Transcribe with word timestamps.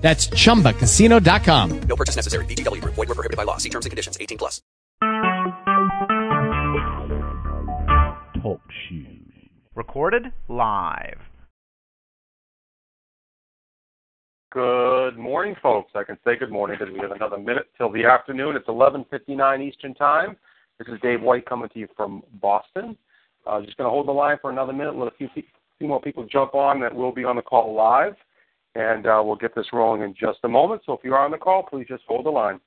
That's 0.00 0.28
chumbacasino.com. 0.28 1.80
No 1.82 1.96
purchase 1.96 2.16
necessary. 2.16 2.44
VGW 2.46 2.80
Group. 2.80 2.94
Void 2.94 3.08
were 3.08 3.14
prohibited 3.14 3.36
by 3.36 3.44
law. 3.44 3.58
See 3.58 3.68
terms 3.68 3.86
and 3.86 3.90
conditions. 3.90 4.16
18 4.20 4.38
plus. 4.38 4.62
Talk 8.42 8.60
shoes. 8.88 9.16
Recorded 9.74 10.32
live. 10.48 11.18
Good 14.52 15.16
morning, 15.16 15.54
folks. 15.62 15.92
I 15.94 16.02
can 16.02 16.18
say 16.24 16.36
good 16.36 16.50
morning 16.50 16.76
because 16.76 16.92
we 16.92 16.98
have 17.00 17.12
another 17.12 17.38
minute 17.38 17.66
till 17.78 17.92
the 17.92 18.04
afternoon. 18.04 18.56
It's 18.56 18.66
11:59 18.66 19.62
Eastern 19.62 19.94
Time. 19.94 20.36
This 20.78 20.88
is 20.88 21.00
Dave 21.02 21.22
White 21.22 21.46
coming 21.46 21.68
to 21.68 21.78
you 21.78 21.86
from 21.96 22.24
Boston. 22.40 22.96
Uh, 23.46 23.60
just 23.60 23.76
going 23.76 23.86
to 23.86 23.90
hold 23.90 24.08
the 24.08 24.12
line 24.12 24.38
for 24.40 24.50
another 24.50 24.72
minute. 24.72 24.96
Let 24.96 25.12
a 25.12 25.16
few, 25.16 25.28
few 25.34 25.86
more 25.86 26.00
people 26.00 26.24
jump 26.24 26.54
on 26.54 26.80
that 26.80 26.92
will 26.92 27.12
be 27.12 27.24
on 27.24 27.36
the 27.36 27.42
call 27.42 27.74
live 27.74 28.16
and 28.74 29.06
uh, 29.06 29.22
we'll 29.24 29.36
get 29.36 29.54
this 29.54 29.66
rolling 29.72 30.02
in 30.02 30.14
just 30.14 30.38
a 30.44 30.48
moment. 30.48 30.82
So 30.86 30.92
if 30.92 31.00
you 31.02 31.14
are 31.14 31.24
on 31.24 31.30
the 31.30 31.38
call, 31.38 31.62
please 31.62 31.86
just 31.88 32.04
hold 32.06 32.26
the 32.26 32.30
line. 32.30 32.60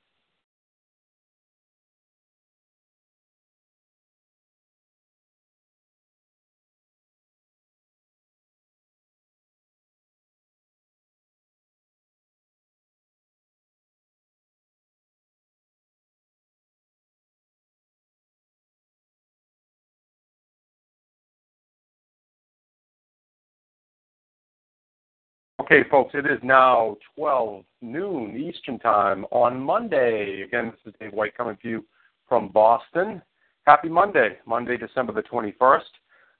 Okay, 25.64 25.82
folks, 25.90 26.12
it 26.12 26.26
is 26.26 26.38
now 26.42 26.94
12 27.16 27.64
noon 27.80 28.36
Eastern 28.36 28.78
Time 28.78 29.24
on 29.30 29.58
Monday. 29.58 30.42
Again, 30.42 30.66
this 30.70 30.92
is 30.92 30.98
Dave 31.00 31.14
White 31.14 31.34
coming 31.34 31.56
to 31.62 31.68
you 31.70 31.84
from 32.28 32.48
Boston. 32.48 33.22
Happy 33.66 33.88
Monday, 33.88 34.36
Monday, 34.44 34.76
December 34.76 35.14
the 35.14 35.22
21st. 35.22 35.80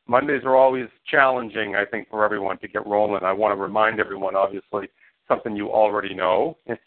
Mondays 0.07 0.43
are 0.45 0.57
always 0.57 0.89
challenging, 1.11 1.75
I 1.75 1.87
think, 1.87 2.11
for 2.11 2.23
everyone 2.23 2.59
to 2.59 2.69
get 2.69 2.87
rolling. 2.87 3.25
I 3.25 3.33
want 3.33 3.57
to 3.57 3.63
remind 3.63 3.99
everyone, 3.99 4.37
obviously, 4.37 4.89
something 5.27 5.57
you 5.57 5.71
already 5.71 6.13
know, 6.13 6.59
and 6.67 6.79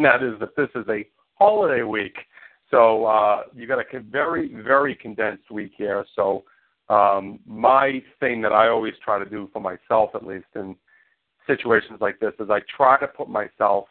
that 0.00 0.22
is 0.22 0.38
that 0.40 0.54
this 0.54 0.68
is 0.74 0.84
a 0.90 1.08
holiday 1.38 1.82
week. 1.82 2.18
So 2.70 3.06
uh, 3.06 3.44
you 3.54 3.66
got 3.66 3.78
a 3.78 4.00
very, 4.00 4.54
very 4.62 4.94
condensed 4.94 5.50
week 5.50 5.72
here. 5.78 6.04
So 6.14 6.44
um, 6.90 7.40
my 7.46 8.02
thing 8.20 8.42
that 8.42 8.52
I 8.52 8.68
always 8.68 8.94
try 9.02 9.18
to 9.18 9.24
do 9.24 9.48
for 9.50 9.60
myself, 9.60 10.10
at 10.14 10.26
least, 10.26 10.44
and 10.56 10.76
situations 11.46 11.98
like 12.00 12.18
this 12.20 12.32
is 12.40 12.50
I 12.50 12.60
try 12.76 12.98
to 13.00 13.06
put 13.06 13.28
myself 13.28 13.86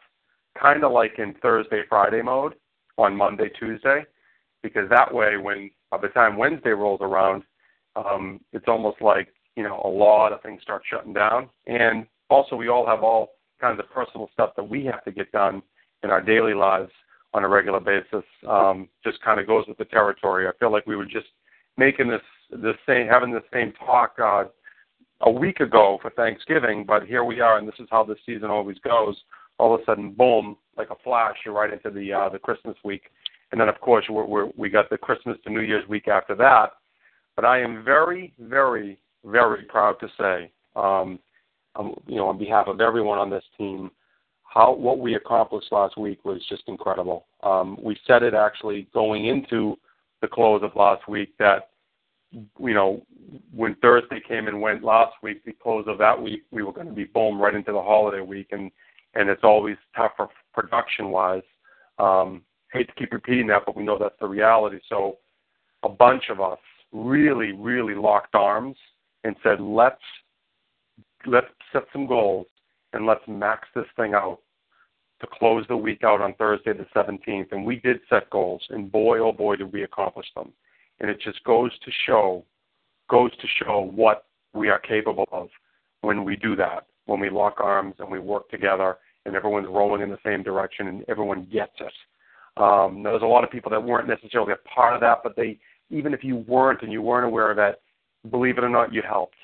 kind 0.60 0.84
of 0.84 0.92
like 0.92 1.18
in 1.18 1.34
Thursday, 1.42 1.82
Friday 1.88 2.22
mode 2.22 2.54
on 2.98 3.16
Monday, 3.16 3.50
Tuesday, 3.58 4.04
because 4.62 4.88
that 4.90 5.12
way, 5.12 5.36
when 5.36 5.70
by 5.90 5.98
the 5.98 6.08
time 6.08 6.36
Wednesday 6.36 6.70
rolls 6.70 7.00
around, 7.02 7.42
um, 7.94 8.40
it's 8.52 8.68
almost 8.68 9.00
like 9.00 9.28
you 9.56 9.62
know 9.62 9.80
a 9.84 9.88
lot 9.88 10.32
of 10.32 10.42
things 10.42 10.62
start 10.62 10.82
shutting 10.90 11.12
down, 11.12 11.48
and 11.66 12.06
also 12.30 12.56
we 12.56 12.68
all 12.68 12.86
have 12.86 13.02
all 13.02 13.30
kinds 13.60 13.78
of 13.80 13.90
personal 13.90 14.28
stuff 14.32 14.50
that 14.56 14.68
we 14.68 14.84
have 14.84 15.04
to 15.04 15.12
get 15.12 15.30
done 15.32 15.62
in 16.02 16.10
our 16.10 16.20
daily 16.20 16.54
lives 16.54 16.90
on 17.34 17.44
a 17.44 17.48
regular 17.48 17.80
basis. 17.80 18.24
Um, 18.48 18.88
just 19.04 19.20
kind 19.22 19.40
of 19.40 19.46
goes 19.46 19.64
with 19.68 19.78
the 19.78 19.84
territory. 19.86 20.46
I 20.46 20.52
feel 20.58 20.72
like 20.72 20.86
we 20.86 20.96
were 20.96 21.06
just 21.06 21.26
making 21.76 22.08
this 22.08 22.22
this 22.50 22.76
same 22.86 23.06
having 23.08 23.32
the 23.32 23.42
same 23.52 23.72
talk 23.72 24.16
uh, 24.22 24.44
a 25.22 25.30
week 25.30 25.60
ago 25.60 25.98
for 26.02 26.10
Thanksgiving, 26.10 26.84
but 26.84 27.04
here 27.06 27.24
we 27.24 27.40
are, 27.40 27.58
and 27.58 27.66
this 27.66 27.78
is 27.78 27.88
how 27.90 28.04
the 28.04 28.16
season 28.26 28.50
always 28.50 28.78
goes. 28.80 29.16
All 29.58 29.74
of 29.74 29.80
a 29.80 29.84
sudden, 29.84 30.12
boom, 30.12 30.56
like 30.76 30.90
a 30.90 30.96
flash, 31.02 31.36
you're 31.44 31.54
right 31.54 31.72
into 31.72 31.90
the 31.90 32.12
uh, 32.12 32.28
the 32.28 32.38
Christmas 32.38 32.76
week, 32.84 33.04
and 33.52 33.60
then 33.60 33.68
of 33.68 33.80
course 33.80 34.04
we're, 34.10 34.26
we're, 34.26 34.48
we 34.56 34.68
got 34.68 34.90
the 34.90 34.98
Christmas 34.98 35.38
to 35.44 35.50
New 35.50 35.60
Year's 35.60 35.88
week 35.88 36.08
after 36.08 36.34
that. 36.34 36.72
But 37.34 37.44
I 37.44 37.60
am 37.60 37.84
very, 37.84 38.34
very, 38.38 38.98
very 39.24 39.64
proud 39.64 39.96
to 40.00 40.08
say, 40.18 40.50
um, 40.74 41.18
um, 41.76 41.94
you 42.06 42.16
know, 42.16 42.28
on 42.28 42.38
behalf 42.38 42.66
of 42.66 42.80
everyone 42.80 43.18
on 43.18 43.30
this 43.30 43.44
team, 43.56 43.90
how 44.42 44.74
what 44.74 44.98
we 44.98 45.14
accomplished 45.14 45.70
last 45.70 45.98
week 45.98 46.24
was 46.24 46.44
just 46.48 46.62
incredible. 46.66 47.26
Um, 47.42 47.78
we 47.82 47.96
said 48.06 48.22
it 48.22 48.34
actually 48.34 48.88
going 48.94 49.26
into 49.26 49.76
the 50.22 50.28
close 50.28 50.62
of 50.62 50.74
last 50.76 51.08
week 51.08 51.36
that 51.38 51.70
you 52.58 52.74
know, 52.74 53.02
when 53.54 53.74
Thursday 53.76 54.20
came 54.26 54.48
and 54.48 54.60
went 54.60 54.84
last 54.84 55.14
week, 55.22 55.44
the 55.44 55.52
close 55.52 55.84
of 55.88 55.98
that 55.98 56.20
week, 56.20 56.42
we 56.50 56.62
were 56.62 56.72
going 56.72 56.88
to 56.88 56.92
be 56.92 57.04
boom 57.04 57.40
right 57.40 57.54
into 57.54 57.72
the 57.72 57.82
holiday 57.82 58.20
week, 58.20 58.48
and 58.52 58.70
and 59.14 59.30
it's 59.30 59.44
always 59.44 59.76
tougher 59.94 60.28
production 60.52 61.10
wise. 61.10 61.42
Um, 61.98 62.42
hate 62.72 62.88
to 62.88 62.94
keep 62.94 63.12
repeating 63.12 63.46
that, 63.46 63.62
but 63.64 63.76
we 63.76 63.84
know 63.84 63.98
that's 63.98 64.18
the 64.20 64.26
reality. 64.26 64.78
So 64.88 65.16
a 65.82 65.88
bunch 65.88 66.24
of 66.28 66.40
us 66.40 66.58
really, 66.92 67.52
really 67.52 67.94
locked 67.94 68.34
arms 68.34 68.76
and 69.24 69.34
said, 69.42 69.60
let's 69.60 69.96
let's 71.24 71.46
set 71.72 71.84
some 71.92 72.06
goals 72.06 72.46
and 72.92 73.06
let's 73.06 73.22
max 73.26 73.68
this 73.74 73.86
thing 73.96 74.14
out 74.14 74.40
to 75.20 75.26
close 75.38 75.64
the 75.68 75.76
week 75.76 76.04
out 76.04 76.20
on 76.20 76.34
Thursday 76.34 76.74
the 76.74 76.86
17th. 76.94 77.50
And 77.52 77.64
we 77.64 77.76
did 77.76 78.00
set 78.10 78.28
goals, 78.28 78.62
and 78.68 78.92
boy, 78.92 79.18
oh 79.18 79.32
boy, 79.32 79.56
did 79.56 79.72
we 79.72 79.84
accomplish 79.84 80.26
them 80.36 80.52
and 81.00 81.10
it 81.10 81.20
just 81.20 81.42
goes 81.44 81.70
to 81.84 81.90
show 82.06 82.44
goes 83.08 83.30
to 83.36 83.46
show 83.62 83.90
what 83.94 84.24
we 84.52 84.68
are 84.68 84.78
capable 84.78 85.28
of 85.30 85.48
when 86.00 86.24
we 86.24 86.36
do 86.36 86.56
that 86.56 86.86
when 87.06 87.20
we 87.20 87.30
lock 87.30 87.60
arms 87.60 87.94
and 87.98 88.10
we 88.10 88.18
work 88.18 88.48
together 88.50 88.98
and 89.24 89.34
everyone's 89.34 89.68
rolling 89.68 90.02
in 90.02 90.10
the 90.10 90.18
same 90.24 90.42
direction 90.42 90.88
and 90.88 91.04
everyone 91.08 91.48
gets 91.52 91.72
it. 91.80 91.92
Um, 92.60 93.02
there's 93.02 93.22
a 93.22 93.26
lot 93.26 93.44
of 93.44 93.50
people 93.50 93.70
that 93.70 93.82
weren't 93.82 94.08
necessarily 94.08 94.52
a 94.52 94.68
part 94.68 94.94
of 94.94 95.00
that 95.00 95.18
but 95.22 95.36
they 95.36 95.58
even 95.90 96.12
if 96.12 96.24
you 96.24 96.36
weren't 96.48 96.82
and 96.82 96.92
you 96.92 97.02
weren't 97.02 97.26
aware 97.26 97.50
of 97.50 97.56
that 97.56 97.80
believe 98.30 98.58
it 98.58 98.64
or 98.64 98.68
not 98.68 98.92
you 98.92 99.02
helped. 99.06 99.36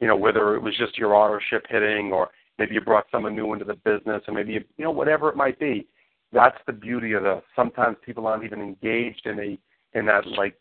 You 0.00 0.08
know 0.08 0.16
whether 0.16 0.54
it 0.56 0.62
was 0.62 0.76
just 0.76 0.98
your 0.98 1.14
authorship 1.14 1.66
hitting 1.68 2.12
or 2.12 2.30
maybe 2.58 2.74
you 2.74 2.80
brought 2.80 3.06
someone 3.10 3.36
new 3.36 3.52
into 3.52 3.64
the 3.64 3.74
business 3.74 4.22
or 4.26 4.34
maybe 4.34 4.54
you, 4.54 4.64
you 4.76 4.84
know 4.84 4.90
whatever 4.90 5.28
it 5.28 5.36
might 5.36 5.58
be. 5.58 5.86
That's 6.32 6.58
the 6.66 6.72
beauty 6.72 7.12
of 7.12 7.24
this. 7.24 7.42
Sometimes 7.54 7.98
people 8.04 8.26
aren't 8.26 8.44
even 8.44 8.60
engaged 8.60 9.26
in 9.26 9.38
a 9.38 9.58
in 9.98 10.06
that 10.06 10.26
like 10.26 10.54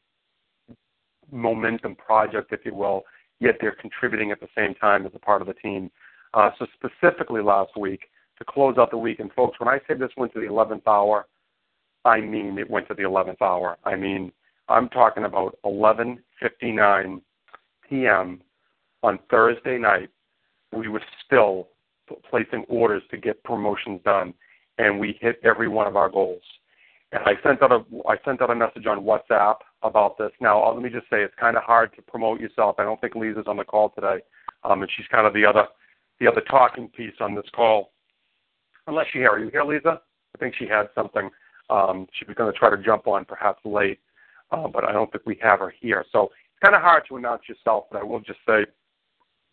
momentum 1.32 1.96
project, 1.96 2.52
if 2.52 2.66
you 2.66 2.76
will, 2.76 3.04
yet 3.40 3.56
they're 3.60 3.76
contributing 3.76 4.32
at 4.32 4.40
the 4.40 4.48
same 4.56 4.76
time 4.76 5.06
as 5.06 5.12
a 5.16 5.20
part 5.20 5.42
of 5.42 5.48
the 5.48 5.54
team. 5.56 5.90
Uh, 6.34 6.52
so 6.60 6.66
specifically 6.76 7.42
last 7.42 7.72
week, 7.78 8.10
to 8.38 8.46
close 8.46 8.78
out 8.78 8.92
the 8.92 8.98
week, 8.98 9.20
and 9.20 9.32
folks, 9.34 9.60
when 9.60 9.70
I 9.70 9.80
say 9.88 9.94
this 9.94 10.10
went 10.18 10.34
to 10.34 10.40
the 10.40 10.48
11th 10.48 10.88
hour, 10.88 11.28
I 12.06 12.22
mean 12.22 12.58
it 12.58 12.70
went 12.70 12.88
to 12.88 12.94
the 12.94 13.04
11th 13.04 13.42
hour. 13.42 13.78
I 13.86 13.96
mean, 13.96 14.32
I'm 14.68 14.90
talking 14.90 15.26
about 15.26 15.58
11:59 15.66 17.22
p.m. 17.88 18.42
on 19.04 19.20
Thursday 19.30 19.78
night. 19.78 20.10
We 20.72 20.88
were 20.88 21.04
still 21.26 21.68
placing 22.30 22.64
orders 22.70 23.04
to 23.12 23.18
get 23.18 23.44
promotions 23.44 24.02
done, 24.04 24.34
and 24.78 25.00
we 25.00 25.18
hit 25.22 25.40
every 25.44 25.68
one 25.68 25.88
of 25.88 25.96
our 25.96 26.10
goals. 26.10 26.42
And 27.12 27.24
I 27.26 27.34
sent 27.44 27.62
out 27.62 27.72
a 27.72 27.84
I 28.08 28.16
sent 28.24 28.42
out 28.42 28.52
a 28.52 28.56
message 28.56 28.86
on 28.86 29.04
WhatsApp 29.04 29.58
about 29.84 30.18
this. 30.18 30.32
Now, 30.40 30.64
uh, 30.64 30.74
let 30.74 30.82
me 30.82 30.90
just 30.90 31.10
say 31.10 31.22
it's 31.22 31.34
kind 31.40 31.58
of 31.58 31.64
hard 31.64 31.94
to 31.96 32.02
promote 32.02 32.40
yourself. 32.40 32.76
I 32.80 32.84
don't 32.84 33.02
think 33.02 33.16
Lisa's 33.16 33.46
on 33.48 33.58
the 33.58 33.66
call 33.66 33.90
today, 33.90 34.20
um, 34.64 34.82
and 34.82 34.92
she's 34.96 35.08
kind 35.08 35.28
of 35.28 35.34
the 35.34 35.46
other 35.46 35.66
the 36.20 36.28
other 36.28 36.42
talking 36.42 36.88
piece 36.88 37.16
on 37.20 37.36
this 37.36 37.50
call. 37.54 37.92
Unless 38.88 39.08
you 39.14 39.22
hear, 39.22 39.32
are 39.32 39.40
you 39.40 39.50
here, 39.50 39.64
Lisa? 39.64 40.02
I 40.36 40.38
think 40.40 40.56
she 40.58 40.68
had 40.68 40.88
something. 40.96 41.30
Um, 41.70 42.08
she 42.18 42.26
was 42.26 42.36
going 42.36 42.52
to 42.52 42.58
try 42.58 42.70
to 42.70 42.78
jump 42.78 43.08
on 43.08 43.26
perhaps 43.26 43.60
late, 43.66 44.00
uh, 44.52 44.68
but 44.68 44.84
I 44.86 44.92
don't 44.92 45.12
think 45.12 45.26
we 45.26 45.38
have 45.42 45.60
her 45.60 45.74
here. 45.80 46.06
So 46.12 46.24
it's 46.24 46.64
kind 46.64 46.76
of 46.76 46.82
hard 46.82 47.04
to 47.10 47.18
announce 47.18 47.44
yourself, 47.48 47.86
but 47.92 48.00
I 48.00 48.04
will 48.04 48.20
just 48.20 48.40
say, 48.48 48.66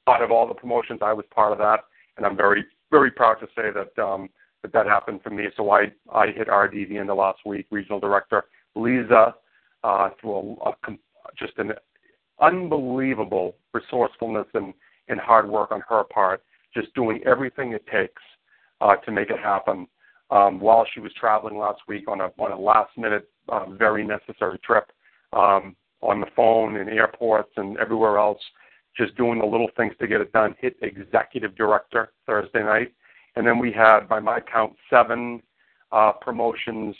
out 0.06 0.22
of 0.22 0.30
all 0.30 0.46
the 0.46 0.54
promotions, 0.54 1.00
I 1.02 1.12
was 1.12 1.24
part 1.34 1.52
of 1.52 1.58
that, 1.58 1.80
and 2.16 2.24
I'm 2.24 2.36
very 2.36 2.64
very 2.90 3.10
proud 3.10 3.34
to 3.34 3.46
say 3.56 3.70
that 3.74 4.02
um, 4.02 4.28
that 4.62 4.72
that 4.72 4.86
happened 4.86 5.20
for 5.22 5.30
me. 5.30 5.44
So 5.56 5.70
I 5.70 5.92
I 6.12 6.28
hit 6.28 6.48
RD 6.48 6.88
the 6.88 6.98
end 6.98 7.10
of 7.10 7.18
last 7.18 7.40
week, 7.46 7.66
regional 7.70 8.00
director. 8.00 8.44
Lisa 8.74 9.34
uh, 9.84 10.10
through 10.20 10.56
a, 10.64 10.70
a, 10.70 10.74
just 11.38 11.52
an 11.58 11.72
unbelievable 12.40 13.56
resourcefulness 13.72 14.46
and, 14.54 14.72
and 15.08 15.20
hard 15.20 15.48
work 15.48 15.72
on 15.72 15.82
her 15.88 16.04
part, 16.04 16.42
just 16.74 16.94
doing 16.94 17.20
everything 17.26 17.72
it 17.72 17.84
takes 17.86 18.22
uh, 18.80 18.96
to 18.96 19.10
make 19.10 19.30
it 19.30 19.38
happen. 19.38 19.86
um, 20.30 20.60
while 20.60 20.86
she 20.92 21.00
was 21.00 21.12
traveling 21.14 21.56
last 21.58 21.80
week 21.88 22.08
on 22.08 22.20
a 22.20 22.30
on 22.38 22.52
a 22.52 22.58
last 22.58 22.96
minute, 22.96 23.28
uh, 23.48 23.66
very 23.70 24.06
necessary 24.06 24.58
trip 24.58 24.90
um, 25.32 25.74
on 26.02 26.20
the 26.20 26.26
phone 26.36 26.76
in 26.76 26.88
airports 26.88 27.50
and 27.56 27.78
everywhere 27.78 28.18
else, 28.18 28.40
just 28.96 29.16
doing 29.16 29.38
the 29.38 29.46
little 29.46 29.70
things 29.76 29.94
to 30.00 30.06
get 30.06 30.20
it 30.20 30.32
done. 30.32 30.54
Hit 30.60 30.76
executive 30.82 31.56
director 31.56 32.12
Thursday 32.26 32.62
night, 32.62 32.92
and 33.36 33.46
then 33.46 33.58
we 33.58 33.72
had, 33.72 34.08
by 34.08 34.20
my 34.20 34.40
count, 34.40 34.74
seven 34.90 35.42
uh, 35.92 36.12
promotions 36.12 36.94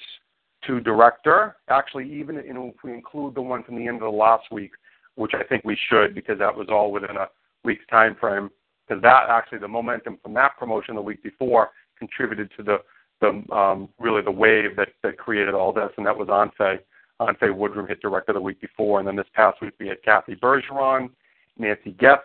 to 0.67 0.81
director. 0.81 1.57
Actually, 1.69 2.11
even 2.13 2.37
you 2.37 2.55
know, 2.55 2.73
if 2.75 2.83
we 2.83 2.93
include 2.93 3.35
the 3.35 3.43
one 3.43 3.63
from 3.65 3.77
the 3.77 3.87
end 3.87 3.97
of 3.97 4.13
the 4.13 4.17
last 4.17 4.51
week, 4.51 4.73
which 5.17 5.33
I 5.35 5.43
think 5.43 5.65
we 5.65 5.77
should 5.89 6.15
because 6.15 6.39
that 6.39 6.55
was 6.55 6.69
all 6.71 6.93
within 6.93 7.17
a 7.17 7.29
week's 7.65 7.87
time 7.91 8.17
frame. 8.19 8.51
Because 8.87 9.03
that 9.03 9.29
actually 9.29 9.59
the 9.59 9.69
momentum 9.69 10.19
from 10.23 10.33
that 10.35 10.57
promotion 10.59 10.95
the 10.95 11.03
week 11.03 11.23
before 11.23 11.71
contributed 11.99 12.51
to 12.57 12.63
the 12.63 12.79
the 13.21 13.55
um, 13.55 13.89
really 13.99 14.23
the 14.23 14.31
wave 14.31 14.77
that 14.77 14.89
that 15.03 15.19
created 15.19 15.55
all 15.55 15.73
this, 15.73 15.91
and 15.97 16.07
that 16.07 16.17
was 16.17 16.29
Anfe. 16.29 16.79
Anfe 17.21 17.51
Woodrum 17.51 17.89
hit 17.89 18.01
director 18.01 18.33
the 18.33 18.41
week 18.41 18.61
before, 18.61 19.01
and 19.01 19.09
then 19.09 19.17
this 19.17 19.27
past 19.35 19.61
week 19.61 19.75
we 19.81 19.89
had 19.89 20.01
Kathy 20.05 20.37
Bergeron, 20.37 21.11
Nancy 21.59 21.91
Getz, 21.99 22.23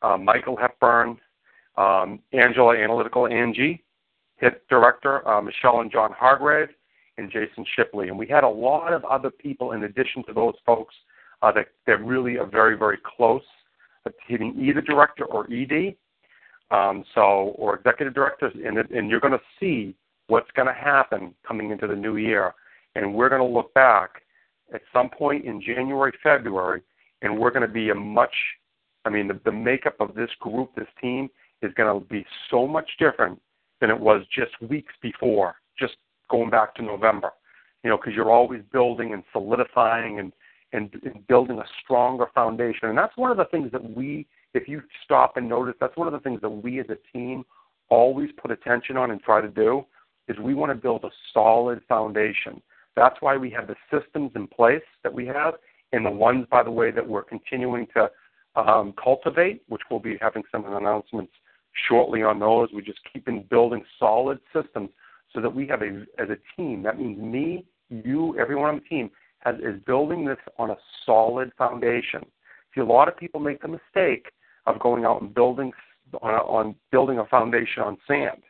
uh, 0.00 0.16
Michael 0.16 0.56
Hepburn, 0.56 1.18
um, 1.76 2.20
Angela 2.32 2.76
Analytical 2.76 3.26
Angie 3.26 3.82
hit 4.36 4.66
director, 4.68 5.26
uh, 5.28 5.40
Michelle 5.40 5.80
and 5.80 5.90
John 5.90 6.10
Hargrave, 6.12 6.68
and 7.18 7.30
Jason 7.30 7.64
Shipley. 7.76 8.08
And 8.08 8.18
we 8.18 8.26
had 8.26 8.44
a 8.44 8.48
lot 8.48 8.92
of 8.92 9.04
other 9.04 9.30
people 9.30 9.72
in 9.72 9.84
addition 9.84 10.24
to 10.24 10.32
those 10.32 10.54
folks 10.66 10.94
uh, 11.42 11.52
that, 11.52 11.68
that 11.86 12.04
really 12.04 12.38
are 12.38 12.46
very, 12.46 12.76
very 12.76 12.98
close 13.16 13.42
to 14.06 14.12
hitting 14.26 14.56
either 14.60 14.80
director 14.80 15.24
or 15.24 15.46
ED, 15.52 15.94
um, 16.70 17.04
so 17.14 17.54
or 17.56 17.76
executive 17.76 18.14
directors, 18.14 18.52
and, 18.64 18.78
and 18.78 19.08
you're 19.08 19.20
going 19.20 19.32
to 19.32 19.40
see 19.60 19.94
what's 20.26 20.50
going 20.56 20.68
to 20.68 20.74
happen 20.74 21.34
coming 21.46 21.70
into 21.70 21.86
the 21.86 21.94
new 21.94 22.16
year. 22.16 22.54
And 22.96 23.14
we're 23.14 23.28
going 23.28 23.42
to 23.42 23.54
look 23.54 23.72
back 23.74 24.22
at 24.72 24.80
some 24.92 25.10
point 25.10 25.44
in 25.44 25.60
January, 25.60 26.12
February, 26.22 26.82
and 27.22 27.38
we're 27.38 27.50
going 27.50 27.66
to 27.66 27.72
be 27.72 27.90
a 27.90 27.94
much, 27.94 28.34
I 29.04 29.10
mean, 29.10 29.28
the, 29.28 29.38
the 29.44 29.52
makeup 29.52 29.96
of 30.00 30.14
this 30.14 30.30
group, 30.40 30.74
this 30.74 30.88
team, 31.00 31.28
is 31.64 31.72
going 31.74 32.00
to 32.00 32.06
be 32.06 32.24
so 32.50 32.66
much 32.66 32.88
different 32.98 33.40
than 33.80 33.90
it 33.90 33.98
was 33.98 34.24
just 34.32 34.52
weeks 34.60 34.94
before, 35.02 35.56
just 35.78 35.94
going 36.30 36.50
back 36.50 36.74
to 36.76 36.82
November. 36.82 37.30
You 37.82 37.90
know, 37.90 37.96
because 37.98 38.14
you're 38.14 38.30
always 38.30 38.62
building 38.72 39.12
and 39.12 39.22
solidifying 39.32 40.18
and, 40.18 40.32
and 40.72 40.90
and 41.04 41.26
building 41.26 41.58
a 41.58 41.64
stronger 41.82 42.26
foundation. 42.34 42.88
And 42.88 42.96
that's 42.96 43.16
one 43.16 43.30
of 43.30 43.36
the 43.36 43.44
things 43.46 43.70
that 43.72 43.96
we, 43.96 44.26
if 44.54 44.68
you 44.68 44.82
stop 45.04 45.36
and 45.36 45.48
notice, 45.48 45.74
that's 45.80 45.96
one 45.96 46.06
of 46.06 46.12
the 46.14 46.20
things 46.20 46.40
that 46.40 46.48
we 46.48 46.80
as 46.80 46.86
a 46.88 46.96
team 47.12 47.44
always 47.90 48.30
put 48.40 48.50
attention 48.50 48.96
on 48.96 49.10
and 49.10 49.20
try 49.22 49.40
to 49.40 49.48
do 49.48 49.84
is 50.28 50.38
we 50.38 50.54
want 50.54 50.70
to 50.70 50.74
build 50.74 51.04
a 51.04 51.10
solid 51.34 51.80
foundation. 51.88 52.62
That's 52.96 53.16
why 53.20 53.36
we 53.36 53.50
have 53.50 53.66
the 53.66 53.76
systems 53.92 54.30
in 54.34 54.46
place 54.46 54.82
that 55.02 55.12
we 55.12 55.26
have, 55.26 55.54
and 55.92 56.06
the 56.06 56.10
ones, 56.10 56.46
by 56.50 56.62
the 56.62 56.70
way, 56.70 56.90
that 56.90 57.06
we're 57.06 57.24
continuing 57.24 57.86
to 57.94 58.10
um, 58.56 58.94
cultivate, 59.02 59.62
which 59.68 59.82
we'll 59.90 60.00
be 60.00 60.16
having 60.20 60.42
some 60.50 60.64
announcements 60.64 61.32
shortly 61.88 62.22
on 62.22 62.38
those. 62.38 62.68
We 62.72 62.82
just 62.82 63.00
keep 63.12 63.28
in 63.28 63.42
building 63.50 63.84
solid 63.98 64.38
systems 64.52 64.90
so 65.32 65.40
that 65.40 65.54
we 65.54 65.66
have 65.68 65.82
a 65.82 66.04
as 66.18 66.28
a 66.30 66.38
team. 66.56 66.82
That 66.82 66.98
means 66.98 67.18
me, 67.18 67.64
you, 67.90 68.38
everyone 68.38 68.68
on 68.70 68.74
the 68.76 68.88
team 68.88 69.10
has, 69.40 69.56
is 69.56 69.80
building 69.86 70.24
this 70.24 70.38
on 70.58 70.70
a 70.70 70.76
solid 71.04 71.52
foundation. 71.58 72.24
See, 72.74 72.80
a 72.80 72.84
lot 72.84 73.08
of 73.08 73.16
people 73.16 73.40
make 73.40 73.62
the 73.62 73.68
mistake 73.68 74.26
of 74.66 74.80
going 74.80 75.04
out 75.04 75.20
and 75.20 75.34
building 75.34 75.72
on, 76.22 76.34
on 76.34 76.74
building 76.90 77.18
a 77.18 77.26
foundation 77.26 77.82
on 77.82 77.98
sand, 78.06 78.42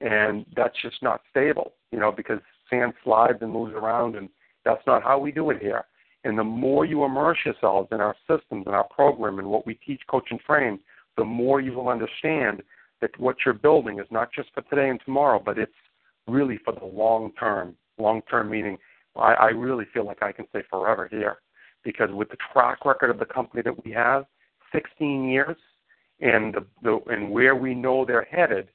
and 0.00 0.46
that's 0.56 0.80
just 0.80 1.02
not 1.02 1.20
stable. 1.30 1.74
You 1.90 1.98
know, 1.98 2.12
because 2.12 2.38
sand 2.70 2.94
slides 3.04 3.38
and 3.40 3.52
moves 3.52 3.74
around, 3.74 4.16
and 4.16 4.28
that's 4.64 4.86
not 4.86 5.02
how 5.02 5.18
we 5.18 5.32
do 5.32 5.50
it 5.50 5.60
here. 5.60 5.84
And 6.24 6.38
the 6.38 6.44
more 6.44 6.84
you 6.84 7.04
immerse 7.04 7.38
yourselves 7.44 7.88
in 7.90 8.00
our 8.00 8.14
systems 8.28 8.64
and 8.66 8.74
our 8.74 8.86
program 8.88 9.40
and 9.40 9.48
what 9.48 9.66
we 9.66 9.74
teach, 9.74 10.00
coach, 10.08 10.28
and 10.30 10.38
train, 10.40 10.78
the 11.16 11.24
more 11.24 11.60
you 11.60 11.72
will 11.72 11.88
understand 11.88 12.62
that 13.00 13.18
what 13.18 13.36
you're 13.44 13.54
building 13.54 13.98
is 13.98 14.06
not 14.10 14.32
just 14.32 14.48
for 14.54 14.62
today 14.62 14.88
and 14.88 15.00
tomorrow, 15.04 15.42
but 15.44 15.58
it's 15.58 15.72
really 16.26 16.58
for 16.64 16.72
the 16.72 16.84
long 16.84 17.32
term. 17.38 17.74
Long 17.98 18.22
term 18.30 18.50
meaning, 18.50 18.78
I, 19.16 19.34
I 19.34 19.46
really 19.48 19.84
feel 19.92 20.06
like 20.06 20.22
I 20.22 20.32
can 20.32 20.46
say 20.52 20.62
forever 20.70 21.08
here, 21.10 21.38
because 21.84 22.10
with 22.10 22.30
the 22.30 22.36
track 22.52 22.84
record 22.84 23.10
of 23.10 23.18
the 23.18 23.26
company 23.26 23.62
that 23.62 23.84
we 23.84 23.90
have, 23.92 24.24
16 24.72 25.28
years, 25.28 25.56
and 26.20 26.54
the, 26.54 26.64
the 26.82 27.00
and 27.12 27.30
where 27.30 27.54
we 27.54 27.74
know 27.74 28.04
they're 28.04 28.24
headed, 28.30 28.68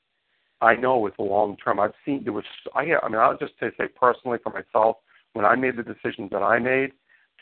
I 0.62 0.76
know 0.76 1.06
it's 1.08 1.18
long 1.18 1.58
term. 1.58 1.80
I've 1.80 1.94
seen 2.06 2.24
there 2.24 2.34
was 2.34 2.44
I 2.76 2.82
I 3.02 3.10
mean 3.10 3.20
I'll 3.20 3.38
just 3.38 3.54
say, 3.60 3.68
say 3.78 3.88
personally 4.00 4.38
for 4.44 4.52
myself 4.52 4.98
when 5.34 5.46
I 5.46 5.56
made 5.56 5.78
the 5.78 5.84
decisions 5.84 6.30
that 6.32 6.44
I 6.44 6.60
made 6.60 6.92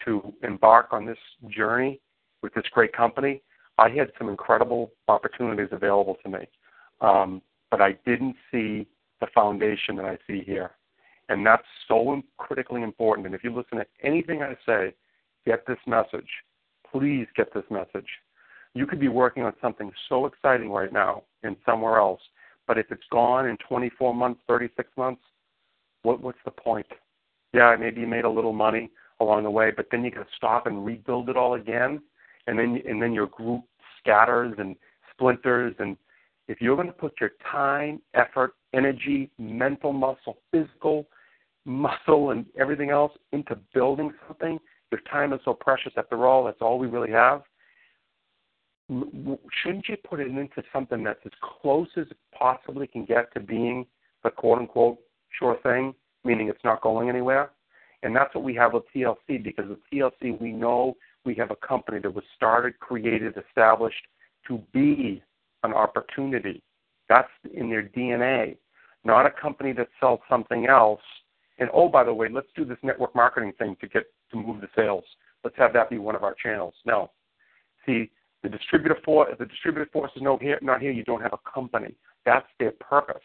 to 0.05 0.33
embark 0.43 0.87
on 0.91 1.05
this 1.05 1.17
journey 1.49 2.01
with 2.41 2.53
this 2.53 2.65
great 2.71 2.93
company, 2.93 3.41
I 3.77 3.89
had 3.89 4.11
some 4.17 4.29
incredible 4.29 4.91
opportunities 5.07 5.69
available 5.71 6.17
to 6.23 6.29
me, 6.29 6.39
um, 7.01 7.41
but 7.71 7.81
I 7.81 7.93
didn't 8.05 8.35
see 8.51 8.87
the 9.19 9.27
foundation 9.33 9.95
that 9.97 10.05
I 10.05 10.17
see 10.27 10.41
here, 10.45 10.71
and 11.29 11.45
that's 11.45 11.63
so 11.87 12.21
critically 12.37 12.83
important. 12.83 13.25
And 13.25 13.35
if 13.35 13.43
you 13.43 13.53
listen 13.53 13.79
to 13.79 13.85
anything 14.03 14.41
I 14.41 14.55
say, 14.65 14.93
get 15.45 15.65
this 15.67 15.77
message. 15.85 16.29
Please 16.91 17.27
get 17.35 17.53
this 17.53 17.63
message. 17.69 18.07
You 18.73 18.85
could 18.85 18.99
be 18.99 19.07
working 19.07 19.43
on 19.43 19.53
something 19.61 19.91
so 20.09 20.25
exciting 20.25 20.69
right 20.69 20.91
now 20.91 21.23
and 21.43 21.55
somewhere 21.65 21.97
else, 21.97 22.21
but 22.67 22.77
if 22.77 22.91
it's 22.91 23.03
gone 23.11 23.47
in 23.47 23.57
24 23.67 24.13
months, 24.13 24.41
36 24.47 24.89
months, 24.97 25.21
what, 26.01 26.21
what's 26.21 26.39
the 26.45 26.51
point? 26.51 26.87
Yeah, 27.53 27.75
maybe 27.79 28.01
you 28.01 28.07
made 28.07 28.25
a 28.25 28.29
little 28.29 28.53
money 28.53 28.91
along 29.21 29.43
the 29.43 29.49
way, 29.49 29.71
but 29.75 29.87
then 29.91 30.03
you 30.03 30.11
got 30.11 30.27
to 30.27 30.35
stop 30.35 30.67
and 30.67 30.85
rebuild 30.85 31.29
it 31.29 31.37
all 31.37 31.53
again 31.53 32.01
and 32.47 32.57
then 32.57 32.81
and 32.87 33.01
then 33.01 33.13
your 33.13 33.27
group 33.27 33.63
scatters 33.99 34.53
and 34.57 34.75
splinters 35.13 35.73
and 35.79 35.97
if 36.47 36.61
you're 36.61 36.75
going 36.75 36.87
to 36.87 36.93
put 36.93 37.19
your 37.19 37.31
time, 37.51 38.01
effort, 38.13 38.53
energy, 38.73 39.31
mental 39.39 39.91
muscle, 39.91 40.37
physical 40.51 41.07
muscle, 41.65 42.31
and 42.31 42.45
everything 42.59 42.91
else 42.91 43.11
into 43.31 43.57
building 43.73 44.13
something, 44.27 44.59
your 44.91 45.01
time 45.11 45.33
is 45.33 45.39
so 45.43 45.53
precious. 45.53 45.93
After 45.97 46.27
all, 46.27 46.45
that's 46.45 46.61
all 46.61 46.77
we 46.77 46.87
really 46.87 47.11
have. 47.11 47.41
Shouldn't 48.87 49.89
you 49.89 49.97
put 50.07 50.19
it 50.19 50.27
into 50.27 50.61
something 50.71 51.03
that's 51.03 51.19
as 51.25 51.31
close 51.41 51.87
as 51.97 52.05
it 52.11 52.17
possibly 52.37 52.85
can 52.85 53.05
get 53.05 53.33
to 53.33 53.39
being 53.39 53.87
the 54.23 54.29
quote 54.29 54.59
unquote 54.59 54.99
sure 55.39 55.57
thing, 55.63 55.95
meaning 56.23 56.49
it's 56.49 56.63
not 56.63 56.81
going 56.81 57.09
anywhere? 57.09 57.51
And 58.03 58.15
that's 58.15 58.35
what 58.35 58.43
we 58.43 58.53
have 58.53 58.73
with 58.73 58.83
TLC 58.95 59.43
because 59.43 59.65
with 59.67 59.79
TLC 59.91 60.39
we 60.39 60.51
know 60.51 60.95
we 61.25 61.35
have 61.35 61.51
a 61.51 61.55
company 61.67 61.99
that 61.99 62.13
was 62.13 62.23
started, 62.35 62.79
created, 62.79 63.35
established 63.37 64.03
to 64.47 64.61
be 64.73 65.21
an 65.63 65.73
opportunity. 65.73 66.61
That's 67.09 67.29
in 67.53 67.69
their 67.69 67.83
DNA, 67.83 68.57
not 69.03 69.25
a 69.25 69.31
company 69.31 69.73
that 69.73 69.87
sells 69.99 70.19
something 70.29 70.67
else. 70.67 71.01
And 71.57 71.69
oh, 71.73 71.87
by 71.89 72.03
the 72.03 72.13
way, 72.13 72.27
let's 72.31 72.47
do 72.55 72.65
this 72.65 72.77
network 72.83 73.15
marketing 73.15 73.53
thing 73.57 73.77
to 73.81 73.87
get 73.87 74.05
to 74.31 74.37
move 74.37 74.61
the 74.61 74.67
sales. 74.75 75.03
Let's 75.43 75.57
have 75.57 75.73
that 75.73 75.89
be 75.89 75.97
one 75.97 76.15
of 76.15 76.23
our 76.23 76.35
channels. 76.41 76.73
No, 76.85 77.11
see, 77.85 78.11
the 78.43 78.49
distributor 78.49 78.97
force, 79.03 79.33
the 79.39 79.45
distributor 79.45 79.89
force 79.91 80.11
is 80.15 80.21
no 80.21 80.37
here, 80.37 80.59
not 80.61 80.81
here. 80.81 80.91
You 80.91 81.03
don't 81.03 81.21
have 81.21 81.33
a 81.33 81.51
company. 81.51 81.95
That's 82.25 82.47
their 82.59 82.71
purpose. 82.71 83.23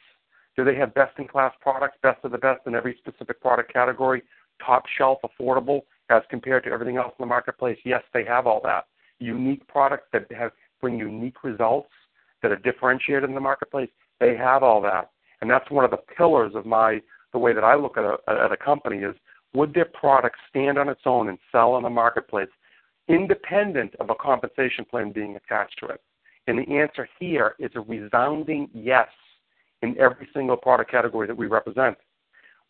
Do 0.57 0.65
they 0.65 0.75
have 0.77 0.95
best-in-class 0.95 1.55
products, 1.61 1.97
best 2.03 2.25
of 2.25 2.33
the 2.33 2.39
best 2.39 2.61
in 2.67 2.75
every 2.75 2.97
specific 2.99 3.41
product 3.41 3.73
category, 3.73 4.23
top 4.65 4.85
shelf, 4.99 5.19
affordable? 5.25 5.83
As 6.11 6.23
compared 6.31 6.65
to 6.65 6.71
everything 6.71 6.97
else 6.97 7.13
in 7.19 7.23
the 7.23 7.27
marketplace, 7.27 7.79
yes, 7.85 8.03
they 8.13 8.25
have 8.25 8.47
all 8.47 8.61
that. 8.65 8.87
Unique 9.19 9.67
products 9.69 10.07
that 10.13 10.27
have 10.33 10.53
bring 10.81 10.99
unique 10.99 11.45
results 11.45 11.91
that 12.43 12.51
are 12.51 12.57
differentiated 12.57 13.29
in 13.29 13.35
the 13.35 13.41
marketplace, 13.41 13.91
they 14.19 14.37
have 14.37 14.63
all 14.63 14.81
that. 14.81 15.11
And 15.41 15.51
that's 15.51 15.71
one 15.71 15.85
of 15.85 15.91
the 15.91 15.99
pillars 16.17 16.53
of 16.55 16.67
my 16.67 17.01
the 17.33 17.39
way 17.39 17.53
that 17.53 17.65
I 17.65 17.77
look 17.77 17.97
at 17.97 18.05
a 18.05 18.17
at 18.29 18.53
a 18.53 18.57
company 18.57 18.99
is 18.99 19.15
would 19.55 19.75
their 19.75 19.87
product 19.87 20.37
stand 20.49 20.79
on 20.79 20.89
its 20.89 21.03
own 21.07 21.29
and 21.29 21.39
sell 21.51 21.77
in 21.77 21.83
the 21.83 21.91
marketplace 21.91 22.49
independent 23.09 23.95
of 23.99 24.11
a 24.11 24.15
compensation 24.15 24.85
plan 24.85 25.13
being 25.13 25.37
attached 25.37 25.79
to 25.81 25.87
it? 25.87 26.01
And 26.47 26.59
the 26.59 26.79
answer 26.79 27.09
here 27.19 27.55
is 27.59 27.71
a 27.75 27.81
resounding 27.81 28.69
yes 28.73 29.09
in 29.83 29.99
every 29.99 30.29
single 30.35 30.57
product 30.57 30.91
category 30.91 31.27
that 31.27 31.37
we 31.37 31.47
represent. 31.47 31.97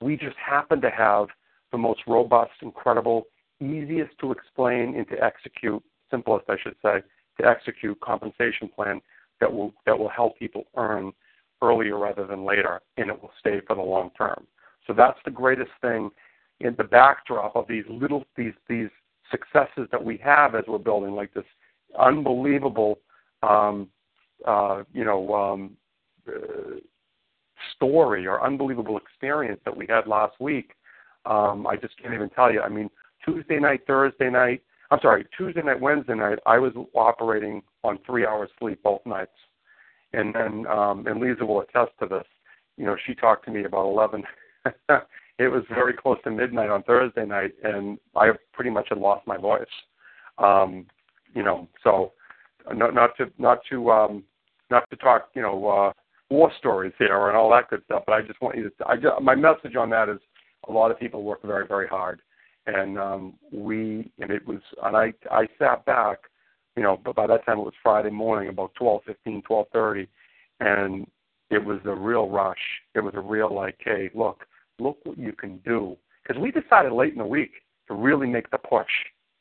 We 0.00 0.16
just 0.16 0.36
happen 0.36 0.80
to 0.80 0.90
have 0.90 1.28
the 1.72 1.78
most 1.78 2.00
robust, 2.06 2.52
incredible, 2.62 3.26
easiest 3.60 4.18
to 4.20 4.32
explain 4.32 4.94
and 4.96 5.08
to 5.08 5.22
execute, 5.22 5.82
simplest 6.10 6.46
I 6.48 6.56
should 6.62 6.76
say, 6.82 7.02
to 7.40 7.46
execute 7.46 8.00
compensation 8.00 8.68
plan 8.74 9.00
that 9.40 9.52
will 9.52 9.72
that 9.86 9.98
will 9.98 10.08
help 10.08 10.38
people 10.38 10.64
earn 10.76 11.12
earlier 11.62 11.98
rather 11.98 12.26
than 12.26 12.44
later, 12.44 12.80
and 12.96 13.10
it 13.10 13.20
will 13.20 13.32
stay 13.38 13.60
for 13.66 13.76
the 13.76 13.82
long 13.82 14.10
term. 14.16 14.46
So 14.86 14.92
that's 14.92 15.18
the 15.24 15.30
greatest 15.30 15.70
thing 15.80 16.10
in 16.60 16.74
the 16.76 16.84
backdrop 16.84 17.56
of 17.56 17.66
these 17.68 17.84
little 17.88 18.24
these 18.36 18.54
these 18.68 18.88
successes 19.30 19.88
that 19.92 20.04
we 20.04 20.16
have 20.18 20.54
as 20.54 20.64
we're 20.66 20.78
building, 20.78 21.14
like 21.14 21.32
this 21.34 21.44
unbelievable, 21.98 22.98
um, 23.42 23.88
uh, 24.46 24.82
you 24.92 25.04
know, 25.04 25.34
um, 25.34 25.76
uh, 26.28 26.76
story 27.76 28.26
or 28.26 28.44
unbelievable 28.44 28.96
experience 28.96 29.60
that 29.64 29.76
we 29.76 29.86
had 29.88 30.06
last 30.06 30.34
week. 30.40 30.72
Um, 31.26 31.66
I 31.66 31.76
just 31.76 32.00
can't 32.00 32.14
even 32.14 32.30
tell 32.30 32.52
you. 32.52 32.60
I 32.60 32.68
mean, 32.68 32.90
Tuesday 33.24 33.58
night, 33.58 33.82
Thursday 33.86 34.30
night, 34.30 34.62
I'm 34.90 34.98
sorry, 35.00 35.24
Tuesday 35.36 35.62
night, 35.62 35.80
Wednesday 35.80 36.14
night, 36.14 36.38
I 36.46 36.58
was 36.58 36.72
operating 36.94 37.62
on 37.84 37.98
three 38.04 38.26
hours 38.26 38.50
sleep 38.58 38.82
both 38.82 39.00
nights. 39.06 39.30
And 40.12 40.34
then, 40.34 40.66
um, 40.66 41.06
and 41.06 41.20
Lisa 41.20 41.44
will 41.44 41.60
attest 41.60 41.92
to 42.00 42.06
this. 42.06 42.24
You 42.76 42.86
know, 42.86 42.96
she 43.06 43.14
talked 43.14 43.44
to 43.44 43.52
me 43.52 43.64
about 43.64 43.86
11. 43.86 44.24
it 45.38 45.48
was 45.48 45.62
very 45.68 45.92
close 45.92 46.18
to 46.24 46.30
midnight 46.30 46.70
on 46.70 46.82
Thursday 46.82 47.24
night, 47.24 47.52
and 47.62 47.98
I 48.16 48.30
pretty 48.52 48.70
much 48.70 48.88
had 48.88 48.98
lost 48.98 49.26
my 49.26 49.36
voice. 49.36 49.64
Um, 50.38 50.86
you 51.34 51.44
know, 51.44 51.68
so 51.84 52.12
not, 52.74 52.94
not 52.94 53.16
to 53.18 53.30
not 53.38 53.60
to 53.70 53.90
um, 53.90 54.24
not 54.70 54.88
to 54.90 54.96
talk, 54.96 55.28
you 55.34 55.42
know, 55.42 55.68
uh, 55.68 55.92
war 56.30 56.50
stories 56.58 56.92
here 56.98 57.28
and 57.28 57.36
all 57.36 57.50
that 57.50 57.70
good 57.70 57.82
stuff. 57.84 58.02
But 58.06 58.14
I 58.14 58.22
just 58.22 58.40
want 58.40 58.56
you 58.56 58.64
to. 58.64 58.72
I 58.86 58.96
just, 58.96 59.22
my 59.22 59.34
message 59.34 59.76
on 59.76 59.90
that 59.90 60.08
is 60.08 60.18
a 60.68 60.72
lot 60.72 60.90
of 60.90 60.98
people 60.98 61.22
work 61.22 61.42
very 61.42 61.66
very 61.66 61.86
hard, 61.86 62.20
and 62.66 62.98
um, 62.98 63.34
we 63.52 64.10
and 64.18 64.30
it 64.30 64.46
was 64.46 64.60
and 64.82 64.96
I 64.96 65.12
I 65.30 65.48
sat 65.58 65.84
back, 65.84 66.18
you 66.76 66.82
know, 66.82 66.98
but 67.04 67.14
by 67.14 67.26
that 67.26 67.44
time 67.44 67.58
it 67.58 67.64
was 67.64 67.74
Friday 67.82 68.10
morning 68.10 68.48
about 68.48 68.74
twelve 68.74 69.02
fifteen, 69.06 69.42
twelve 69.42 69.66
thirty, 69.72 70.08
and 70.60 71.06
it 71.50 71.64
was 71.64 71.80
a 71.84 71.94
real 71.94 72.28
rush. 72.28 72.56
It 72.94 73.00
was 73.00 73.14
a 73.16 73.20
real 73.20 73.52
like, 73.52 73.76
hey, 73.80 74.10
look, 74.14 74.46
look 74.78 74.98
what 75.04 75.18
you 75.18 75.32
can 75.32 75.58
do. 75.58 75.96
Because 76.22 76.40
we 76.40 76.52
decided 76.52 76.92
late 76.92 77.12
in 77.12 77.18
the 77.18 77.26
week 77.26 77.50
to 77.88 77.94
really 77.94 78.26
make 78.26 78.50
the 78.50 78.58
push. 78.58 78.90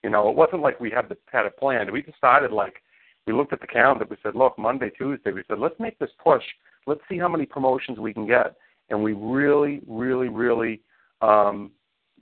You 0.04 0.10
know, 0.10 0.30
it 0.30 0.36
wasn't 0.36 0.62
like 0.62 0.80
we 0.80 0.90
had 0.90 1.10
the, 1.10 1.18
had 1.32 1.46
it 1.46 1.58
planned. 1.58 1.92
We 1.92 2.02
decided 2.02 2.52
like 2.52 2.82
we 3.28 3.34
looked 3.34 3.54
at 3.54 3.62
the 3.62 3.68
calendar. 3.68 4.06
We 4.10 4.18
said, 4.24 4.34
look, 4.34 4.58
Monday, 4.58 4.90
Tuesday. 4.98 5.32
We 5.32 5.44
said, 5.48 5.60
let's 5.60 5.80
make 5.80 6.00
this 6.00 6.10
push. 6.24 6.44
Let's 6.88 7.02
see 7.10 7.20
how 7.20 7.28
many 7.28 7.46
promotions 7.46 8.00
we 8.00 8.14
can 8.14 8.26
get. 8.26 8.56
And 8.90 9.04
we 9.04 9.14
really, 9.14 9.82
really, 9.88 10.30
really 10.30 10.82
um, 11.22 11.72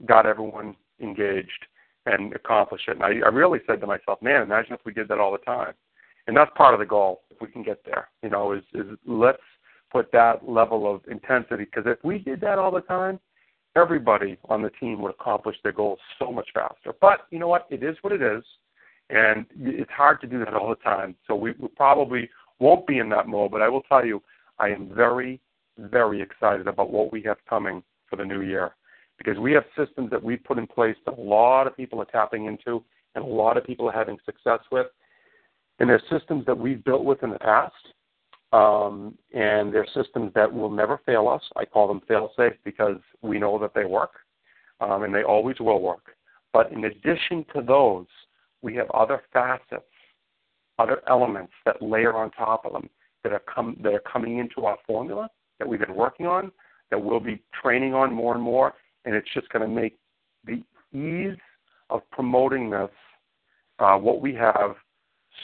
got 0.06 0.26
everyone 0.26 0.76
engaged 1.00 1.66
and 2.06 2.32
accomplished 2.34 2.88
it. 2.88 2.96
And 2.96 3.04
I, 3.04 3.26
I 3.26 3.30
really 3.30 3.60
said 3.66 3.80
to 3.80 3.86
myself, 3.86 4.20
man, 4.22 4.42
imagine 4.42 4.72
if 4.72 4.80
we 4.84 4.92
did 4.92 5.08
that 5.08 5.18
all 5.18 5.32
the 5.32 5.38
time. 5.38 5.74
And 6.26 6.36
that's 6.36 6.50
part 6.56 6.74
of 6.74 6.80
the 6.80 6.86
goal. 6.86 7.22
If 7.30 7.40
we 7.40 7.48
can 7.48 7.62
get 7.62 7.84
there, 7.84 8.08
you 8.22 8.28
know, 8.28 8.52
is 8.52 8.62
is 8.74 8.86
let's 9.06 9.38
put 9.90 10.12
that 10.12 10.46
level 10.46 10.92
of 10.92 11.00
intensity. 11.10 11.64
Because 11.64 11.84
if 11.86 11.98
we 12.04 12.18
did 12.18 12.40
that 12.42 12.58
all 12.58 12.70
the 12.70 12.82
time, 12.82 13.18
everybody 13.76 14.36
on 14.48 14.60
the 14.62 14.70
team 14.70 15.00
would 15.00 15.14
accomplish 15.14 15.56
their 15.62 15.72
goals 15.72 15.98
so 16.18 16.30
much 16.30 16.48
faster. 16.52 16.92
But 17.00 17.20
you 17.30 17.38
know 17.38 17.48
what? 17.48 17.66
It 17.70 17.82
is 17.82 17.96
what 18.02 18.12
it 18.12 18.20
is, 18.20 18.44
and 19.08 19.46
it's 19.58 19.90
hard 19.90 20.20
to 20.20 20.26
do 20.26 20.38
that 20.40 20.52
all 20.52 20.68
the 20.68 20.76
time. 20.76 21.14
So 21.26 21.34
we, 21.34 21.52
we 21.58 21.68
probably 21.68 22.28
won't 22.58 22.86
be 22.86 22.98
in 22.98 23.08
that 23.10 23.26
mode. 23.26 23.50
But 23.50 23.62
I 23.62 23.68
will 23.70 23.82
tell 23.82 24.04
you, 24.04 24.22
I 24.58 24.68
am 24.68 24.90
very, 24.94 25.40
very 25.78 26.20
excited 26.20 26.66
about 26.66 26.90
what 26.90 27.10
we 27.10 27.22
have 27.22 27.38
coming 27.48 27.82
for 28.10 28.16
the 28.16 28.24
new 28.24 28.42
year 28.42 28.72
because 29.18 29.38
we 29.38 29.52
have 29.52 29.64
systems 29.76 30.10
that 30.10 30.22
we've 30.22 30.42
put 30.44 30.58
in 30.58 30.66
place 30.66 30.96
that 31.04 31.18
a 31.18 31.20
lot 31.20 31.66
of 31.66 31.76
people 31.76 32.00
are 32.00 32.06
tapping 32.06 32.46
into 32.46 32.82
and 33.14 33.24
a 33.24 33.28
lot 33.28 33.56
of 33.56 33.64
people 33.64 33.88
are 33.88 33.92
having 33.92 34.16
success 34.24 34.60
with. 34.70 34.86
And 35.80 35.88
they're 35.88 36.02
systems 36.10 36.46
that 36.46 36.56
we've 36.56 36.82
built 36.84 37.04
with 37.04 37.22
in 37.22 37.30
the 37.30 37.38
past 37.38 37.74
um, 38.52 39.14
and 39.34 39.72
they're 39.72 39.86
systems 39.94 40.32
that 40.34 40.52
will 40.52 40.70
never 40.70 41.00
fail 41.04 41.28
us. 41.28 41.42
I 41.56 41.64
call 41.64 41.88
them 41.88 42.00
fail 42.08 42.30
safe 42.36 42.54
because 42.64 42.96
we 43.22 43.38
know 43.38 43.58
that 43.58 43.74
they 43.74 43.84
work, 43.84 44.12
um, 44.80 45.02
and 45.02 45.14
they 45.14 45.22
always 45.22 45.56
will 45.60 45.82
work. 45.82 46.16
But 46.52 46.72
in 46.72 46.84
addition 46.84 47.44
to 47.54 47.62
those, 47.62 48.06
we 48.62 48.74
have 48.76 48.90
other 48.92 49.22
facets, 49.32 49.84
other 50.78 51.02
elements 51.08 51.52
that 51.66 51.82
layer 51.82 52.16
on 52.16 52.30
top 52.30 52.64
of 52.64 52.72
them 52.72 52.88
that 53.22 53.32
are 53.32 53.42
come 53.54 53.76
that 53.82 53.92
are 53.92 54.02
coming 54.10 54.38
into 54.38 54.64
our 54.64 54.78
formula 54.86 55.28
that 55.58 55.68
we've 55.68 55.80
been 55.80 55.94
working 55.94 56.26
on, 56.26 56.50
that 56.90 57.02
we'll 57.02 57.20
be 57.20 57.42
training 57.62 57.92
on 57.92 58.14
more 58.14 58.34
and 58.34 58.42
more, 58.42 58.74
and 59.08 59.16
it's 59.16 59.32
just 59.32 59.48
going 59.48 59.66
to 59.66 59.74
make 59.74 59.96
the 60.44 60.62
ease 60.92 61.38
of 61.88 62.02
promoting 62.10 62.68
this, 62.68 62.90
uh, 63.78 63.96
what 63.96 64.20
we 64.20 64.34
have, 64.34 64.76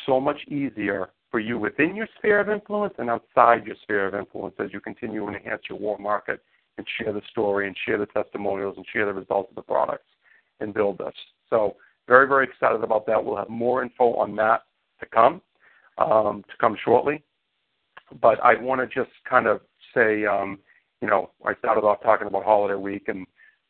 so 0.05 0.21
much 0.21 0.37
easier 0.49 1.09
for 1.31 1.41
you 1.41 1.59
within 1.59 1.97
your 1.97 2.07
sphere 2.19 2.41
of 2.41 2.51
influence 2.51 2.93
and 2.99 3.09
outside 3.09 3.65
your 3.65 3.75
sphere 3.83 4.07
of 4.07 4.15
influence 4.15 4.55
as 4.59 4.69
you 4.71 4.81
continue 4.81 5.21
to 5.21 5.33
enhance 5.35 5.63
your 5.71 5.79
warm 5.79 6.03
market 6.03 6.43
and 6.77 6.87
share 6.99 7.15
the 7.15 7.23
story 7.31 7.67
and 7.67 7.75
share 7.87 7.97
the 7.97 8.05
testimonials 8.05 8.75
and 8.77 8.85
share 8.93 9.07
the 9.07 9.15
results 9.15 9.49
of 9.49 9.57
the 9.57 9.63
products 9.63 10.11
and 10.61 10.75
build 10.75 10.99
this. 10.99 11.15
So 11.49 11.77
very, 12.07 12.29
very 12.29 12.45
excited 12.45 12.85
about 12.85 13.07
that. 13.07 13.25
We'll 13.25 13.39
have 13.39 13.49
more 13.49 13.83
info 13.83 14.13
on 14.17 14.37
that 14.37 14.65
to 15.01 15.07
come, 15.07 15.41
um, 15.97 16.45
to 16.51 16.57
come 16.61 16.77
shortly. 16.85 17.23
But 18.21 18.45
I 18.45 18.61
want 18.61 18.83
to 18.83 18.87
just 18.87 19.15
kind 19.27 19.47
of 19.47 19.63
say, 19.95 20.27
um, 20.27 20.59
you 21.01 21.09
know, 21.09 21.31
I 21.47 21.55
started 21.55 21.81
off 21.81 22.03
talking 22.03 22.27
about 22.27 22.45
holiday 22.45 22.75
week, 22.75 23.09
and 23.09 23.27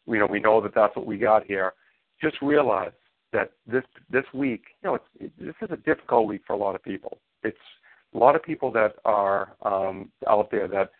you 0.06 0.18
know, 0.18 0.26
we 0.26 0.40
know 0.40 0.60
that 0.60 0.74
that's 0.74 0.94
what 0.96 1.06
we 1.06 1.18
got 1.18 1.44
here. 1.44 1.72
Just 2.20 2.36
realize 2.42 2.92
that 3.32 3.52
this 3.66 3.84
this 4.10 4.24
week, 4.32 4.64
you 4.82 4.88
know, 4.88 4.94
it's, 4.94 5.04
it, 5.18 5.32
this 5.38 5.54
is 5.62 5.68
a 5.70 5.76
difficult 5.76 6.28
week 6.28 6.42
for 6.46 6.52
a 6.52 6.58
lot 6.58 6.74
of 6.74 6.82
people 6.82 7.18
it's 7.44 7.56
a 8.14 8.18
lot 8.18 8.34
of 8.34 8.42
people 8.42 8.72
that 8.72 8.96
are 9.04 9.52
um, 9.62 10.10
out 10.26 10.50
there 10.50 10.66
that 10.68 10.90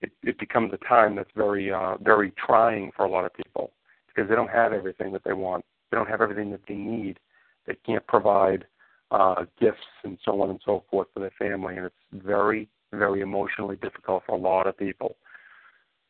it, 0.00 0.10
it 0.22 0.38
becomes 0.38 0.72
a 0.72 0.78
time 0.88 1.14
that's 1.14 1.30
very 1.36 1.70
uh, 1.70 1.96
very 1.98 2.32
trying 2.44 2.90
for 2.96 3.04
a 3.04 3.10
lot 3.10 3.24
of 3.24 3.34
people 3.34 3.72
because 4.08 4.28
they 4.28 4.34
don't 4.34 4.50
have 4.50 4.72
everything 4.72 5.12
that 5.12 5.22
they 5.24 5.34
want. 5.34 5.64
They 5.90 5.96
don't 5.96 6.08
have 6.08 6.22
everything 6.22 6.50
that 6.52 6.62
they 6.66 6.74
need. 6.74 7.18
They 7.66 7.76
can't 7.86 8.06
provide 8.06 8.64
uh, 9.10 9.44
gifts 9.60 9.78
and 10.04 10.18
so 10.24 10.40
on 10.40 10.50
and 10.50 10.60
so 10.64 10.84
forth 10.90 11.08
for 11.12 11.20
their 11.20 11.32
family, 11.38 11.76
and 11.76 11.86
it's 11.86 12.24
very 12.24 12.68
very 12.92 13.20
emotionally 13.20 13.76
difficult 13.76 14.24
for 14.26 14.34
a 14.34 14.38
lot 14.38 14.66
of 14.66 14.76
people. 14.76 15.16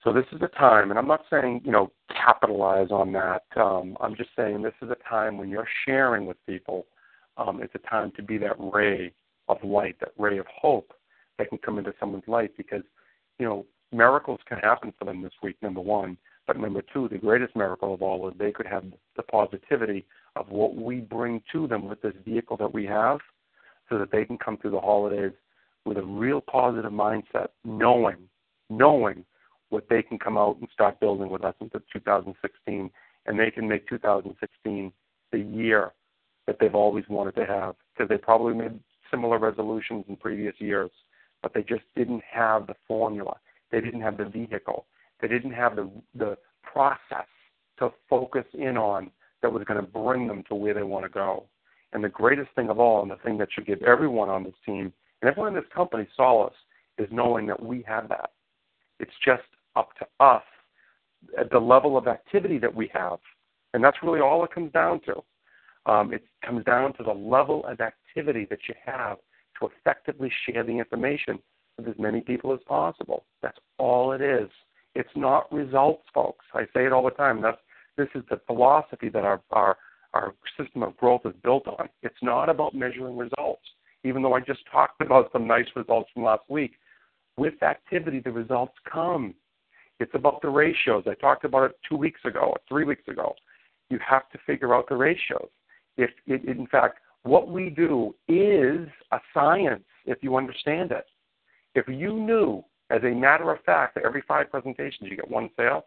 So 0.02 0.12
this 0.12 0.24
is 0.32 0.40
a 0.40 0.48
time, 0.48 0.90
and 0.90 0.98
I'm 0.98 1.08
not 1.08 1.24
saying 1.30 1.60
you 1.64 1.72
know 1.72 1.92
capitalize 2.08 2.90
on 2.90 3.12
that. 3.12 3.42
Um, 3.56 3.96
I'm 4.00 4.16
just 4.16 4.30
saying 4.34 4.62
this 4.62 4.74
is 4.82 4.90
a 4.90 5.08
time 5.08 5.36
when 5.36 5.48
you're 5.48 5.68
sharing 5.86 6.26
with 6.26 6.36
people. 6.46 6.86
Um, 7.36 7.60
it's 7.62 7.74
a 7.74 7.88
time 7.88 8.12
to 8.16 8.22
be 8.22 8.38
that 8.38 8.56
ray 8.58 9.12
of 9.48 9.58
light, 9.62 9.96
that 10.00 10.12
ray 10.18 10.38
of 10.38 10.46
hope 10.46 10.92
that 11.38 11.48
can 11.48 11.58
come 11.58 11.78
into 11.78 11.92
someone's 11.98 12.28
life 12.28 12.50
because, 12.56 12.82
you 13.38 13.46
know, 13.46 13.66
miracles 13.92 14.40
can 14.46 14.58
happen 14.58 14.92
for 14.98 15.04
them 15.04 15.22
this 15.22 15.32
week, 15.42 15.56
number 15.62 15.80
one. 15.80 16.16
But 16.46 16.58
number 16.58 16.82
two, 16.92 17.08
the 17.08 17.18
greatest 17.18 17.54
miracle 17.56 17.94
of 17.94 18.02
all 18.02 18.28
is 18.28 18.34
they 18.38 18.52
could 18.52 18.66
have 18.66 18.84
the 19.16 19.22
positivity 19.22 20.06
of 20.36 20.48
what 20.48 20.76
we 20.76 20.96
bring 20.96 21.42
to 21.52 21.66
them 21.66 21.88
with 21.88 22.00
this 22.02 22.14
vehicle 22.24 22.56
that 22.58 22.72
we 22.72 22.86
have 22.86 23.18
so 23.88 23.98
that 23.98 24.10
they 24.10 24.24
can 24.24 24.38
come 24.38 24.56
through 24.56 24.72
the 24.72 24.80
holidays 24.80 25.32
with 25.84 25.98
a 25.98 26.02
real 26.02 26.40
positive 26.40 26.92
mindset, 26.92 27.48
knowing, 27.64 28.16
knowing 28.68 29.24
what 29.70 29.88
they 29.88 30.02
can 30.02 30.18
come 30.18 30.36
out 30.36 30.56
and 30.60 30.68
start 30.72 31.00
building 31.00 31.30
with 31.30 31.44
us 31.44 31.54
into 31.60 31.80
2016, 31.92 32.90
and 33.26 33.38
they 33.38 33.50
can 33.50 33.68
make 33.68 33.88
2016 33.88 34.92
the 35.32 35.38
year 35.38 35.92
that 36.46 36.56
they've 36.60 36.74
always 36.74 37.04
wanted 37.08 37.34
to 37.36 37.46
have 37.46 37.74
because 37.94 38.08
they 38.08 38.18
probably 38.18 38.54
made 38.54 38.78
similar 39.10 39.38
resolutions 39.38 40.04
in 40.08 40.16
previous 40.16 40.54
years, 40.58 40.90
but 41.42 41.54
they 41.54 41.62
just 41.62 41.84
didn't 41.96 42.22
have 42.30 42.66
the 42.66 42.74
formula. 42.86 43.36
They 43.70 43.80
didn't 43.80 44.00
have 44.00 44.16
the 44.16 44.24
vehicle. 44.24 44.86
They 45.20 45.28
didn't 45.28 45.52
have 45.52 45.76
the 45.76 45.90
the 46.14 46.36
process 46.62 47.26
to 47.78 47.90
focus 48.08 48.44
in 48.54 48.76
on 48.76 49.10
that 49.42 49.52
was 49.52 49.64
going 49.64 49.80
to 49.80 49.86
bring 49.86 50.26
them 50.26 50.44
to 50.48 50.54
where 50.54 50.74
they 50.74 50.82
want 50.82 51.04
to 51.04 51.08
go. 51.08 51.46
And 51.92 52.04
the 52.04 52.08
greatest 52.08 52.50
thing 52.54 52.68
of 52.68 52.78
all, 52.78 53.02
and 53.02 53.10
the 53.10 53.16
thing 53.16 53.38
that 53.38 53.48
should 53.52 53.66
give 53.66 53.82
everyone 53.82 54.28
on 54.28 54.44
this 54.44 54.54
team 54.64 54.92
and 55.22 55.30
everyone 55.30 55.48
in 55.48 55.54
this 55.54 55.70
company 55.74 56.06
solace, 56.16 56.54
is 56.98 57.08
knowing 57.10 57.46
that 57.46 57.62
we 57.62 57.82
have 57.86 58.08
that. 58.08 58.30
It's 58.98 59.12
just 59.24 59.42
up 59.76 59.90
to 59.98 60.06
us 60.24 60.42
at 61.38 61.50
the 61.50 61.58
level 61.58 61.96
of 61.96 62.06
activity 62.06 62.58
that 62.58 62.74
we 62.74 62.90
have. 62.92 63.18
And 63.74 63.82
that's 63.84 63.98
really 64.02 64.20
all 64.20 64.44
it 64.44 64.52
comes 64.52 64.72
down 64.72 65.00
to. 65.06 65.22
Um, 65.90 66.12
it 66.12 66.24
comes 66.44 66.64
down 66.64 66.92
to 66.94 67.02
the 67.02 67.12
level 67.12 67.64
of 67.66 67.80
activity 67.80 68.46
that 68.50 68.60
you 68.68 68.74
have 68.84 69.18
to 69.60 69.68
effectively 69.68 70.30
share 70.46 70.64
the 70.64 70.72
information 70.72 71.38
with 71.78 71.88
as 71.88 71.94
many 71.98 72.20
people 72.20 72.52
as 72.52 72.60
possible. 72.66 73.24
That's 73.42 73.58
all 73.78 74.12
it 74.12 74.20
is. 74.20 74.48
It's 74.94 75.10
not 75.14 75.50
results, 75.52 76.02
folks. 76.12 76.44
I 76.52 76.62
say 76.74 76.84
it 76.86 76.92
all 76.92 77.04
the 77.04 77.10
time. 77.10 77.40
That's 77.40 77.58
this 77.96 78.08
is 78.14 78.22
the 78.30 78.40
philosophy 78.46 79.08
that 79.10 79.24
our 79.24 79.40
our 79.50 79.76
our 80.12 80.34
system 80.58 80.82
of 80.82 80.96
growth 80.96 81.22
is 81.24 81.34
built 81.42 81.68
on. 81.68 81.88
It's 82.02 82.22
not 82.22 82.48
about 82.48 82.74
measuring 82.74 83.16
results. 83.16 83.62
Even 84.02 84.22
though 84.22 84.34
I 84.34 84.40
just 84.40 84.60
talked 84.70 85.00
about 85.00 85.30
some 85.32 85.46
nice 85.46 85.66
results 85.76 86.10
from 86.12 86.24
last 86.24 86.42
week, 86.48 86.72
with 87.36 87.62
activity 87.62 88.20
the 88.20 88.32
results 88.32 88.74
come. 88.90 89.34
It's 90.00 90.14
about 90.14 90.40
the 90.40 90.48
ratios. 90.48 91.04
I 91.06 91.14
talked 91.14 91.44
about 91.44 91.70
it 91.70 91.78
two 91.88 91.96
weeks 91.96 92.20
ago 92.24 92.40
or 92.40 92.58
three 92.68 92.84
weeks 92.84 93.06
ago. 93.06 93.34
You 93.90 93.98
have 94.06 94.28
to 94.30 94.38
figure 94.46 94.74
out 94.74 94.88
the 94.88 94.96
ratios 94.96 95.48
if 95.96 96.10
it, 96.26 96.44
in 96.44 96.66
fact 96.66 96.98
what 97.22 97.48
we 97.48 97.68
do 97.68 98.14
is 98.26 98.88
a 99.12 99.18
science 99.34 99.84
if 100.06 100.18
you 100.22 100.36
understand 100.36 100.90
it. 100.90 101.04
If 101.74 101.86
you 101.86 102.14
knew, 102.14 102.64
as 102.88 103.02
a 103.04 103.14
matter 103.14 103.52
of 103.52 103.62
fact, 103.64 103.94
that 103.94 104.04
every 104.04 104.22
five 104.26 104.50
presentations 104.50 105.10
you 105.10 105.16
get 105.16 105.30
one 105.30 105.50
sale, 105.56 105.84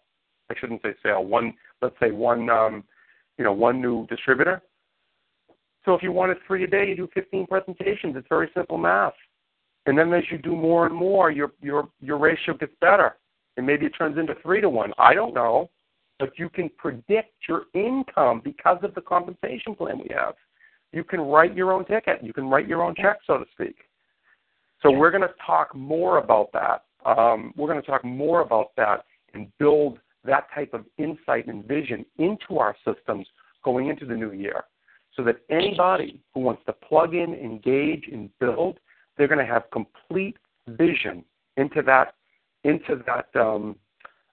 I 0.51 0.53
shouldn't 0.59 0.83
say 0.83 0.93
sale, 1.01 1.25
one 1.25 1.53
let's 1.81 1.95
say 1.99 2.11
one 2.11 2.49
um, 2.49 2.83
you 3.37 3.43
know 3.43 3.53
one 3.53 3.81
new 3.81 4.05
distributor. 4.07 4.61
So 5.85 5.93
if 5.95 6.03
you 6.03 6.11
wanted 6.11 6.37
three 6.47 6.63
a 6.63 6.67
day, 6.67 6.87
you 6.87 6.95
do 6.95 7.09
15 7.13 7.47
presentations. 7.47 8.15
It's 8.15 8.27
very 8.29 8.49
simple 8.53 8.77
math. 8.77 9.13
And 9.85 9.97
then 9.97 10.13
as 10.13 10.23
you 10.31 10.37
do 10.37 10.55
more 10.55 10.85
and 10.85 10.95
more, 10.95 11.31
your 11.31 11.51
your 11.61 11.89
your 11.99 12.17
ratio 12.17 12.55
gets 12.55 12.73
better. 12.79 13.15
And 13.57 13.65
maybe 13.65 13.85
it 13.85 13.93
turns 13.97 14.17
into 14.17 14.35
three 14.41 14.61
to 14.61 14.69
one. 14.69 14.93
I 14.97 15.13
don't 15.13 15.33
know, 15.33 15.69
but 16.19 16.37
you 16.37 16.49
can 16.49 16.69
predict 16.77 17.33
your 17.47 17.63
income 17.73 18.41
because 18.43 18.77
of 18.83 18.93
the 18.95 19.01
compensation 19.01 19.75
plan 19.75 19.99
we 19.99 20.09
have. 20.15 20.35
You 20.91 21.03
can 21.03 21.21
write 21.21 21.55
your 21.55 21.71
own 21.71 21.85
ticket. 21.85 22.23
You 22.23 22.33
can 22.33 22.47
write 22.47 22.67
your 22.67 22.83
own 22.83 22.95
check, 22.95 23.19
so 23.25 23.37
to 23.37 23.45
speak. 23.51 23.75
So 24.81 24.91
we're 24.91 25.11
going 25.11 25.21
to 25.21 25.33
talk 25.45 25.75
more 25.75 26.19
about 26.19 26.51
that. 26.53 26.83
Um, 27.05 27.53
we're 27.57 27.67
going 27.67 27.81
to 27.81 27.87
talk 27.87 28.03
more 28.03 28.41
about 28.41 28.71
that 28.77 29.05
and 29.33 29.47
build 29.57 29.99
that 30.23 30.47
type 30.53 30.73
of 30.73 30.85
insight 30.97 31.47
and 31.47 31.65
vision 31.65 32.05
into 32.17 32.59
our 32.59 32.75
systems 32.85 33.27
going 33.63 33.87
into 33.87 34.05
the 34.05 34.13
new 34.13 34.31
year 34.31 34.65
so 35.15 35.23
that 35.23 35.37
anybody 35.49 36.19
who 36.33 36.41
wants 36.41 36.61
to 36.65 36.73
plug 36.73 37.13
in, 37.13 37.33
engage, 37.33 38.05
and 38.11 38.29
build, 38.39 38.79
they're 39.17 39.27
going 39.27 39.45
to 39.45 39.51
have 39.51 39.63
complete 39.71 40.37
vision 40.67 41.23
into 41.57 41.81
that 41.81 42.15
into 42.63 43.01
that 43.05 43.27
um, 43.39 43.75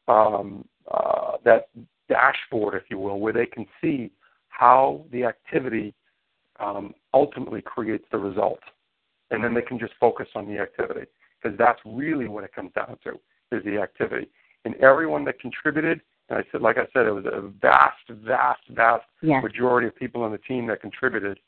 um, 0.09 0.65
uh, 0.91 1.33
that 1.45 1.69
dashboard, 2.09 2.75
if 2.75 2.85
you 2.91 2.99
will, 2.99 3.21
where 3.21 3.33
they 3.33 3.47
can 3.47 3.67
see 3.81 4.11
how 4.49 5.05
the 5.13 5.25
activity 5.25 5.95
um, 6.59 6.93
ultimately 7.15 7.63
creates 7.63 8.05
the 8.11 8.19
result, 8.19 8.61
and 9.31 9.43
then 9.43 9.55
they 9.55 9.63
can 9.63 9.79
just 9.79 9.93
focus 9.99 10.27
on 10.35 10.47
the 10.47 10.59
activity 10.59 11.07
because 11.41 11.57
that's 11.59 11.81
really 11.85 12.29
what 12.29 12.45
it 12.45 12.53
comes 12.55 12.73
down 12.75 12.99
to 13.05 13.13
is 13.57 13.65
the 13.65 13.79
activity. 13.79 14.29
And 14.65 14.75
everyone 14.77 15.25
that 15.25 15.41
contributed, 15.41 16.01
and 16.29 16.39
I 16.39 16.43
said, 16.53 16.61
like 16.61 16.77
I 16.77 16.87
said, 16.93 17.07
it 17.07 17.13
was 17.13 17.25
a 17.25 17.49
vast, 17.61 17.97
vast, 18.11 18.61
vast 18.71 19.05
yes. 19.23 19.43
majority 19.43 19.89
of 19.89 19.97
people 19.97 20.23
on 20.23 20.33
the 20.33 20.39
team 20.39 20.67
that 20.67 20.81
contributed 20.81 21.39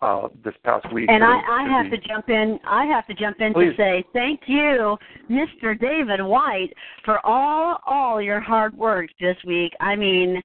uh, 0.00 0.28
this 0.44 0.54
past 0.64 0.92
week. 0.92 1.08
And 1.08 1.22
to, 1.22 1.26
I, 1.26 1.60
I 1.60 1.64
to 1.64 1.70
have 1.70 1.90
the, 1.90 1.96
to 1.96 2.08
jump 2.08 2.28
in. 2.28 2.58
I 2.66 2.84
have 2.86 3.06
to 3.06 3.14
jump 3.14 3.40
in 3.40 3.52
Please. 3.52 3.70
to 3.70 3.76
say 3.76 4.04
thank 4.12 4.40
you, 4.46 4.96
Mr. 5.30 5.78
David 5.78 6.22
White, 6.22 6.72
for 7.04 7.24
all 7.26 7.78
all 7.86 8.20
your 8.20 8.40
hard 8.40 8.76
work 8.76 9.10
this 9.20 9.36
week. 9.46 9.72
I 9.80 9.96
mean, 9.96 10.40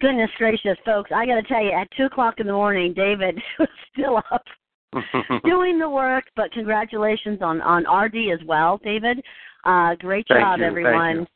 goodness 0.00 0.30
gracious, 0.38 0.76
folks! 0.84 1.10
I 1.14 1.26
got 1.26 1.36
to 1.36 1.42
tell 1.42 1.62
you, 1.62 1.72
at 1.72 1.88
two 1.96 2.04
o'clock 2.04 2.34
in 2.38 2.46
the 2.46 2.52
morning, 2.52 2.94
David 2.94 3.40
was 3.58 3.68
still 3.92 4.18
up 4.30 4.44
doing 5.44 5.78
the 5.78 5.88
work. 5.88 6.24
But 6.36 6.52
congratulations 6.52 7.40
on 7.42 7.60
on 7.60 7.84
RD 7.84 8.32
as 8.32 8.46
well, 8.46 8.80
David. 8.84 9.20
Uh, 9.64 9.94
great 9.96 10.26
Thank 10.28 10.40
job, 10.40 10.58
you, 10.58 10.64
thank 10.64 10.70
everyone. 10.70 11.26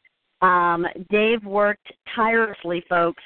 Um, 0.42 0.86
Dave 1.10 1.44
worked 1.44 1.86
tirelessly, 2.14 2.84
folks. 2.88 3.22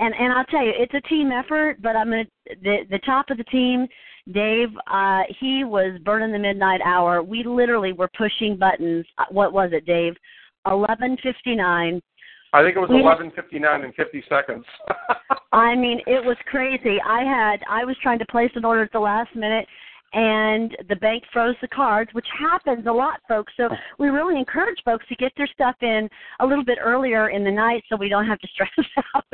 And 0.00 0.14
and 0.18 0.32
I'll 0.32 0.44
tell 0.46 0.64
you, 0.64 0.72
it's 0.76 0.94
a 0.94 1.08
team 1.08 1.30
effort. 1.30 1.80
But 1.82 1.94
I'm 1.94 2.10
gonna 2.10 2.24
the 2.62 2.78
the 2.90 2.98
top 3.00 3.30
of 3.30 3.36
the 3.36 3.44
team, 3.44 3.86
Dave. 4.32 4.70
Uh, 4.90 5.22
he 5.38 5.62
was 5.62 6.00
burning 6.04 6.32
the 6.32 6.38
midnight 6.38 6.80
hour. 6.84 7.22
We 7.22 7.44
literally 7.44 7.92
were 7.92 8.10
pushing 8.16 8.56
buttons. 8.56 9.04
Uh, 9.18 9.24
What 9.30 9.52
was 9.52 9.70
it, 9.72 9.84
Dave? 9.86 10.14
Eleven 10.66 11.16
fifty 11.22 11.54
nine. 11.54 12.00
I 12.52 12.62
think 12.62 12.76
it 12.76 12.80
was 12.80 12.90
eleven 12.90 13.30
fifty 13.36 13.58
nine 13.58 13.84
and 13.84 13.94
fifty 13.94 14.24
seconds. 14.28 14.64
I 15.52 15.76
mean, 15.76 16.00
it 16.06 16.24
was 16.24 16.36
crazy. 16.46 16.98
I 17.06 17.22
had 17.22 17.60
I 17.68 17.84
was 17.84 17.96
trying 18.02 18.18
to 18.20 18.26
place 18.26 18.50
an 18.54 18.64
order 18.64 18.82
at 18.82 18.92
the 18.92 19.00
last 19.00 19.36
minute 19.36 19.66
and 20.12 20.76
the 20.88 20.96
bank 20.96 21.22
froze 21.32 21.54
the 21.60 21.68
cards, 21.68 22.10
which 22.14 22.26
happens 22.36 22.86
a 22.86 22.92
lot, 22.92 23.20
folks. 23.28 23.52
So 23.56 23.68
oh. 23.70 23.76
we 23.98 24.08
really 24.08 24.38
encourage 24.38 24.78
folks 24.84 25.06
to 25.08 25.14
get 25.16 25.32
their 25.36 25.46
stuff 25.46 25.76
in 25.82 26.08
a 26.40 26.46
little 26.46 26.64
bit 26.64 26.78
earlier 26.82 27.30
in 27.30 27.44
the 27.44 27.50
night 27.50 27.84
so 27.88 27.96
we 27.96 28.08
don't 28.08 28.26
have 28.26 28.40
to 28.40 28.48
stress 28.48 28.70
out. 29.14 29.24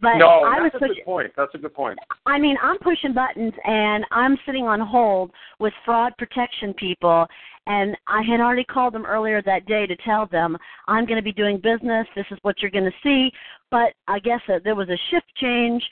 But 0.00 0.16
no, 0.16 0.26
I 0.26 0.60
was 0.60 0.70
that's 0.72 0.82
a 0.82 0.86
push- 0.86 0.96
good 0.96 1.04
point. 1.04 1.32
That's 1.36 1.54
a 1.54 1.58
good 1.58 1.74
point. 1.74 1.98
I 2.26 2.38
mean, 2.38 2.56
I'm 2.62 2.78
pushing 2.78 3.14
buttons 3.14 3.54
and 3.64 4.04
I'm 4.10 4.36
sitting 4.44 4.64
on 4.64 4.80
hold 4.80 5.30
with 5.58 5.72
fraud 5.84 6.12
protection 6.18 6.74
people. 6.74 7.26
And 7.66 7.96
I 8.08 8.22
had 8.28 8.40
already 8.40 8.64
called 8.64 8.92
them 8.92 9.06
earlier 9.06 9.40
that 9.42 9.66
day 9.66 9.86
to 9.86 9.96
tell 10.04 10.26
them 10.26 10.56
I'm 10.88 11.06
going 11.06 11.16
to 11.16 11.22
be 11.22 11.32
doing 11.32 11.56
business. 11.58 12.06
This 12.16 12.26
is 12.32 12.38
what 12.42 12.56
you're 12.60 12.72
going 12.72 12.84
to 12.84 12.90
see. 13.02 13.30
But 13.70 13.92
I 14.08 14.18
guess 14.18 14.40
there 14.64 14.74
was 14.74 14.88
a 14.88 14.98
shift 15.10 15.26
change, 15.40 15.82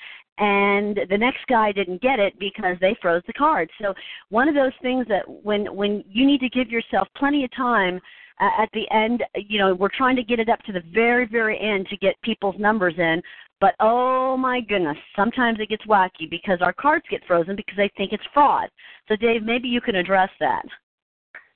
and 0.41 0.99
the 1.11 1.19
next 1.19 1.47
guy 1.49 1.71
didn't 1.71 2.01
get 2.01 2.19
it 2.19 2.39
because 2.39 2.77
they 2.81 2.97
froze 3.01 3.23
the 3.27 3.33
cards. 3.35 3.71
So 3.81 3.95
one 4.31 4.49
of 4.49 4.55
those 4.55 4.73
things 4.83 5.07
that 5.09 5.23
when 5.29 5.67
when 5.75 6.03
you 6.11 6.27
need 6.27 6.41
to 6.41 6.49
give 6.49 6.71
yourself 6.71 7.09
plenty 7.17 7.45
of 7.45 7.55
time 7.55 8.01
uh, 8.41 8.63
at 8.63 8.71
the 8.73 8.91
end, 8.91 9.23
you 9.35 9.59
know, 9.59 9.75
we're 9.75 9.91
trying 9.95 10.17
to 10.17 10.23
get 10.23 10.41
it 10.41 10.49
up 10.49 10.61
to 10.61 10.73
the 10.73 10.83
very 10.93 11.27
very 11.27 11.61
end 11.61 11.87
to 11.89 11.97
get 11.97 12.21
people's 12.23 12.57
numbers 12.59 12.95
in. 12.99 13.23
But 13.61 13.75
oh 13.81 14.39
my 14.39 14.61
goodness, 14.61 14.97
sometimes 15.15 15.59
it 15.61 15.69
gets 15.69 15.85
wacky 15.85 16.29
because 16.31 16.63
our 16.63 16.73
cards 16.73 17.05
get 17.11 17.21
frozen 17.27 17.55
because 17.55 17.77
they 17.77 17.91
think 17.97 18.13
it's 18.13 18.25
fraud. 18.33 18.71
So 19.09 19.17
Dave, 19.17 19.43
maybe 19.43 19.69
you 19.69 19.83
can 19.83 19.97
address 19.97 20.31
that. 20.41 20.65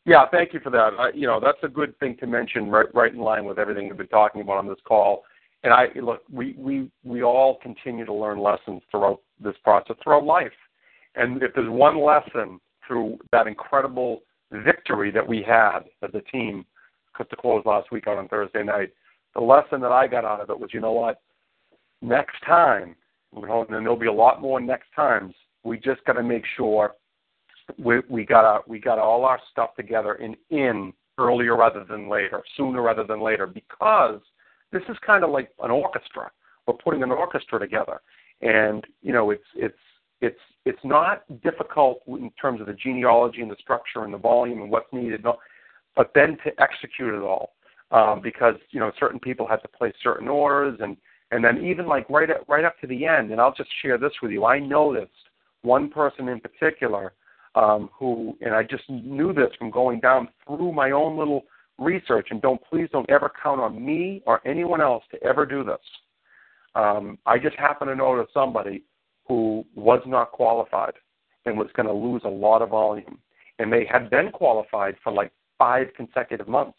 Yeah, 0.06 0.26
thank 0.30 0.52
you 0.52 0.60
for 0.60 0.68
that. 0.68 0.90
I, 0.98 1.10
you 1.14 1.26
know, 1.26 1.40
that's 1.40 1.62
a 1.62 1.68
good 1.68 1.98
thing 1.98 2.18
to 2.18 2.26
mention, 2.26 2.68
right, 2.68 2.94
right 2.94 3.14
in 3.14 3.20
line 3.20 3.46
with 3.46 3.58
everything 3.58 3.88
we've 3.88 3.96
been 3.96 4.06
talking 4.08 4.42
about 4.42 4.58
on 4.58 4.68
this 4.68 4.76
call. 4.86 5.24
And 5.64 5.72
I 5.72 5.86
look, 6.00 6.22
we 6.30 6.54
we 6.58 6.90
we 7.04 7.22
all 7.22 7.58
continue 7.62 8.04
to 8.04 8.12
learn 8.12 8.38
lessons 8.38 8.82
throughout 8.90 9.20
this 9.42 9.56
process, 9.64 9.96
throughout 10.04 10.24
life. 10.24 10.52
And 11.16 11.42
if 11.42 11.54
there's 11.54 11.70
one 11.70 12.00
lesson 12.00 12.60
through 12.86 13.18
that 13.32 13.46
incredible 13.46 14.20
victory 14.52 15.10
that 15.10 15.26
we 15.26 15.42
had 15.42 15.80
as 16.02 16.10
a 16.14 16.20
team, 16.30 16.66
cut 17.16 17.30
the 17.30 17.36
close 17.36 17.62
last 17.64 17.90
week 17.90 18.06
on 18.06 18.28
Thursday 18.28 18.62
night, 18.62 18.92
the 19.34 19.40
lesson 19.40 19.80
that 19.80 19.90
I 19.90 20.06
got 20.06 20.24
out 20.24 20.40
of 20.40 20.50
it 20.50 20.58
was, 20.58 20.70
you 20.72 20.80
know 20.80 20.92
what? 20.92 21.20
Next 22.02 22.36
time, 22.46 22.94
and 23.32 23.68
there'll 23.70 23.96
be 23.96 24.06
a 24.06 24.12
lot 24.12 24.42
more 24.42 24.60
next 24.60 24.88
times. 24.94 25.34
We 25.64 25.78
just 25.78 26.04
got 26.04 26.12
to 26.12 26.22
make 26.22 26.44
sure 26.56 26.94
we 27.78 28.00
we 28.10 28.26
got 28.26 28.68
we 28.68 28.78
got 28.78 28.98
all 28.98 29.24
our 29.24 29.40
stuff 29.50 29.74
together 29.76 30.14
and 30.14 30.36
in 30.50 30.92
earlier 31.16 31.56
rather 31.56 31.84
than 31.84 32.10
later, 32.10 32.42
sooner 32.56 32.82
rather 32.82 33.04
than 33.04 33.22
later, 33.22 33.46
because 33.46 34.20
this 34.74 34.82
is 34.88 34.96
kind 35.06 35.24
of 35.24 35.30
like 35.30 35.50
an 35.62 35.70
orchestra. 35.70 36.30
We're 36.66 36.74
putting 36.74 37.02
an 37.02 37.12
orchestra 37.12 37.58
together, 37.58 38.00
and 38.42 38.84
you 39.00 39.12
know 39.12 39.30
it's 39.30 39.44
it's 39.54 39.78
it's 40.20 40.40
it's 40.66 40.84
not 40.84 41.22
difficult 41.42 42.00
in 42.08 42.30
terms 42.40 42.60
of 42.60 42.66
the 42.66 42.74
genealogy 42.74 43.40
and 43.40 43.50
the 43.50 43.56
structure 43.60 44.04
and 44.04 44.12
the 44.12 44.18
volume 44.18 44.60
and 44.62 44.70
what's 44.70 44.92
needed, 44.92 45.24
but 45.94 46.10
then 46.14 46.36
to 46.44 46.50
execute 46.60 47.14
it 47.14 47.22
all, 47.22 47.52
um, 47.92 48.20
because 48.20 48.56
you 48.70 48.80
know 48.80 48.90
certain 48.98 49.20
people 49.20 49.46
had 49.46 49.62
to 49.62 49.68
place 49.68 49.94
certain 50.02 50.28
orders 50.28 50.78
and 50.82 50.96
and 51.30 51.44
then 51.44 51.64
even 51.64 51.86
like 51.86 52.08
right 52.10 52.30
at, 52.30 52.46
right 52.48 52.64
up 52.64 52.78
to 52.80 52.86
the 52.86 53.06
end. 53.06 53.30
And 53.30 53.40
I'll 53.40 53.54
just 53.54 53.70
share 53.80 53.96
this 53.96 54.12
with 54.22 54.32
you. 54.32 54.44
I 54.44 54.58
noticed 54.58 55.12
one 55.62 55.88
person 55.88 56.28
in 56.28 56.40
particular 56.40 57.12
um, 57.54 57.88
who, 57.96 58.36
and 58.40 58.54
I 58.54 58.62
just 58.64 58.88
knew 58.88 59.32
this 59.32 59.50
from 59.58 59.70
going 59.70 60.00
down 60.00 60.28
through 60.46 60.72
my 60.72 60.90
own 60.90 61.16
little 61.16 61.44
research. 61.78 62.28
And 62.30 62.40
don't 62.40 62.60
please 62.68 62.88
don't 62.92 63.08
ever 63.10 63.30
count 63.42 63.60
on 63.60 63.84
me 63.84 64.22
or 64.26 64.46
anyone 64.46 64.80
else 64.80 65.04
to 65.10 65.22
ever 65.22 65.46
do 65.46 65.64
this. 65.64 65.78
Um, 66.74 67.18
I 67.26 67.38
just 67.38 67.56
happen 67.56 67.88
to 67.88 67.94
know 67.94 68.12
of 68.14 68.28
somebody 68.34 68.82
who 69.26 69.64
was 69.74 70.02
not 70.06 70.32
qualified 70.32 70.94
and 71.46 71.56
was 71.58 71.68
going 71.74 71.86
to 71.86 71.92
lose 71.92 72.22
a 72.24 72.28
lot 72.28 72.62
of 72.62 72.70
volume, 72.70 73.18
and 73.58 73.72
they 73.72 73.86
had 73.90 74.10
been 74.10 74.30
qualified 74.30 74.96
for 75.02 75.12
like 75.12 75.30
five 75.58 75.88
consecutive 75.96 76.48
months. 76.48 76.78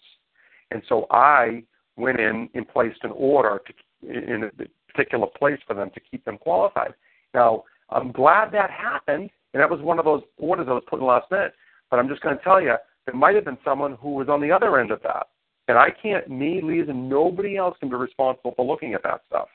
And 0.72 0.82
so 0.90 1.06
I 1.12 1.64
went 1.98 2.20
in 2.20 2.50
and 2.54 2.68
placed 2.68 3.00
an 3.04 3.12
order 3.16 3.62
to, 3.66 4.10
in 4.10 4.44
a 4.44 4.52
particular 4.92 5.28
place 5.38 5.60
for 5.68 5.74
them 5.74 5.92
to 5.94 6.00
keep 6.00 6.26
them 6.26 6.38
qualified. 6.38 6.94
Now, 7.34 7.64
I'm 7.90 8.12
glad 8.12 8.52
that 8.52 8.72
happened, 8.72 9.30
and 9.54 9.62
that 9.62 9.70
was 9.70 9.82
one 9.82 10.00
of 10.00 10.06
those 10.06 10.24
orders 10.38 10.68
I 10.70 10.74
was 10.74 10.84
put 10.90 11.00
in 11.00 11.06
last 11.06 11.30
minute. 11.32 11.54
But 11.90 12.00
I'm 12.00 12.10
just 12.10 12.22
going 12.22 12.38
to 12.38 12.44
tell 12.44 12.62
you, 12.62 12.76
there 13.06 13.16
might 13.16 13.36
have 13.36 13.46
been 13.46 13.58
someone 13.64 13.98
who 14.02 14.12
was 14.12 14.30
on 14.30 14.42
the 14.42 14.52
other 14.52 14.80
end 14.80 14.92
of 14.92 15.02
that. 15.04 15.28
And 15.68 15.78
I 15.78 15.90
can't, 15.90 16.30
me, 16.30 16.62
Lisa, 16.62 16.94
nobody 16.94 17.58
else 17.58 17.76
can 17.80 17.90
be 17.90 17.96
responsible 17.96 18.54
for 18.56 18.66
looking 18.66 18.94
at 18.94 19.04
that 19.04 19.22
stuff. 19.28 19.48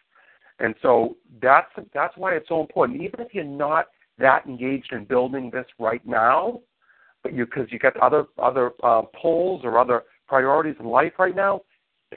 And 0.59 0.75
so 0.83 1.17
that's 1.41 1.71
that's 1.95 2.17
why 2.17 2.35
it's 2.35 2.49
so 2.49 2.61
important. 2.61 3.01
Even 3.01 3.21
if 3.21 3.33
you're 3.33 3.45
not 3.45 3.87
that 4.19 4.45
engaged 4.47 4.93
in 4.93 5.05
building 5.05 5.51
this 5.51 5.65
right 5.79 6.07
now, 6.07 6.61
but 7.23 7.33
you 7.33 7.47
because 7.47 7.67
you 7.71 7.79
got 7.79 7.97
other 7.97 8.27
other 8.39 8.73
uh, 8.83 9.03
polls 9.21 9.63
or 9.65 9.79
other 9.79 10.03
priorities 10.29 10.77
in 10.79 10.87
life 10.87 11.15
right 11.19 11.35
now, 11.35 11.63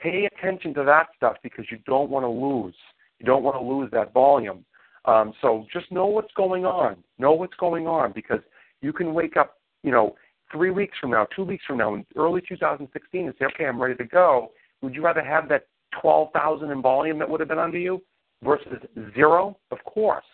pay 0.00 0.26
attention 0.26 0.74
to 0.74 0.84
that 0.84 1.06
stuff 1.16 1.36
because 1.42 1.64
you 1.70 1.78
don't 1.86 2.10
want 2.10 2.24
to 2.24 2.28
lose. 2.28 2.74
You 3.18 3.26
don't 3.26 3.42
want 3.42 3.56
to 3.56 3.64
lose 3.64 3.90
that 3.92 4.12
volume. 4.12 4.64
Um, 5.06 5.32
so 5.40 5.66
just 5.72 5.90
know 5.90 6.06
what's 6.06 6.32
going 6.36 6.64
on. 6.64 6.96
Know 7.18 7.32
what's 7.32 7.56
going 7.58 7.86
on 7.86 8.12
because 8.12 8.40
you 8.80 8.92
can 8.92 9.14
wake 9.14 9.36
up, 9.36 9.58
you 9.82 9.90
know, 9.90 10.16
three 10.54 10.70
weeks 10.70 10.96
from 11.00 11.10
now, 11.10 11.26
two 11.34 11.42
weeks 11.42 11.64
from 11.66 11.78
now, 11.78 11.94
in 11.94 12.06
early 12.16 12.40
2016, 12.48 13.26
and 13.26 13.34
say, 13.38 13.46
okay, 13.46 13.66
I'm 13.66 13.80
ready 13.80 13.96
to 13.96 14.04
go. 14.04 14.52
Would 14.82 14.94
you 14.94 15.02
rather 15.02 15.22
have 15.22 15.48
that 15.48 15.66
12,000 16.00 16.70
in 16.70 16.80
volume 16.80 17.18
that 17.18 17.28
would 17.28 17.40
have 17.40 17.48
been 17.48 17.58
under 17.58 17.78
you 17.78 18.00
versus 18.42 18.72
zero? 19.14 19.58
Of 19.70 19.78
course. 19.84 20.24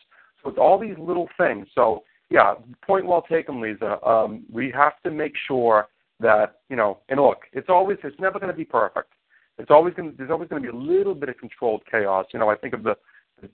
So 0.43 0.51
it's 0.51 0.59
all 0.59 0.79
these 0.79 0.97
little 0.99 1.29
things. 1.39 1.67
So 1.75 2.05
yeah, 2.29 2.55
point 2.87 3.07
well 3.07 3.23
taken, 3.23 3.61
Lisa. 3.61 4.03
Um, 4.07 4.45
we 4.53 4.71
have 4.75 5.01
to 5.05 5.11
make 5.11 5.33
sure 5.49 5.89
that 6.21 6.61
you 6.69 6.77
know. 6.77 6.99
And 7.09 7.21
look, 7.21 7.41
it's 7.53 7.69
always 7.69 7.99
it's 8.05 8.19
never 8.21 8.39
going 8.39 8.53
to 8.53 8.57
be 8.57 8.65
perfect. 8.65 9.13
It's 9.59 9.71
always 9.71 9.95
going 9.95 10.15
there's 10.17 10.31
always 10.31 10.49
going 10.49 10.63
to 10.63 10.73
be 10.73 10.77
a 10.77 10.81
little 10.81 11.15
bit 11.15 11.29
of 11.29 11.37
controlled 11.39 11.83
chaos. 11.91 12.27
You 12.33 12.39
know, 12.39 12.49
I 12.49 12.57
think 12.57 12.73
of 12.73 12.83
the 12.85 12.97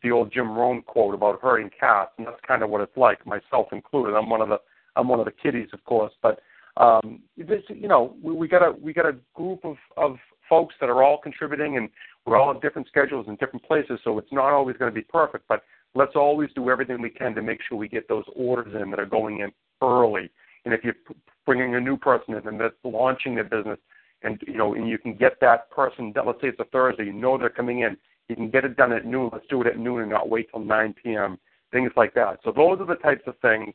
the 0.02 0.10
old 0.10 0.32
Jim 0.32 0.50
Rohn 0.56 0.82
quote 0.82 1.14
about 1.14 1.40
herding 1.40 1.70
cats, 1.78 2.10
and 2.18 2.26
that's 2.26 2.40
kind 2.46 2.62
of 2.62 2.70
what 2.70 2.80
it's 2.82 2.96
like, 2.96 3.26
myself 3.26 3.68
included. 3.72 4.14
I'm 4.14 4.28
one 4.28 4.42
of 4.42 4.48
the 4.48 4.58
I'm 4.96 5.08
one 5.08 5.20
of 5.20 5.26
the 5.26 5.32
kiddies, 5.32 5.68
of 5.72 5.82
course, 5.84 6.12
but 6.22 6.40
um, 6.76 7.20
this, 7.36 7.62
you 7.68 7.88
know, 7.88 8.14
we, 8.22 8.32
we 8.32 8.48
got 8.48 8.62
a 8.62 8.72
we 8.72 8.92
got 8.92 9.06
a 9.06 9.16
group 9.34 9.64
of 9.64 9.76
of 9.96 10.16
folks 10.48 10.74
that 10.80 10.88
are 10.88 11.02
all 11.02 11.18
contributing, 11.18 11.76
and 11.76 11.88
we're 12.24 12.36
all 12.36 12.54
at 12.54 12.60
different 12.60 12.88
schedules 12.88 13.26
and 13.28 13.38
different 13.38 13.64
places, 13.64 13.98
so 14.04 14.18
it's 14.18 14.32
not 14.32 14.52
always 14.52 14.76
going 14.76 14.90
to 14.90 14.94
be 14.94 15.04
perfect. 15.04 15.46
But 15.48 15.62
let's 15.94 16.14
always 16.14 16.50
do 16.54 16.70
everything 16.70 17.00
we 17.00 17.10
can 17.10 17.34
to 17.34 17.42
make 17.42 17.60
sure 17.68 17.78
we 17.78 17.88
get 17.88 18.08
those 18.08 18.24
orders 18.34 18.74
in 18.80 18.90
that 18.90 19.00
are 19.00 19.06
going 19.06 19.40
in 19.40 19.50
early. 19.82 20.30
And 20.64 20.74
if 20.74 20.84
you're 20.84 20.96
bringing 21.44 21.74
a 21.76 21.80
new 21.80 21.96
person 21.96 22.34
in 22.34 22.46
and 22.46 22.60
that's 22.60 22.74
launching 22.84 23.34
their 23.34 23.44
business, 23.44 23.78
and 24.22 24.40
you 24.46 24.56
know, 24.56 24.74
and 24.74 24.88
you 24.88 24.98
can 24.98 25.14
get 25.14 25.40
that 25.40 25.70
person. 25.70 26.12
Let's 26.14 26.40
say 26.40 26.48
it's 26.48 26.60
a 26.60 26.64
Thursday, 26.64 27.04
you 27.04 27.12
know 27.12 27.38
they're 27.38 27.48
coming 27.48 27.80
in. 27.80 27.96
You 28.28 28.36
can 28.36 28.50
get 28.50 28.64
it 28.64 28.76
done 28.76 28.92
at 28.92 29.06
noon. 29.06 29.30
Let's 29.32 29.46
do 29.48 29.60
it 29.60 29.68
at 29.68 29.78
noon 29.78 30.02
and 30.02 30.10
not 30.10 30.28
wait 30.28 30.48
till 30.50 30.64
9 30.64 30.94
p.m. 31.02 31.38
Things 31.70 31.92
like 31.96 32.14
that. 32.14 32.40
So 32.44 32.50
those 32.50 32.80
are 32.80 32.86
the 32.86 32.96
types 32.96 33.22
of 33.26 33.38
things. 33.40 33.72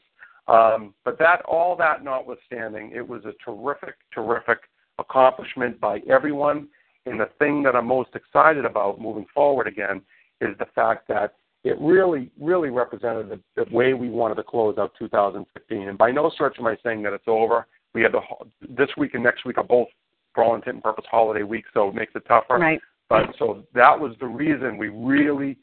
Um, 0.48 0.94
but 1.06 1.18
that, 1.20 1.42
all 1.46 1.76
that 1.78 2.04
notwithstanding, 2.04 2.92
it 2.96 3.08
was 3.08 3.24
a 3.26 3.34
terrific, 3.46 3.96
terrific 4.14 4.60
accomplishment 4.98 5.80
by 5.80 6.00
everyone. 6.10 6.68
And 7.06 7.20
the 7.20 7.30
thing 7.40 7.64
that 7.64 7.76
I'm 7.76 7.88
most 7.88 8.10
excited 8.16 8.66
about 8.66 9.02
moving 9.02 9.26
forward 9.34 9.68
again 9.68 10.02
is 10.40 10.58
the 10.60 10.68
fact 10.76 11.08
that 11.08 11.36
it 11.64 11.78
really, 11.80 12.32
really 12.40 12.70
represented 12.70 13.30
the, 13.30 13.40
the 13.64 13.76
way 13.76 13.94
we 13.94 14.10
wanted 14.10 14.36
to 14.36 14.44
close 14.44 14.78
out 14.78 14.94
2015. 14.98 15.90
And 15.90 15.98
by 15.98 16.12
no 16.12 16.30
stretch 16.32 16.58
am 16.60 16.68
I 16.68 16.76
saying 16.84 17.04
that 17.04 17.14
it's 17.14 17.28
over. 17.28 17.68
We 17.94 18.02
had 18.02 18.14
the 18.14 18.22
this 18.70 18.90
week 18.98 19.14
and 19.14 19.24
next 19.24 19.46
week 19.46 19.58
are 19.58 19.64
both 19.64 19.88
for 20.34 20.44
all 20.44 20.56
intent 20.56 20.76
and 20.76 20.84
purpose 20.84 21.06
holiday 21.10 21.44
week, 21.44 21.66
so 21.74 21.90
it 21.90 21.96
makes 21.96 22.14
it 22.16 22.24
tougher. 22.28 22.58
Right. 22.58 22.80
But 23.10 23.36
so 23.38 23.64
that 23.76 24.00
was 24.00 24.16
the 24.20 24.28
reason 24.28 24.78
we 24.78 24.88
really, 24.88 25.58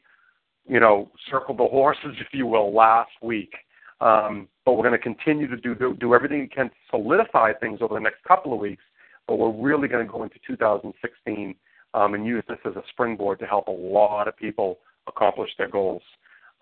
you 0.68 0.78
know, 0.78 1.10
circled 1.30 1.58
the 1.58 1.64
horses, 1.64 2.14
if 2.20 2.28
you 2.32 2.46
will, 2.46 2.74
last 2.74 3.10
week. 3.22 3.52
Um, 4.00 4.48
but 4.64 4.74
we're 4.74 4.88
going 4.88 4.92
to 4.92 4.98
continue 4.98 5.48
to 5.48 5.56
do, 5.56 5.74
do 5.74 5.94
do 5.94 6.14
everything 6.14 6.40
we 6.40 6.46
can 6.46 6.68
to 6.68 6.74
solidify 6.90 7.52
things 7.54 7.80
over 7.82 7.94
the 7.94 8.00
next 8.00 8.22
couple 8.24 8.52
of 8.52 8.60
weeks. 8.60 8.82
But 9.26 9.38
we're 9.38 9.50
really 9.50 9.88
going 9.88 10.06
to 10.06 10.12
go 10.12 10.22
into 10.22 10.36
2016 10.46 11.54
um, 11.94 12.14
and 12.14 12.26
use 12.26 12.44
this 12.48 12.58
as 12.64 12.76
a 12.76 12.82
springboard 12.90 13.38
to 13.40 13.46
help 13.46 13.68
a 13.68 13.72
lot 13.72 14.28
of 14.28 14.36
people 14.36 14.78
accomplish 15.06 15.50
their 15.58 15.68
goals. 15.68 16.02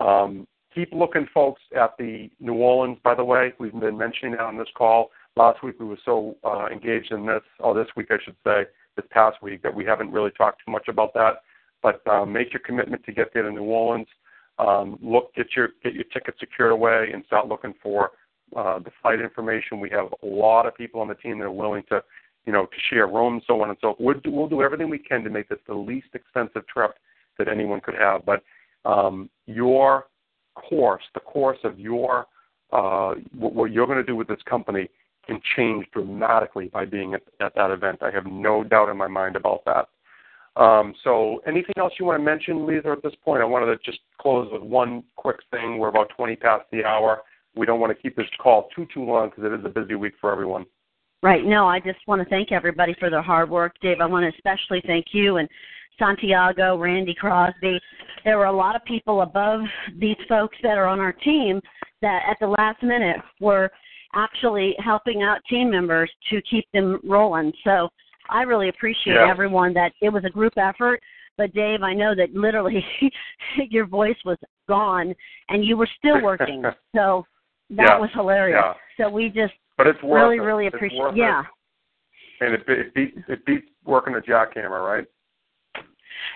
Um, 0.01 0.47
keep 0.75 0.93
looking, 0.93 1.27
folks, 1.33 1.61
at 1.77 1.97
the 1.99 2.31
New 2.41 2.55
Orleans. 2.55 2.99
By 3.03 3.15
the 3.15 3.25
way, 3.25 3.53
we've 3.59 3.79
been 3.79 3.99
mentioning 3.99 4.33
that 4.33 4.43
on 4.43 4.57
this 4.57 4.69
call. 4.77 5.11
Last 5.37 5.63
week 5.63 5.79
we 5.79 5.87
were 5.87 5.99
so 6.05 6.37
uh, 6.45 6.67
engaged 6.73 7.13
in 7.13 7.27
this, 7.27 7.43
or 7.61 7.75
this 7.75 7.89
week 7.97 8.09
I 8.11 8.17
should 8.25 8.37
say, 8.45 8.65
this 8.97 9.07
past 9.11 9.43
week 9.43 9.63
that 9.63 9.75
we 9.75 9.85
haven't 9.85 10.11
really 10.11 10.31
talked 10.31 10.63
too 10.65 10.73
much 10.73 10.89
about 10.89 11.13
that. 11.15 11.43
But 11.83 12.07
um, 12.07 12.33
make 12.33 12.53
your 12.53 12.61
commitment 12.61 13.05
to 13.05 13.13
get 13.13 13.33
there 13.35 13.43
to 13.43 13.51
New 13.51 13.63
Orleans. 13.63 14.09
Um, 14.59 14.99
look, 15.03 15.35
get 15.35 15.49
your 15.55 15.71
get 15.83 15.95
your 15.95 16.05
ticket 16.05 16.35
secured 16.39 16.73
away, 16.73 17.11
and 17.13 17.25
start 17.27 17.49
looking 17.49 17.75
for 17.83 18.13
uh, 18.57 18.79
the 18.79 18.91
flight 19.03 19.21
information. 19.21 19.81
We 19.81 19.91
have 19.91 20.07
a 20.23 20.27
lot 20.27 20.67
of 20.67 20.75
people 20.75 21.01
on 21.01 21.09
the 21.09 21.15
team 21.15 21.39
that 21.39 21.45
are 21.45 21.51
willing 21.51 21.83
to, 21.91 22.03
you 22.47 22.53
know, 22.53 22.67
to 22.67 22.77
share 22.91 23.07
rooms, 23.07 23.43
so 23.47 23.61
on 23.63 23.69
and 23.69 23.79
so 23.81 23.95
forth. 23.95 23.97
We'll 24.01 24.21
do, 24.21 24.31
we'll 24.31 24.49
do 24.49 24.63
everything 24.63 24.89
we 24.89 24.99
can 24.99 25.23
to 25.25 25.31
make 25.31 25.49
this 25.49 25.59
the 25.67 25.75
least 25.75 26.09
expensive 26.15 26.67
trip 26.69 26.95
that 27.39 27.49
anyone 27.49 27.81
could 27.81 27.97
have. 27.97 28.25
But 28.25 28.43
um, 28.85 29.29
your 29.47 30.07
course, 30.55 31.03
the 31.15 31.21
course 31.21 31.59
of 31.65 31.79
your 31.79 32.27
uh, 32.73 33.15
what, 33.39 33.71
you're 33.71 33.87
going 33.87 33.99
to 33.99 34.05
do 34.05 34.17
with 34.17 34.29
this 34.29 34.41
company 34.49 34.89
can 35.27 35.41
change 35.57 35.87
dramatically 35.93 36.69
by 36.69 36.85
being 36.85 37.15
at, 37.15 37.23
at 37.41 37.55
that 37.55 37.71
event. 37.71 38.03
I 38.03 38.11
have 38.11 38.27
no 38.27 38.65
doubt 38.65 38.89
in 38.89 38.97
my 38.97 39.09
mind 39.09 39.37
about 39.37 39.65
that. 39.67 39.89
Um, 40.57 40.95
so, 41.05 41.43
anything 41.47 41.75
else 41.77 41.93
you 42.01 42.07
want 42.07 42.19
to 42.19 42.25
mention, 42.25 42.67
Lisa, 42.67 42.89
at 42.89 43.03
this 43.03 43.13
point? 43.23 43.43
I 43.43 43.45
wanted 43.45 43.67
to 43.67 43.77
just 43.85 43.99
close 44.19 44.49
with 44.51 44.63
one 44.63 45.05
quick 45.17 45.37
thing. 45.51 45.79
We're 45.79 45.89
about 45.89 46.09
20 46.17 46.37
past 46.37 46.65
the 46.73 46.85
hour. 46.85 47.23
We 47.55 47.67
don't 47.67 47.81
want 47.81 47.95
to 47.95 48.03
keep 48.03 48.17
this 48.17 48.27
call 48.43 48.69
too, 48.75 48.87
too 48.93 49.05
long 49.05 49.29
because 49.31 49.45
it 49.45 49.59
is 49.59 49.65
a 49.65 49.69
busy 49.69 49.95
week 49.95 50.15
for 50.21 50.33
everyone. 50.33 50.65
Right. 51.23 51.45
No, 51.45 51.67
I 51.67 51.81
just 51.81 51.99
want 52.07 52.23
to 52.23 52.29
thank 52.29 52.53
everybody 52.53 52.95
for 52.99 53.11
their 53.11 53.23
hard 53.23 53.51
work. 53.51 53.75
Dave, 53.83 54.01
I 54.01 54.07
want 54.07 54.25
to 54.25 54.37
especially 54.37 54.83
thank 54.87 55.07
you 55.13 55.39
and 55.39 55.49
Santiago, 55.99 56.77
Randy 56.77 57.15
Crosby. 57.15 57.81
There 58.25 58.39
were 58.39 58.47
a 58.47 58.57
lot 58.57 58.77
of 58.77 58.85
people 58.85 59.23
above 59.23 59.61
these 59.99 60.17
folks 60.29 60.57
that 60.63 60.79
are 60.79 60.87
on 60.87 61.01
our 61.01 61.13
team 61.13 61.61
that 62.03 62.23
at 62.29 62.37
the 62.41 62.47
last 62.47 62.83
minute 62.83 63.17
were 63.41 63.71
actually 64.15 64.75
helping 64.79 65.23
out 65.23 65.39
team 65.49 65.71
members 65.71 66.11
to 66.31 66.41
keep 66.43 66.67
them 66.73 67.01
rolling. 67.05 67.53
So 67.65 67.89
I 68.29 68.43
really 68.43 68.69
appreciate 68.69 69.15
Yeah. 69.15 69.29
everyone 69.31 69.73
that 69.75 69.93
it 70.01 70.09
was 70.11 70.25
a 70.25 70.31
group 70.31 70.55
effort. 70.57 71.01
But 71.37 71.53
Dave, 71.53 71.83
I 71.83 71.93
know 71.93 72.15
that 72.15 72.33
literally 72.35 72.85
your 73.71 73.87
voice 73.87 74.17
was 74.25 74.39
gone 74.69 75.15
and 75.49 75.65
you 75.65 75.77
were 75.77 75.89
still 75.99 76.23
working. 76.23 76.63
so 76.97 77.27
that 77.71 77.83
Yeah. 77.91 77.99
was 77.99 78.11
hilarious. 78.15 78.63
Yeah. 78.65 78.75
So 78.97 79.11
we 79.11 79.29
just 79.29 79.53
But 79.77 79.87
it's 79.87 80.03
worth 80.03 80.23
really, 80.23 80.37
it. 80.37 80.41
really 80.41 80.67
appreciate. 80.69 80.99
worth 80.99 81.17
Yeah, 81.17 81.41
It. 81.41 81.47
And 82.45 82.55
it, 82.55 82.65
it 82.69 82.95
beats 82.95 83.19
it 83.29 83.45
beats 83.47 83.67
working 83.85 84.15
a 84.15 84.21
jackhammer, 84.21 84.85
right? 84.87 85.07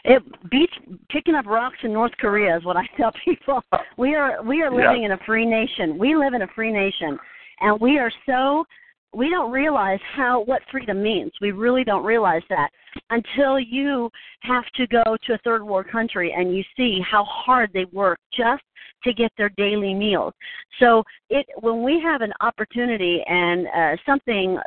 it 0.05 0.23
beats 0.51 0.73
picking 1.09 1.35
up 1.35 1.47
rocks 1.47 1.77
in 1.83 1.93
North 1.93 2.13
Korea 2.19 2.57
is 2.57 2.65
what 2.65 2.77
I 2.77 2.87
tell 2.97 3.13
people. 3.25 3.63
We 3.97 4.15
are 4.15 4.43
we 4.43 4.63
are 4.63 4.73
Yeah. 4.73 4.89
living 4.89 5.05
in 5.05 5.13
a 5.13 5.19
free 5.27 5.47
nation. 5.47 5.99
We 5.99 6.15
live 6.15 6.35
in 6.35 6.43
a 6.43 6.47
free 6.49 6.73
nation, 6.73 7.19
and 7.61 7.81
we 7.81 7.99
are 7.99 8.11
so 8.27 8.65
we 9.13 9.29
don't 9.29 9.51
realize 9.51 9.99
how 10.15 10.43
what 10.43 10.63
freedom 10.71 11.03
means. 11.03 11.33
We 11.41 11.51
really 11.51 11.85
don't 11.85 12.05
realize 12.05 12.43
that 12.49 12.71
until 13.11 13.59
you 13.59 14.11
have 14.43 14.65
to 14.77 14.87
go 14.87 15.17
to 15.27 15.35
a 15.35 15.39
third 15.39 15.63
world 15.65 15.87
country 15.91 16.35
and 16.37 16.57
you 16.57 16.63
see 16.77 17.01
how 17.09 17.25
hard 17.25 17.71
they 17.73 17.87
work 17.87 18.19
just 18.37 18.63
to 19.05 19.13
get 19.13 19.33
their 19.37 19.51
daily 19.57 19.95
meals. 19.95 20.33
So 20.79 21.03
it 21.29 21.47
when 21.61 21.83
we 21.83 22.01
have 22.05 22.21
an 22.21 22.33
opportunity 22.41 23.23
and 23.27 23.67
uh, 23.69 23.97
something 24.07 24.59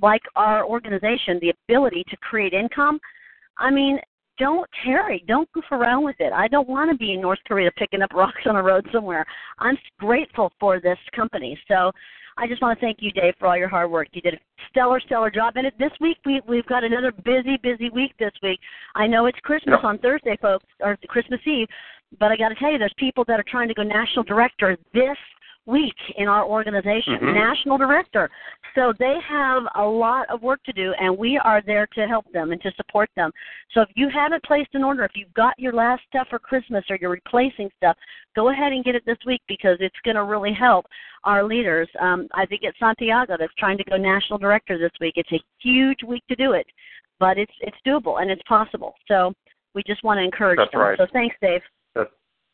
like 0.00 0.22
our 0.36 0.64
organization, 0.64 1.38
the 1.40 1.52
ability 1.68 2.04
to 2.08 2.16
create 2.18 2.52
income, 2.52 3.00
I 3.58 3.70
mean, 3.70 3.98
don't 4.38 4.68
tarry. 4.84 5.24
Don't 5.26 5.50
goof 5.52 5.64
around 5.72 6.04
with 6.04 6.14
it. 6.20 6.32
I 6.32 6.46
don't 6.46 6.68
want 6.68 6.90
to 6.92 6.96
be 6.96 7.14
in 7.14 7.20
North 7.20 7.40
Korea 7.46 7.70
picking 7.76 8.02
up 8.02 8.12
rocks 8.14 8.42
on 8.46 8.54
a 8.54 8.62
road 8.62 8.86
somewhere. 8.92 9.26
I'm 9.58 9.76
grateful 9.98 10.52
for 10.60 10.80
this 10.80 10.98
company. 11.14 11.58
So 11.66 11.90
I 12.38 12.46
just 12.46 12.62
want 12.62 12.78
to 12.78 12.86
thank 12.86 12.98
you, 13.00 13.10
Dave, 13.10 13.34
for 13.38 13.48
all 13.48 13.56
your 13.56 13.68
hard 13.68 13.90
work. 13.90 14.08
You 14.12 14.22
did 14.22 14.34
a 14.34 14.38
stellar, 14.70 15.00
stellar 15.00 15.30
job. 15.30 15.54
And 15.56 15.66
it, 15.66 15.74
this 15.78 15.90
week 16.00 16.18
we 16.24 16.40
we've 16.46 16.66
got 16.66 16.84
another 16.84 17.10
busy, 17.10 17.56
busy 17.60 17.90
week 17.90 18.12
this 18.18 18.32
week. 18.42 18.60
I 18.94 19.08
know 19.08 19.26
it's 19.26 19.38
Christmas 19.40 19.80
Yeah. 19.82 19.88
on 19.88 19.98
Thursday, 19.98 20.38
folks, 20.40 20.64
or 20.80 20.96
Christmas 21.08 21.40
Eve, 21.44 21.66
but 22.20 22.30
I 22.30 22.36
got 22.36 22.50
to 22.50 22.54
tell 22.54 22.70
you, 22.70 22.78
there's 22.78 22.94
people 22.96 23.24
that 23.26 23.40
are 23.40 23.44
trying 23.48 23.66
to 23.68 23.74
go 23.74 23.82
national 23.82 24.24
director 24.24 24.78
this 24.94 25.18
week 25.68 25.94
in 26.16 26.26
our 26.28 26.44
organization, 26.44 27.18
Mhm. 27.18 27.34
national 27.34 27.76
director. 27.76 28.30
So 28.74 28.92
they 28.94 29.20
have 29.20 29.68
a 29.74 29.84
lot 29.84 30.28
of 30.30 30.42
work 30.42 30.62
to 30.64 30.72
do, 30.72 30.94
and 30.94 31.16
we 31.16 31.36
are 31.38 31.60
there 31.60 31.86
to 31.88 32.08
help 32.08 32.30
them 32.32 32.52
and 32.52 32.60
to 32.62 32.70
support 32.72 33.10
them. 33.16 33.30
So 33.72 33.82
if 33.82 33.88
you 33.94 34.08
haven't 34.08 34.42
placed 34.44 34.74
an 34.74 34.82
order, 34.82 35.04
if 35.04 35.14
you've 35.14 35.34
got 35.34 35.58
your 35.58 35.72
last 35.72 36.02
stuff 36.06 36.28
for 36.28 36.38
Christmas 36.38 36.84
or 36.90 36.96
you're 36.96 37.10
replacing 37.10 37.70
stuff, 37.76 37.96
go 38.34 38.48
ahead 38.48 38.72
and 38.72 38.82
get 38.82 38.94
it 38.94 39.04
this 39.04 39.18
week 39.26 39.42
because 39.46 39.76
it's 39.80 39.98
going 40.04 40.16
to 40.16 40.24
really 40.24 40.52
help 40.54 40.86
our 41.24 41.42
leaders. 41.44 41.88
Um, 41.98 42.28
I 42.32 42.46
think 42.46 42.62
it's 42.62 42.78
Santiago 42.78 43.36
that's 43.36 43.54
trying 43.54 43.76
to 43.78 43.84
go 43.84 43.96
national 43.96 44.38
director 44.38 44.78
this 44.78 44.92
week. 45.00 45.14
It's 45.16 45.32
a 45.32 45.42
huge 45.58 46.02
week 46.02 46.26
to 46.28 46.36
do 46.36 46.52
it, 46.52 46.66
but 47.18 47.36
it's 47.36 47.52
it's 47.60 47.76
doable 47.86 48.22
and 48.22 48.30
it's 48.30 48.42
possible. 48.44 48.94
So 49.06 49.34
we 49.74 49.82
just 49.82 50.02
want 50.02 50.18
to 50.18 50.22
encourage 50.24 50.56
That's 50.56 50.72
them. 50.72 50.80
right. 50.80 50.98
So 50.98 51.06
thanks, 51.12 51.36
Dave. 51.42 51.62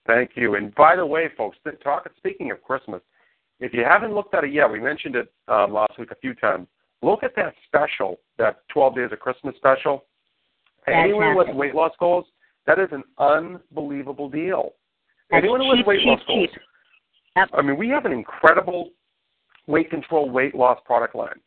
Thank 0.06 0.32
you. 0.34 0.54
And 0.56 0.74
by 0.74 0.96
the 0.96 1.06
way, 1.06 1.30
folks, 1.36 1.56
talk, 1.82 2.08
speaking 2.18 2.50
of 2.50 2.62
Christmas, 2.62 3.00
if 3.60 3.72
you 3.72 3.84
haven't 3.84 4.14
looked 4.14 4.34
at 4.34 4.44
it 4.44 4.52
yet, 4.52 4.70
we 4.70 4.80
mentioned 4.80 5.16
it 5.16 5.32
um, 5.48 5.72
last 5.72 5.98
week 5.98 6.10
a 6.10 6.16
few 6.16 6.34
times. 6.34 6.66
Look 7.02 7.22
at 7.22 7.34
that 7.36 7.54
special, 7.66 8.18
that 8.38 8.60
12 8.72 8.96
Days 8.96 9.08
of 9.12 9.20
Christmas 9.20 9.54
special. 9.56 10.04
Anyone 10.86 11.36
with 11.36 11.48
weight 11.54 11.74
loss 11.74 11.92
goals, 11.98 12.26
that 12.66 12.78
is 12.78 12.88
an 12.92 13.02
unbelievable 13.18 14.28
deal. 14.28 14.72
That's 15.30 15.42
Anyone 15.42 15.60
cheap, 15.76 15.86
weight 15.86 16.00
cheap, 16.00 16.08
loss 16.08 16.20
goals. 16.26 16.48
Yep. 17.36 17.48
I 17.54 17.62
mean, 17.62 17.76
we 17.76 17.88
have 17.88 18.04
an 18.04 18.12
incredible 18.12 18.90
weight 19.66 19.90
control, 19.90 20.30
weight 20.30 20.54
loss 20.54 20.78
product 20.84 21.14
line, 21.14 21.40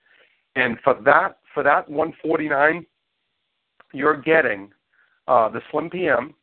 and 0.56 0.78
for 0.84 0.96
that, 1.06 1.38
for 1.54 1.64
that 1.64 1.90
149, 1.90 2.86
you're 3.94 4.20
getting 4.22 4.72
uh, 5.28 5.50
the 5.50 5.62
Slim 5.72 5.90
PM, 5.90 6.34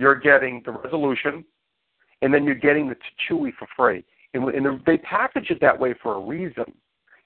you're 0.00 0.18
getting 0.18 0.62
the 0.64 0.72
Resolution, 0.72 1.44
and 2.22 2.32
then 2.32 2.44
you're 2.44 2.54
getting 2.54 2.88
the 2.88 2.96
Chewy 3.28 3.52
for 3.58 3.68
free. 3.76 4.02
And, 4.32 4.48
and 4.48 4.80
they 4.86 4.96
package 4.98 5.50
it 5.50 5.60
that 5.60 5.78
way 5.78 5.94
for 6.02 6.14
a 6.14 6.20
reason. 6.20 6.64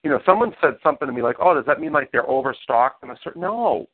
You 0.02 0.10
know, 0.10 0.20
someone 0.26 0.52
said 0.60 0.74
something 0.82 1.06
to 1.06 1.14
me 1.14 1.22
like, 1.22 1.36
"Oh, 1.40 1.54
does 1.54 1.64
that 1.66 1.80
mean 1.80 1.92
like 1.92 2.10
they're 2.10 2.28
overstocked?" 2.28 3.02
And 3.02 3.12
I 3.12 3.14
said, 3.22 3.36
"No, 3.36 3.88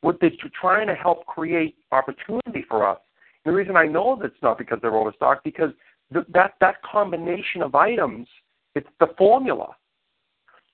what 0.00 0.18
they're 0.20 0.30
trying 0.58 0.86
to 0.86 0.94
help 0.94 1.26
create 1.26 1.76
opportunity 1.92 2.64
for 2.68 2.86
us." 2.86 2.98
And 3.44 3.52
the 3.52 3.56
reason 3.56 3.76
I 3.76 3.86
know 3.86 4.18
that's 4.20 4.42
not 4.42 4.58
because 4.58 4.78
they're 4.80 4.96
overstocked 4.96 5.44
because 5.44 5.70
th- 6.12 6.26
that 6.32 6.54
that 6.60 6.82
combination 6.82 7.62
of 7.62 7.74
items, 7.74 8.28
it's 8.74 8.88
the 9.00 9.08
formula. 9.18 9.74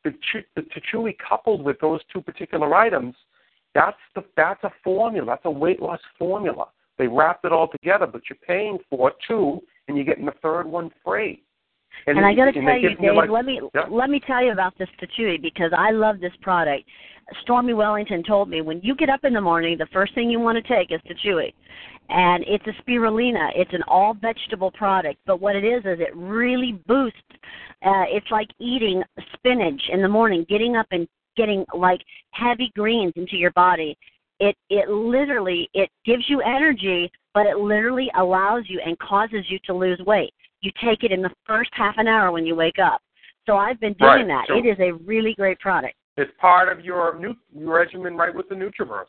The, 0.05 0.13
ch- 0.13 0.47
coupled 1.29 1.65
with 1.65 1.81
those 1.81 2.01
two 2.13 2.21
particular 2.21 2.73
items, 2.75 3.17
that's 3.75 3.97
the 4.15 4.25
that's 4.37 4.63
a 4.63 4.71
formula. 4.85 5.27
That's 5.27 5.47
a 5.47 5.51
weight 5.51 5.81
loss 5.81 6.01
formula. 6.19 6.69
They 6.99 7.07
wrapped 7.07 7.45
it 7.45 7.53
all 7.53 7.69
together, 7.69 8.07
but 8.07 8.23
you're 8.29 8.39
paying 8.47 8.79
for 8.89 9.13
two, 9.27 9.61
and 9.89 9.97
you're 9.97 10.07
getting 10.07 10.27
the 10.27 10.35
third 10.43 10.67
one 10.67 10.91
free. 11.05 11.43
And, 12.07 12.25
I 12.25 12.35
got 12.35 12.47
to 12.47 12.53
tell 12.53 12.79
you, 12.79 12.95
Dave, 12.97 13.15
like, 13.15 13.31
let 13.31 13.45
me 13.45 13.61
yeah. 13.75 13.87
let 13.91 14.11
me 14.11 14.21
tell 14.27 14.45
you 14.45 14.53
about 14.53 14.77
this 14.79 14.89
Tachui 15.01 15.41
because 15.41 15.73
I 15.77 15.91
love 15.91 16.21
this 16.21 16.33
product. 16.43 16.85
Stormy 17.43 17.75
Wellington 17.75 18.23
told 18.23 18.49
me 18.49 18.61
when 18.61 18.81
you 18.83 18.95
get 18.95 19.09
up 19.09 19.25
in 19.25 19.33
the 19.33 19.41
morning, 19.41 19.77
the 19.79 19.89
first 19.93 20.15
thing 20.15 20.31
you 20.31 20.39
want 20.39 20.63
to 20.63 20.75
take 20.75 20.93
is 20.93 21.01
Tachui. 21.09 21.53
And 22.09 22.45
it's 22.47 22.65
a 22.69 22.83
spirulina. 22.83 23.51
It's 23.57 23.73
an 23.73 23.83
all 23.89 24.15
vegetable 24.15 24.71
product, 24.71 25.19
but 25.27 25.41
what 25.41 25.57
it 25.57 25.65
is 25.65 25.81
is 25.81 25.99
it 25.99 26.15
really 26.15 26.81
boosts. 26.87 27.19
Uh, 27.85 28.07
it's 28.09 28.31
like 28.31 28.49
eating 28.61 29.03
spinach 29.35 29.83
in 29.93 30.03
the 30.03 30.09
morning, 30.09 30.47
getting 30.49 30.77
up 30.77 30.87
and 30.93 31.09
getting 31.37 31.65
like 31.75 32.01
heavy 32.31 32.71
greens 32.77 33.13
into 33.17 33.37
your 33.37 33.51
body. 33.53 33.99
It 34.39 34.57
it 34.71 34.89
literally 34.89 35.69
it 35.75 35.91
gives 36.05 36.25
you 36.29 36.41
energy, 36.43 37.11
but 37.35 37.47
it 37.47 37.57
literally 37.59 38.11
allows 38.17 38.65
you 38.69 38.81
and 38.85 38.99
causes 38.99 39.45
you 39.49 39.59
to 39.67 39.75
lose 39.75 40.01
weight. 40.07 40.33
You 40.61 40.71
take 40.85 41.05
it 41.05 41.13
in 41.13 41.23
the 41.23 41.31
first 41.47 41.71
half 41.73 41.95
an 41.99 42.09
hour 42.09 42.33
when 42.33 42.47
you 42.47 42.55
wake 42.55 42.79
up. 42.79 43.01
So 43.47 43.57
I've 43.57 43.81
been 43.81 43.95
doing 43.95 44.11
Right. 44.11 44.27
that. 44.27 44.47
So- 44.49 44.57
it 44.57 44.67
is 44.67 44.79
a 44.81 44.93
really 44.93 45.35
great 45.35 45.59
product. 45.61 45.95
It's 46.17 46.33
part 46.39 46.71
of 46.71 46.85
your 46.85 47.19
new 47.19 47.37
your 47.55 47.75
regimen, 47.75 48.17
right, 48.17 48.35
with 48.35 48.49
the 48.49 48.55
NutriBurst. 48.55 49.07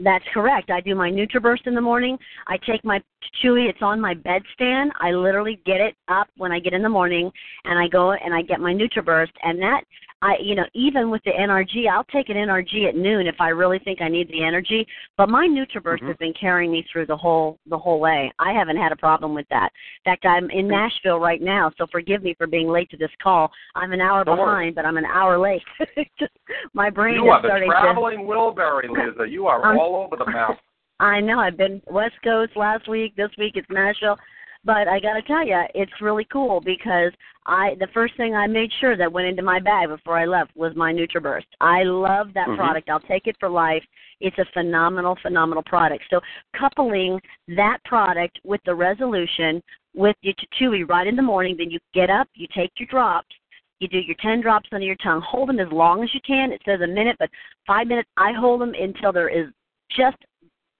That's 0.00 0.24
correct. 0.32 0.70
I 0.70 0.80
do 0.80 0.94
my 0.94 1.10
NutriBurst 1.10 1.66
in 1.66 1.74
the 1.74 1.80
morning. 1.80 2.18
I 2.46 2.56
take 2.58 2.84
my 2.84 3.02
Chewy. 3.42 3.68
It's 3.68 3.82
on 3.82 4.00
my 4.00 4.14
bedstand. 4.14 4.90
I 5.00 5.10
literally 5.10 5.60
get 5.66 5.80
it 5.80 5.96
up 6.06 6.28
when 6.36 6.52
I 6.52 6.60
get 6.60 6.72
in 6.72 6.82
the 6.82 6.88
morning, 6.88 7.32
and 7.64 7.78
I 7.78 7.88
go 7.88 8.12
and 8.12 8.32
I 8.32 8.42
get 8.42 8.60
my 8.60 8.72
NutriBurst. 8.72 9.32
And 9.42 9.60
that, 9.60 9.82
I, 10.20 10.34
you 10.42 10.56
know, 10.56 10.64
even 10.74 11.10
with 11.10 11.22
the 11.24 11.30
NRG, 11.30 11.88
I'll 11.88 12.02
take 12.04 12.28
an 12.28 12.36
NRG 12.36 12.88
at 12.88 12.96
noon 12.96 13.28
if 13.28 13.36
I 13.40 13.50
really 13.50 13.78
think 13.78 14.00
I 14.02 14.08
need 14.08 14.28
the 14.28 14.42
energy. 14.42 14.84
But 15.16 15.28
my 15.28 15.46
NutriBurst 15.46 16.00
Mhm. 16.00 16.08
has 16.08 16.16
been 16.16 16.32
carrying 16.32 16.72
me 16.72 16.82
through 16.90 17.06
the 17.06 17.16
whole 17.16 17.58
the 17.66 17.78
whole 17.78 18.00
way. 18.00 18.32
I 18.40 18.52
haven't 18.52 18.78
had 18.78 18.90
a 18.90 18.96
problem 18.96 19.32
with 19.32 19.46
that. 19.50 19.70
In 20.04 20.10
fact, 20.10 20.26
I'm 20.26 20.50
in 20.50 20.66
Nashville 20.66 21.20
right 21.20 21.40
now, 21.40 21.70
so 21.78 21.86
forgive 21.86 22.24
me 22.24 22.34
for 22.34 22.48
being 22.48 22.66
late 22.68 22.90
to 22.90 22.96
this 22.96 23.12
call. 23.22 23.52
I'm 23.76 23.92
an 23.92 24.00
hour 24.00 24.24
Don't 24.24 24.38
worry. 24.38 24.46
behind, 24.46 24.74
but 24.74 24.84
I'm 24.86 24.96
an 24.96 25.04
hour 25.06 25.38
late. 25.38 25.62
Just 26.18 26.32
my 26.74 26.90
brain 26.90 27.14
You 27.14 27.26
is 27.26 27.30
are 27.34 27.42
the 27.42 27.48
starting 27.48 27.70
to. 27.70 27.76
traveling 27.76 28.26
Wilbury, 28.26 28.88
Lisa. 28.90 29.28
You 29.28 29.46
are 29.46 29.62
I'm- 29.64 29.78
all 29.78 29.94
over 29.96 30.16
the 30.16 30.26
map. 30.30 30.58
I 31.00 31.20
know. 31.20 31.38
I've 31.38 31.56
been 31.56 31.80
West 31.86 32.16
Coast 32.24 32.56
last 32.56 32.88
week. 32.88 33.14
This 33.14 33.30
week 33.38 33.52
it's 33.54 33.70
Nashville. 33.70 34.18
But 34.64 34.88
I 34.88 35.00
got 35.00 35.14
to 35.14 35.22
tell 35.22 35.46
you, 35.46 35.60
it's 35.74 36.00
really 36.00 36.26
cool 36.32 36.60
because 36.60 37.12
I 37.46 37.76
the 37.78 37.86
first 37.94 38.16
thing 38.16 38.34
I 38.34 38.46
made 38.46 38.70
sure 38.80 38.96
that 38.96 39.12
went 39.12 39.28
into 39.28 39.42
my 39.42 39.60
bag 39.60 39.88
before 39.88 40.18
I 40.18 40.26
left 40.26 40.54
was 40.56 40.74
my 40.76 40.92
NutriBurst. 40.92 41.46
I 41.60 41.84
love 41.84 42.32
that 42.34 42.48
Mhm. 42.48 42.56
product. 42.56 42.90
I'll 42.90 43.00
take 43.00 43.26
it 43.26 43.36
for 43.38 43.48
life. 43.48 43.84
It's 44.20 44.38
a 44.38 44.44
phenomenal, 44.46 45.16
phenomenal 45.16 45.62
product. 45.62 46.04
So 46.10 46.20
coupling 46.54 47.20
that 47.48 47.82
product 47.84 48.40
with 48.44 48.62
the 48.64 48.74
resolution 48.74 49.62
with 49.94 50.16
your 50.22 50.34
Chewy 50.58 50.88
right 50.88 51.06
in 51.06 51.16
the 51.16 51.22
morning, 51.22 51.56
then 51.56 51.70
you 51.70 51.78
get 51.94 52.10
up, 52.10 52.28
you 52.34 52.46
take 52.48 52.72
your 52.78 52.88
drops, 52.88 53.34
you 53.80 53.88
do 53.88 53.98
your 53.98 54.16
10 54.16 54.40
drops 54.40 54.68
under 54.72 54.86
your 54.86 54.96
tongue. 54.96 55.20
Hold 55.20 55.48
them 55.48 55.60
as 55.60 55.70
long 55.72 56.02
as 56.02 56.12
you 56.12 56.20
can. 56.20 56.52
It 56.52 56.62
says 56.64 56.80
a 56.80 56.86
minute, 56.86 57.16
but 57.18 57.30
five 57.66 57.86
minutes. 57.86 58.10
I 58.16 58.32
hold 58.32 58.60
them 58.60 58.74
until 58.74 59.12
there 59.12 59.28
is 59.28 59.48
just 59.96 60.18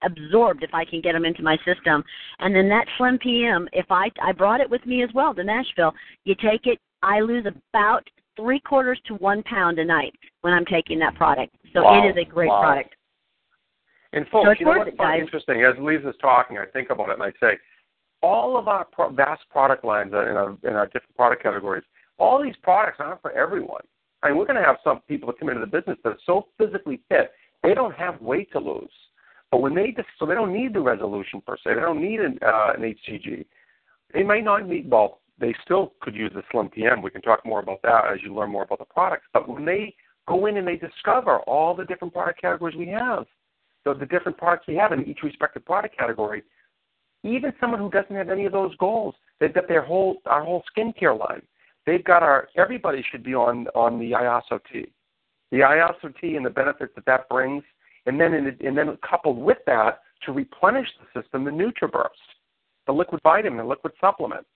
absorbed 0.03 0.63
if 0.63 0.73
I 0.73 0.85
can 0.85 1.01
get 1.01 1.13
them 1.13 1.25
into 1.25 1.43
my 1.43 1.57
system. 1.65 2.05
And 2.39 2.55
then 2.55 2.69
that 2.69 2.87
Slim 2.97 3.19
PM, 3.19 3.69
if 3.73 3.87
I 3.91 4.11
I 4.23 4.33
brought 4.33 4.61
it 4.61 4.71
with 4.71 4.85
me 4.87 5.03
as 5.03 5.11
well 5.15 5.35
to 5.35 5.45
Nashville. 5.45 5.95
You 6.25 6.35
take 6.35 6.67
it, 6.67 6.79
I 7.03 7.21
lose 7.21 7.47
about 7.47 8.09
three 8.37 8.61
quarters 8.61 9.01
to 9.07 9.15
one 9.15 9.43
pound 9.45 9.79
a 9.79 9.85
night 9.85 10.15
when 10.43 10.53
I'm 10.53 10.65
taking 10.65 10.99
that 11.01 11.15
product. 11.17 11.55
So 11.73 11.83
Wow. 11.83 12.05
it 12.05 12.11
is 12.11 12.17
a 12.17 12.25
great 12.25 12.49
Wow. 12.49 12.61
product. 12.61 12.95
And 14.13 14.27
folks, 14.29 14.47
So 14.47 14.53
you 14.53 14.65
know 14.67 14.79
what's 14.79 14.91
it, 14.91 15.21
interesting? 15.21 15.65
As 15.65 15.77
Lisa's 15.79 16.17
talking, 16.19 16.57
I 16.57 16.65
think 16.67 16.91
about 16.91 17.11
it 17.11 17.15
and 17.15 17.23
I 17.23 17.33
say, 17.41 17.59
all 18.23 18.57
of 18.57 18.67
our 18.67 18.85
pro- 18.85 19.11
vast 19.11 19.49
product 19.51 19.85
lines 19.85 20.13
in 20.13 20.19
our, 20.19 20.57
in 20.65 20.75
our 20.75 20.87
different 20.87 21.15
product 21.15 21.43
categories, 21.43 21.85
all 22.17 22.43
these 22.43 22.57
products 22.63 23.01
aren't 23.01 23.21
for 23.21 23.33
everyone. 23.33 23.83
I 24.23 24.29
mean, 24.29 24.39
we're 24.39 24.47
going 24.47 24.61
to 24.61 24.65
have 24.65 24.79
some 24.83 25.01
people 25.03 25.27
that 25.29 25.39
come 25.39 25.49
into 25.51 25.61
the 25.61 25.67
business 25.67 25.99
that 26.03 26.11
are 26.11 26.19
so 26.25 26.49
physically 26.57 27.01
fit, 27.09 27.33
they 27.63 27.75
don't 27.75 27.95
have 27.95 28.21
weight 28.21 28.51
to 28.53 28.59
lose. 28.59 28.91
But 29.51 29.63
when 29.63 29.75
they 29.75 29.95
so 30.19 30.27
they 30.27 30.35
don't 30.35 30.53
need 30.53 30.75
the 30.75 30.81
resolution 30.81 31.41
per 31.47 31.57
se, 31.57 31.75
they 31.75 31.81
don't 31.81 32.03
need 32.03 32.21
an, 32.21 32.39
uh, 32.45 32.73
an 32.77 32.83
HCG. 32.83 33.47
They 34.13 34.23
might 34.23 34.45
not 34.45 34.67
need, 34.69 34.91
well, 34.91 35.21
they 35.39 35.55
still 35.65 35.93
could 36.01 36.15
use 36.15 36.33
the 36.35 36.43
Slim 36.51 36.69
PM. 36.69 37.03
We 37.03 37.11
can 37.11 37.23
talk 37.23 37.45
more 37.45 37.61
about 37.61 37.81
that 37.83 38.07
as 38.13 38.19
you 38.23 38.35
learn 38.35 38.51
more 38.51 38.65
about 38.65 38.79
the 38.79 38.85
products. 38.85 39.27
But 39.33 39.49
when 39.49 39.65
they 39.65 39.95
go 40.27 40.47
in 40.47 40.57
and 40.57 40.67
they 40.67 40.77
discover 40.77 41.39
all 41.41 41.75
the 41.75 41.85
different 41.85 42.13
product 42.13 42.41
categories 42.41 42.77
we 42.77 42.89
have, 42.89 43.27
so 43.85 43.95
the 43.95 44.07
different 44.07 44.37
products 44.37 44.67
we 44.67 44.77
have 44.77 44.93
in 44.93 45.05
each 45.07 45.21
respective 45.23 45.65
product 45.65 45.97
category, 45.97 46.43
even 47.23 47.53
someone 47.61 47.81
who 47.81 47.91
doesn't 47.91 48.15
have 48.15 48.29
any 48.29 48.45
of 48.45 48.53
those 48.53 48.77
goals, 48.77 49.15
they've 49.41 49.55
got 49.55 49.69
their 49.69 49.83
whole 49.83 50.17
our 50.27 50.45
whole 50.45 50.63
skincare 50.77 51.19
line. 51.19 51.43
They've 51.87 52.05
got 52.05 52.23
our 52.23 52.49
everybody 52.57 53.05
should 53.11 53.23
be 53.23 53.35
on 53.35 53.67
on 53.75 53.99
the 53.99 54.13
Iaso 54.13 54.61
Tea, 54.71 54.93
the 55.51 55.59
Iaso 55.59 56.15
Tea 56.21 56.37
and 56.37 56.45
the 56.45 56.51
benefits 56.51 56.93
that 56.97 57.07
that 57.07 57.29
brings, 57.29 57.63
and 58.09 58.19
then 58.19 58.33
in, 58.33 58.57
and 58.67 58.77
then 58.77 58.97
coupled 59.09 59.39
with 59.39 59.59
that 59.67 60.01
to 60.25 60.33
replenish 60.33 60.89
the 60.99 61.21
system, 61.21 61.45
the 61.45 61.51
NutriBurst, 61.51 62.09
the 62.87 62.93
liquid 62.93 63.21
vitamin, 63.23 63.59
the 63.59 63.65
liquid 63.65 63.93
supplement, 64.01 64.47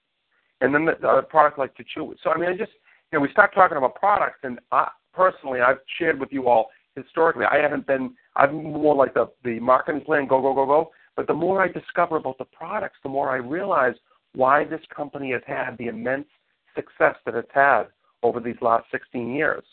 and 0.62 0.74
then 0.74 0.86
the, 0.86 0.94
the 1.00 1.22
product 1.28 1.58
like 1.58 1.72
Chewy. 1.76 2.14
So 2.24 2.30
I 2.30 2.38
mean, 2.38 2.48
I 2.48 2.56
just 2.56 2.72
you 3.12 3.18
know 3.18 3.20
we 3.20 3.30
start 3.30 3.54
talking 3.54 3.76
about 3.76 3.94
products, 3.94 4.38
and 4.42 4.58
I, 4.72 4.88
personally, 5.12 5.60
I've 5.60 5.78
shared 5.98 6.18
with 6.18 6.30
you 6.32 6.48
all 6.48 6.70
historically. 6.96 7.44
I 7.44 7.58
haven't 7.58 7.86
been. 7.86 8.14
I'm 8.36 8.64
more 8.64 8.96
like 8.96 9.12
the 9.12 9.30
the 9.44 9.60
marketing 9.60 10.00
plan, 10.00 10.26
go 10.26 10.40
go 10.40 10.54
go 10.54 10.64
go. 10.64 10.90
But 11.14 11.26
the 11.26 11.34
more 11.34 11.62
I 11.62 11.68
discover 11.68 12.16
about 12.16 12.38
the 12.38 12.46
products, 12.46 12.96
the 13.02 13.10
more 13.10 13.30
I 13.30 13.36
realize 13.36 13.94
why 14.34 14.64
this 14.64 14.80
company 14.96 15.32
has 15.32 15.42
had 15.46 15.76
the 15.76 15.88
immense 15.88 16.26
success 16.74 17.16
that 17.26 17.34
it's 17.34 17.50
had 17.52 17.84
over 18.22 18.40
these 18.40 18.56
last 18.62 18.86
16 18.90 19.34
years, 19.34 19.64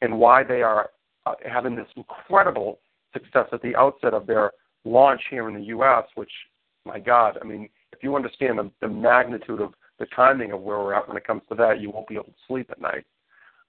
and 0.00 0.18
why 0.18 0.42
they 0.42 0.60
are 0.60 0.90
uh, 1.24 1.34
having 1.48 1.76
this 1.76 1.86
incredible 1.94 2.80
success 3.12 3.46
at 3.52 3.62
the 3.62 3.76
outset 3.76 4.14
of 4.14 4.26
their 4.26 4.52
launch 4.84 5.20
here 5.30 5.48
in 5.48 5.54
the 5.54 5.64
U.S. 5.64 6.04
Which, 6.14 6.30
my 6.84 6.98
God, 6.98 7.38
I 7.40 7.44
mean, 7.44 7.68
if 7.92 8.02
you 8.02 8.16
understand 8.16 8.58
the, 8.58 8.70
the 8.80 8.88
magnitude 8.88 9.60
of 9.60 9.74
the 9.98 10.06
timing 10.14 10.52
of 10.52 10.60
where 10.60 10.78
we're 10.78 10.94
at 10.94 11.08
when 11.08 11.16
it 11.16 11.26
comes 11.26 11.42
to 11.48 11.54
that, 11.56 11.80
you 11.80 11.90
won't 11.90 12.08
be 12.08 12.14
able 12.14 12.24
to 12.24 12.32
sleep 12.46 12.70
at 12.70 12.80
night, 12.80 13.04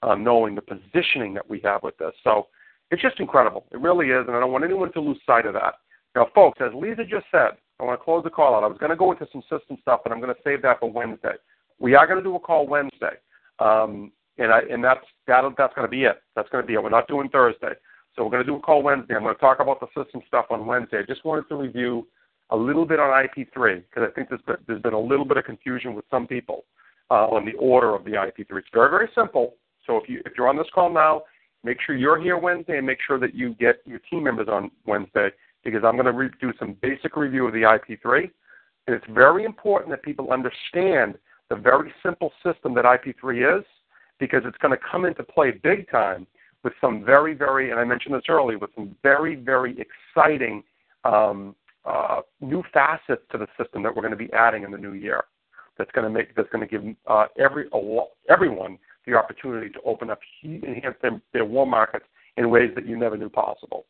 um, 0.04 0.24
knowing 0.24 0.56
the 0.56 0.62
positioning 0.62 1.34
that 1.34 1.50
we 1.50 1.60
have 1.64 1.84
with 1.84 1.98
this. 1.98 2.14
So 2.24 2.48
it's 2.92 3.02
just 3.02 3.20
incredible. 3.20 3.66
It 3.72 3.80
really 3.80 4.08
is, 4.08 4.26
and 4.28 4.36
I 4.36 4.40
don't 4.40 4.52
want 4.52 4.64
anyone 4.64 4.92
to 4.94 5.02
lose 5.02 5.20
sight 5.26 5.46
of 5.46 5.54
that. 5.54 5.76
Now, 6.16 6.28
folks, 6.34 6.60
as 6.62 6.74
Lisa 6.74 7.04
just 7.04 7.26
said, 7.32 7.52
I 7.80 7.84
want 7.84 8.00
to 8.00 8.04
close 8.04 8.24
the 8.24 8.30
call 8.30 8.56
out. 8.56 8.64
I 8.64 8.68
was 8.68 8.78
going 8.78 8.90
to 8.90 8.96
go 8.96 9.12
into 9.12 9.28
some 9.32 9.42
system 9.44 9.78
stuff, 9.82 10.02
but 10.04 10.12
I'm 10.12 10.20
going 10.20 10.34
to 10.34 10.42
save 10.44 10.62
that 10.64 10.80
for 10.80 10.92
Wednesday. 10.92 11.36
We 11.80 11.96
are 11.96 12.06
going 12.06 12.18
to 12.18 12.24
do 12.24 12.36
a 12.36 12.40
call 12.40 12.68
Wednesday, 12.68 13.16
um, 13.60 14.12
and 14.38 14.52
I 14.52 14.62
and 14.70 14.84
that's 14.84 15.06
that 15.28 15.44
that's 15.58 15.74
going 15.76 15.88
to 15.88 15.92
be 15.92 16.04
it. 16.04 16.22
That's 16.36 16.50
going 16.50 16.64
to 16.64 16.68
be 16.68 16.74
it. 16.74 16.84
We're 16.84 16.90
not 16.90 17.08
doing 17.08 17.30
Thursday, 17.30 17.74
so 18.20 18.26
we're 18.26 18.32
going 18.32 18.44
to 18.46 18.52
do 18.52 18.58
a 18.58 18.60
call 18.60 18.84
Wednesday. 18.84 19.16
I'm 19.16 19.24
going 19.24 19.34
to 19.34 19.40
talk 19.40 19.62
about 19.62 19.80
the 19.80 19.88
system 19.96 20.22
stuff 20.28 20.48
on 20.50 20.66
Wednesday. 20.66 20.98
I 21.00 21.04
just 21.04 21.24
wanted 21.24 21.48
to 21.48 21.56
review 21.56 22.06
a 22.50 22.56
little 22.56 22.86
bit 22.86 23.00
on 23.00 23.12
IP3 23.12 23.84
because 23.90 24.10
I 24.10 24.12
think 24.14 24.28
there's 24.28 24.42
been, 24.42 24.58
there's 24.68 24.82
been 24.82 24.94
a 24.94 25.00
little 25.00 25.24
bit 25.24 25.38
of 25.38 25.46
confusion 25.46 25.94
with 25.94 26.04
some 26.12 26.28
people 26.28 26.66
uh, 27.10 27.28
on 27.28 27.46
the 27.46 27.54
order 27.54 27.96
of 27.96 28.04
the 28.04 28.12
IP3. 28.12 28.58
It's 28.58 28.68
very 28.74 28.90
very 28.90 29.10
simple. 29.16 29.56
So 29.88 29.96
if 29.96 30.10
you 30.10 30.22
if 30.26 30.34
you're 30.38 30.50
on 30.50 30.58
this 30.58 30.68
call 30.76 30.92
now, 30.92 31.22
make 31.64 31.78
sure 31.80 31.96
you're 31.96 32.22
here 32.22 32.38
Wednesday 32.38 32.78
and 32.78 32.86
make 32.86 32.98
sure 33.08 33.20
that 33.20 33.34
you 33.34 33.54
get 33.54 33.78
your 33.86 34.00
team 34.00 34.24
members 34.24 34.50
on 34.50 34.70
Wednesday 34.86 35.30
because 35.64 35.84
I'm 35.86 35.94
going 35.94 36.06
to 36.06 36.12
re- 36.12 36.30
do 36.42 36.52
some 36.60 36.76
basic 36.82 37.16
review 37.16 37.48
of 37.48 37.54
the 37.54 37.62
IP3. 37.62 38.30
And 38.88 38.96
it's 38.98 39.06
very 39.14 39.46
important 39.46 39.92
that 39.92 40.04
people 40.04 40.34
understand 40.34 41.16
the 41.50 41.56
very 41.56 41.94
simple 42.04 42.34
system 42.44 42.74
that 42.74 42.84
IP3 42.84 43.60
is 43.60 43.66
because 44.20 44.42
it's 44.44 44.58
going 44.58 44.78
to 44.78 44.84
come 44.92 45.06
into 45.06 45.24
play 45.24 45.52
big 45.52 45.90
time 45.90 46.28
with 46.64 46.74
some 46.82 47.04
very, 47.06 47.34
very, 47.34 47.72
and 47.72 47.80
I 47.80 47.84
mentioned 47.84 48.16
this 48.16 48.24
earlier, 48.30 48.58
with 48.58 48.72
some 48.76 48.96
very, 49.04 49.36
very 49.36 49.78
exciting 49.80 50.64
um, 51.04 51.56
uh, 51.86 52.22
new 52.42 52.64
facets 52.74 53.22
to 53.32 53.38
the 53.38 53.48
system 53.62 53.84
that 53.84 53.96
we're 53.96 54.02
going 54.02 54.12
to 54.12 54.18
be 54.18 54.32
adding 54.34 54.64
in 54.64 54.72
the 54.72 54.78
new 54.78 54.94
year. 54.94 55.24
That's 55.78 55.92
going 55.92 56.04
to 56.04 56.10
make 56.10 56.36
that's 56.36 56.50
going 56.50 56.68
to 56.68 56.70
give 56.70 56.84
uh, 57.08 57.28
every 57.40 57.70
everyone 58.30 58.78
the 59.08 59.14
opportunity 59.14 59.70
to 59.70 59.80
open 59.86 60.10
up, 60.10 60.20
enhance 60.44 60.96
their, 61.02 61.22
their 61.32 61.46
warm 61.46 61.70
markets 61.70 62.06
in 62.36 62.50
ways 62.50 62.72
that 62.76 62.86
you 62.86 62.98
never 62.98 63.16
knew 63.16 63.30
possible. 63.30 63.86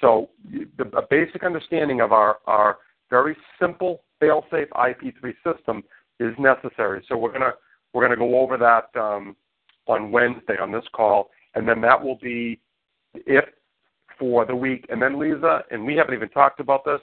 So 0.00 0.30
the, 0.50 0.84
a 0.96 1.02
basic 1.08 1.42
understanding 1.42 2.00
of 2.00 2.12
our, 2.12 2.38
our 2.46 2.78
very 3.10 3.36
simple 3.60 4.02
fail-safe 4.20 4.68
IP3 4.70 5.34
system 5.44 5.82
is 6.20 6.34
necessary. 6.38 7.04
So 7.08 7.16
we're 7.16 7.32
gonna 7.32 7.52
we're 7.92 8.02
gonna 8.02 8.16
go 8.16 8.40
over 8.40 8.56
that 8.56 8.98
um, 9.00 9.36
on 9.86 10.10
Wednesday 10.10 10.56
on 10.60 10.72
this 10.72 10.84
call, 10.94 11.30
and 11.54 11.68
then 11.68 11.80
that 11.80 12.02
will 12.02 12.16
be 12.16 12.60
it 13.14 13.54
for 14.18 14.44
the 14.44 14.54
week. 14.54 14.86
And 14.88 15.00
then 15.00 15.18
Lisa, 15.18 15.62
and 15.70 15.84
we 15.84 15.94
haven't 15.96 16.14
even 16.14 16.28
talked 16.30 16.60
about 16.60 16.84
this, 16.84 17.00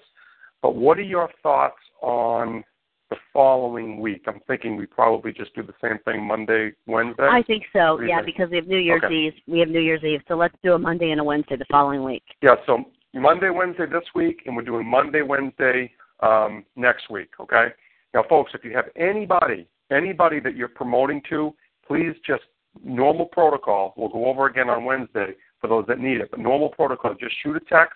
but 0.62 0.76
what 0.76 0.98
are 0.98 1.04
your 1.04 1.30
thoughts 1.44 1.78
on 2.02 2.64
the 3.10 3.16
following 3.32 4.00
week? 4.00 4.24
I'm 4.28 4.40
thinking 4.48 4.76
we 4.76 4.86
probably 4.86 5.32
just 5.32 5.54
do 5.56 5.64
the 5.64 5.74
same 5.82 6.00
thing 6.06 6.26
Monday, 6.26 6.74
Wednesday. 6.88 7.28
I 7.30 7.44
think 7.44 7.64
so. 7.72 8.02
Yeah, 8.02 8.18
think? 8.18 8.26
because 8.26 8.50
we 8.50 8.58
have 8.58 8.68
New 8.68 8.78
Year's 8.78 9.04
Okay. 9.04 9.14
Eve. 9.14 9.34
We 9.48 9.60
have 9.60 9.70
New 9.70 9.80
Year's 9.80 10.04
Eve. 10.04 10.22
So 10.28 10.36
let's 10.36 10.56
do 10.64 10.74
a 10.74 10.80
Monday 10.80 11.12
and 11.12 11.22
a 11.22 11.24
Wednesday 11.24 11.56
the 11.56 11.66
following 11.70 12.04
week. 12.04 12.24
Yeah, 12.42 12.56
so 12.66 12.86
Monday, 13.14 13.50
Wednesday 13.50 13.86
this 13.86 14.04
week, 14.14 14.42
and 14.46 14.56
we're 14.56 14.64
doing 14.64 14.88
Monday, 14.88 15.22
Wednesday 15.22 15.92
um, 16.22 16.66
next 16.76 17.10
week, 17.10 17.30
okay? 17.40 17.68
Now, 18.14 18.24
folks, 18.30 18.52
if 18.54 18.64
you 18.64 18.74
have 18.76 18.86
anybody, 18.96 19.68
anybody 19.92 20.40
that 20.40 20.56
you're 20.56 20.68
promoting 20.68 21.22
to, 21.30 21.54
please 21.88 22.16
just 22.26 22.44
normal 22.84 23.26
protocol. 23.26 23.94
We'll 23.98 24.10
go 24.10 24.26
over 24.26 24.48
again 24.48 24.70
on 24.70 24.86
Wednesday 24.86 25.34
for 25.62 25.68
those 25.68 25.86
that 25.88 26.00
need 26.00 26.22
it. 26.22 26.32
But 26.32 26.40
normal 26.40 26.70
protocol, 26.70 27.16
just 27.20 27.36
shoot 27.42 27.56
a 27.56 27.60
text. 27.60 27.96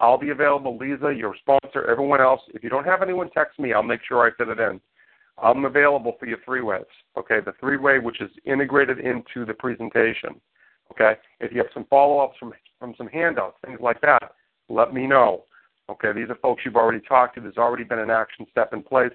I'll 0.00 0.18
be 0.18 0.30
available. 0.30 0.78
Lisa, 0.78 1.12
your 1.14 1.34
sponsor, 1.36 1.84
everyone 1.90 2.20
else. 2.20 2.40
If 2.54 2.64
you 2.64 2.70
don't 2.70 2.86
have 2.86 3.02
anyone 3.02 3.30
text 3.30 3.58
me, 3.58 3.72
I'll 3.72 3.82
make 3.82 4.00
sure 4.06 4.26
I 4.26 4.34
fit 4.36 4.48
it 4.48 4.58
in. 4.58 4.80
I'm 5.42 5.64
available 5.64 6.16
for 6.18 6.26
your 6.26 6.38
three 6.44 6.62
ways. 6.62 6.84
Okay, 7.16 7.38
the 7.44 7.52
three 7.60 7.76
way 7.76 7.98
which 7.98 8.20
is 8.20 8.30
integrated 8.44 8.98
into 8.98 9.44
the 9.46 9.54
presentation. 9.54 10.40
Okay, 10.92 11.14
if 11.40 11.52
you 11.52 11.58
have 11.58 11.68
some 11.72 11.86
follow 11.88 12.18
ups 12.18 12.36
from 12.38 12.52
from 12.78 12.94
some 12.96 13.08
handouts, 13.08 13.56
things 13.64 13.78
like 13.80 14.00
that, 14.00 14.32
let 14.68 14.94
me 14.94 15.06
know. 15.06 15.44
Okay, 15.90 16.12
these 16.12 16.30
are 16.30 16.36
folks 16.36 16.62
you've 16.64 16.76
already 16.76 17.00
talked 17.00 17.34
to. 17.34 17.40
There's 17.40 17.58
already 17.58 17.84
been 17.84 17.98
an 17.98 18.10
action 18.10 18.46
step 18.50 18.72
in 18.72 18.82
place. 18.82 19.12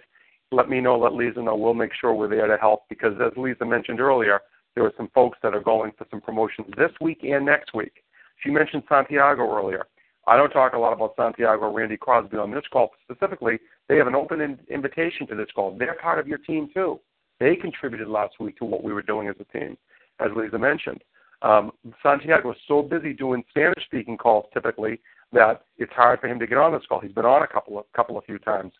Let 0.51 0.69
me 0.69 0.79
know. 0.81 0.97
Let 0.97 1.13
Lisa 1.13 1.41
know. 1.41 1.55
We'll 1.55 1.73
make 1.73 1.91
sure 1.99 2.13
we're 2.13 2.29
there 2.29 2.47
to 2.47 2.57
help 2.57 2.83
because, 2.89 3.13
as 3.19 3.31
Lisa 3.37 3.65
mentioned 3.65 3.99
earlier, 3.99 4.41
there 4.75 4.85
are 4.85 4.93
some 4.97 5.09
folks 5.13 5.37
that 5.41 5.55
are 5.55 5.61
going 5.61 5.93
for 5.97 6.05
some 6.11 6.21
promotions 6.21 6.67
this 6.77 6.91
week 7.01 7.19
and 7.23 7.45
next 7.45 7.73
week. 7.73 8.03
She 8.43 8.49
mentioned 8.51 8.83
Santiago 8.87 9.43
earlier. 9.55 9.85
I 10.27 10.37
don't 10.37 10.49
talk 10.49 10.73
a 10.73 10.77
lot 10.77 10.93
about 10.93 11.13
Santiago 11.15 11.63
or 11.63 11.71
Randy 11.71 11.97
Crosby 11.97 12.37
on 12.37 12.51
this 12.51 12.63
call 12.71 12.91
specifically. 13.03 13.59
They 13.87 13.97
have 13.97 14.07
an 14.07 14.15
open 14.15 14.41
in- 14.41 14.59
invitation 14.69 15.27
to 15.27 15.35
this 15.35 15.47
call. 15.55 15.75
They're 15.77 15.97
part 16.01 16.19
of 16.19 16.27
your 16.27 16.39
team 16.39 16.69
too. 16.73 16.99
They 17.39 17.55
contributed 17.55 18.07
last 18.07 18.39
week 18.39 18.57
to 18.57 18.65
what 18.65 18.83
we 18.83 18.93
were 18.93 19.01
doing 19.01 19.27
as 19.27 19.35
a 19.39 19.57
team, 19.57 19.77
as 20.19 20.29
Lisa 20.35 20.57
mentioned. 20.57 21.03
Um, 21.41 21.71
Santiago 22.01 22.51
is 22.51 22.57
so 22.67 22.81
busy 22.81 23.13
doing 23.13 23.43
Spanish-speaking 23.49 24.17
calls 24.17 24.45
typically 24.53 24.99
that 25.31 25.63
it's 25.77 25.91
hard 25.93 26.19
for 26.19 26.27
him 26.27 26.39
to 26.39 26.47
get 26.47 26.57
on 26.57 26.71
this 26.71 26.83
call. 26.87 26.99
He's 26.99 27.11
been 27.11 27.25
on 27.25 27.43
a 27.43 27.47
couple 27.47 27.77
of 27.77 27.85
couple 27.93 28.17
of 28.17 28.25
few 28.25 28.39
times, 28.39 28.71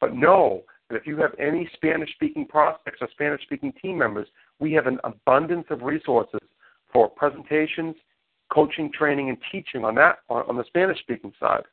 but 0.00 0.14
know 0.14 0.62
that 0.88 0.96
if 0.96 1.06
you 1.06 1.16
have 1.18 1.32
any 1.38 1.68
Spanish-speaking 1.74 2.46
prospects 2.46 2.98
or 3.00 3.08
Spanish-speaking 3.12 3.72
team 3.80 3.98
members, 3.98 4.28
we 4.58 4.72
have 4.72 4.86
an 4.86 4.98
abundance 5.04 5.66
of 5.70 5.82
resources 5.82 6.40
for 6.92 7.08
presentations, 7.08 7.96
coaching, 8.52 8.90
training, 8.92 9.28
and 9.28 9.38
teaching 9.50 9.84
on 9.84 9.94
that 9.96 10.18
on, 10.28 10.56
the 10.56 10.64
Spanish-speaking 10.66 11.32
side. 11.40 11.64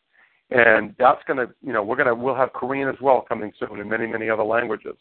And 0.49 0.95
that's 0.97 1.21
going 1.27 1.37
to, 1.37 1.53
you 1.65 1.71
know, 1.71 1.83
we're 1.83 1.95
going 1.95 2.07
to, 2.07 2.15
we'll 2.15 2.35
have 2.35 2.53
Korean 2.53 2.89
as 2.89 2.95
well 3.01 3.23
coming 3.27 3.51
soon 3.59 3.79
and 3.79 3.89
many, 3.89 4.07
many 4.07 4.29
other 4.29 4.43
languages. 4.43 4.95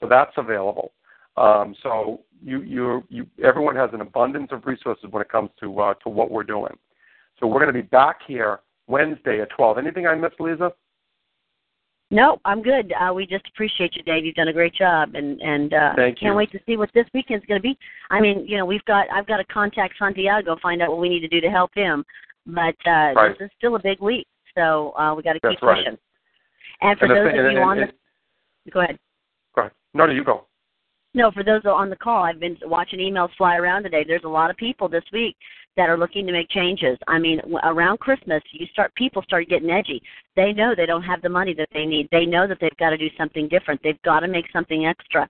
So 0.00 0.08
that's 0.08 0.32
available. 0.36 0.92
Um, 1.36 1.74
so 1.82 2.20
you, 2.44 2.60
you, 2.62 3.02
you, 3.08 3.26
everyone 3.42 3.76
has 3.76 3.90
an 3.92 4.02
abundance 4.02 4.48
of 4.50 4.66
resources 4.66 5.06
when 5.10 5.22
it 5.22 5.30
comes 5.30 5.50
to 5.60 5.80
uh, 5.80 5.94
to 6.02 6.10
what 6.10 6.30
we're 6.30 6.42
doing. 6.42 6.76
So 7.40 7.46
we're 7.46 7.60
going 7.60 7.72
to 7.72 7.82
be 7.82 7.88
back 7.88 8.18
here 8.26 8.60
Wednesday 8.86 9.40
at 9.40 9.48
12. 9.50 9.78
Anything 9.78 10.06
I 10.06 10.14
missed, 10.14 10.40
Lisa? 10.40 10.72
No, 12.12 12.38
I'm 12.44 12.60
good. 12.62 12.92
Uh, 12.92 13.12
we 13.14 13.26
just 13.26 13.48
appreciate 13.48 13.96
you, 13.96 14.02
Dave. 14.02 14.26
You've 14.26 14.34
done 14.34 14.48
a 14.48 14.52
great 14.52 14.74
job, 14.74 15.14
and 15.14 15.40
and 15.40 15.72
uh, 15.72 15.92
Thank 15.96 16.18
can't 16.20 16.32
you. 16.32 16.36
wait 16.36 16.52
to 16.52 16.60
see 16.66 16.76
what 16.76 16.90
this 16.92 17.06
weekend's 17.14 17.46
going 17.46 17.58
to 17.58 17.62
be. 17.62 17.76
I 18.10 18.20
mean, 18.20 18.46
you 18.46 18.58
know, 18.58 18.66
we've 18.66 18.84
got 18.84 19.06
I've 19.10 19.26
got 19.26 19.38
to 19.38 19.44
contact 19.46 19.94
Santiago, 19.98 20.56
find 20.62 20.82
out 20.82 20.90
what 20.90 21.00
we 21.00 21.08
need 21.08 21.20
to 21.20 21.28
do 21.28 21.40
to 21.40 21.48
help 21.48 21.70
him. 21.74 22.04
But 22.46 22.74
uh, 22.86 23.14
Right. 23.16 23.38
this 23.38 23.46
is 23.46 23.50
still 23.56 23.76
a 23.76 23.82
big 23.82 24.00
week, 24.00 24.26
so 24.54 24.92
uh, 24.98 25.14
we 25.14 25.22
got 25.22 25.32
to 25.32 25.40
keep 25.40 25.62
right. 25.62 25.78
pushing. 25.78 25.98
And 26.82 26.98
for 26.98 27.06
And 27.06 27.16
those 27.16 27.30
thing- 27.32 27.38
of 27.40 27.44
you 27.52 27.58
and- 27.58 27.70
on 27.70 27.78
and- 27.78 27.92
the, 28.66 28.70
go 28.70 28.80
ahead. 28.80 28.98
Go 29.54 29.62
ahead. 29.62 29.72
No, 29.94 30.04
no, 30.04 30.12
you 30.12 30.22
go. 30.22 30.44
No, 31.14 31.30
for 31.30 31.42
those 31.42 31.62
on 31.64 31.88
the 31.88 31.96
call, 31.96 32.24
I've 32.24 32.40
been 32.40 32.58
watching 32.64 32.98
emails 32.98 33.28
fly 33.38 33.56
around 33.56 33.84
today. 33.84 34.04
There's 34.06 34.24
a 34.24 34.28
lot 34.28 34.50
of 34.50 34.56
people 34.58 34.86
this 34.88 35.04
week 35.14 35.36
that 35.76 35.88
are 35.88 35.96
looking 35.96 36.26
to 36.26 36.32
make 36.32 36.48
changes. 36.50 36.98
I 37.08 37.18
mean, 37.18 37.40
around 37.64 37.98
Christmas, 38.00 38.42
you 38.52 38.66
start 38.72 38.94
people 38.94 39.22
start 39.22 39.48
getting 39.48 39.70
edgy. 39.70 40.02
They 40.36 40.52
know 40.52 40.74
they 40.76 40.86
don't 40.86 41.02
have 41.02 41.22
the 41.22 41.28
money 41.28 41.54
that 41.54 41.68
they 41.72 41.86
need. 41.86 42.08
They 42.10 42.26
know 42.26 42.46
that 42.46 42.58
they've 42.60 42.76
got 42.78 42.90
to 42.90 42.98
do 42.98 43.08
something 43.16 43.48
different. 43.48 43.80
They've 43.82 44.02
got 44.02 44.20
to 44.20 44.28
make 44.28 44.46
something 44.52 44.86
extra. 44.86 45.28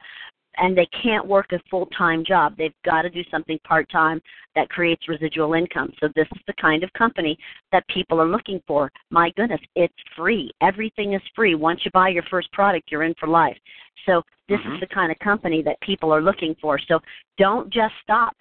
And 0.59 0.77
they 0.77 0.87
can't 1.03 1.27
work 1.27 1.47
a 1.53 1.59
full-time 1.71 2.25
job. 2.27 2.57
They've 2.59 2.75
got 2.85 3.03
to 3.03 3.11
do 3.11 3.23
something 3.31 3.59
part-time 3.65 4.21
that 4.55 4.69
creates 4.69 5.09
residual 5.09 5.55
income. 5.55 5.91
So 5.99 6.09
this 6.15 6.27
is 6.35 6.43
the 6.47 6.53
kind 6.61 6.85
of 6.85 6.93
company 6.93 7.39
that 7.71 7.89
people 7.89 8.21
are 8.21 8.29
looking 8.29 8.61
for. 8.67 8.93
My 9.11 9.31
goodness, 9.31 9.63
it's 9.77 9.95
free. 10.15 10.51
Everything 10.61 11.15
is 11.15 11.23
free. 11.35 11.55
Once 11.55 11.81
you 11.85 11.91
buy 11.93 12.09
your 12.11 12.25
first 12.25 12.53
product, 12.53 12.91
you're 12.91 13.05
in 13.05 13.15
for 13.15 13.29
life. 13.29 13.57
So 14.05 14.23
this 14.49 14.61
Mhm. 14.61 14.75
is 14.75 14.81
the 14.81 14.89
kind 14.89 15.11
of 15.11 15.19
company 15.21 15.63
that 15.63 15.81
people 15.81 16.13
are 16.13 16.21
looking 16.21 16.55
for. 16.57 16.79
So 16.79 17.01
don't 17.39 17.71
just 17.71 17.95
stop 18.03 18.37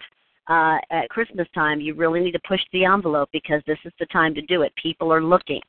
uh, 0.48 0.78
at 0.90 1.08
Christmas 1.08 1.46
time. 1.54 1.80
You 1.80 1.94
really 1.94 2.20
need 2.20 2.32
to 2.32 2.40
push 2.46 2.60
the 2.72 2.84
envelope 2.84 3.28
because 3.32 3.62
this 3.66 3.78
is 3.84 3.92
the 3.98 4.06
time 4.06 4.34
to 4.34 4.42
do 4.42 4.62
it. 4.62 4.72
People 4.80 5.12
are 5.12 5.22
looking. 5.22 5.60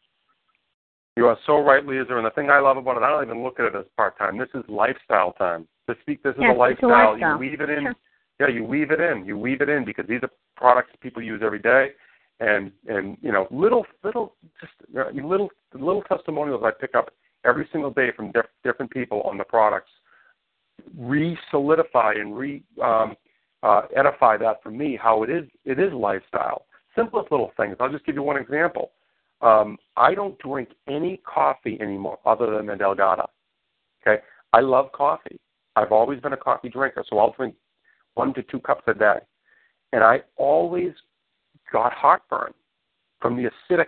You 1.15 1.27
are 1.27 1.37
so 1.45 1.59
right, 1.59 1.85
Lisa. 1.85 2.17
And 2.17 2.25
the 2.25 2.31
thing 2.31 2.49
I 2.49 2.59
love 2.59 2.77
about 2.77 2.97
it, 2.97 3.03
I 3.03 3.09
don't 3.09 3.23
even 3.23 3.43
look 3.43 3.59
at 3.59 3.65
it 3.67 3.75
as 3.75 3.85
part 3.95 4.17
time. 4.17 4.37
This 4.37 4.49
is 4.55 4.63
lifestyle 4.67 5.33
time. 5.33 5.67
This 5.87 5.97
speak. 6.01 6.23
This 6.23 6.31
is 6.31 6.41
Yes, 6.41 6.49
a 6.49 6.51
it's 6.51 6.57
a 6.57 6.87
lifestyle. 6.87 7.11
lifestyle. 7.11 7.33
You 7.33 7.37
weave 7.39 7.61
it 7.61 7.69
in. 7.69 7.83
Sure. 7.83 7.95
Yeah, 8.39 8.47
you 8.47 8.63
weave 8.63 8.89
it 8.89 8.99
in. 8.99 9.25
You 9.25 9.37
weave 9.37 9.61
it 9.61 9.69
in 9.69 9.85
because 9.85 10.05
these 10.07 10.21
are 10.23 10.29
products 10.57 10.91
people 11.01 11.21
use 11.21 11.41
every 11.45 11.59
day, 11.59 11.89
and 12.39 12.71
and 12.87 13.15
you 13.21 13.31
know 13.31 13.47
little 13.51 13.85
little 14.03 14.33
just 14.59 14.73
uh, 14.97 15.11
little 15.13 15.49
little 15.73 16.01
testimonials 16.03 16.63
I 16.65 16.71
pick 16.71 16.95
up 16.95 17.11
every 17.45 17.67
single 17.71 17.91
day 17.91 18.09
from 18.15 18.31
diff- 18.31 18.45
different 18.63 18.91
people 18.91 19.21
on 19.21 19.37
the 19.37 19.43
products 19.43 19.91
re-solidify 20.97 22.13
and 22.13 22.35
re 22.35 22.63
um, 22.83 23.15
uh, 23.63 23.83
edify 23.95 24.37
that 24.37 24.61
for 24.61 24.69
me 24.69 24.97
how 25.01 25.23
it 25.23 25.29
is 25.29 25.45
it 25.65 25.79
is 25.79 25.91
lifestyle. 25.93 26.65
Simplest 26.95 27.31
little 27.31 27.51
things. 27.57 27.75
I'll 27.79 27.91
just 27.91 28.05
give 28.05 28.15
you 28.15 28.21
one 28.21 28.37
example. 28.37 28.91
Um, 29.41 29.77
I 29.97 30.13
don't 30.13 30.37
drink 30.39 30.69
any 30.87 31.21
coffee 31.25 31.77
anymore 31.81 32.19
other 32.25 32.55
than 32.55 32.67
the 32.67 32.73
Delgada. 32.73 33.25
Okay, 34.05 34.21
I 34.53 34.59
love 34.59 34.91
coffee. 34.91 35.39
I've 35.75 35.91
always 35.91 36.19
been 36.19 36.33
a 36.33 36.37
coffee 36.37 36.69
drinker, 36.69 37.03
so 37.09 37.17
I'll 37.17 37.31
drink 37.31 37.55
one 38.13 38.33
to 38.35 38.43
two 38.43 38.59
cups 38.59 38.83
a 38.87 38.93
day, 38.93 39.17
and 39.91 40.03
I 40.03 40.21
always 40.37 40.91
got 41.71 41.93
heartburn 41.93 42.53
from 43.19 43.35
the 43.35 43.49
acidic 43.49 43.87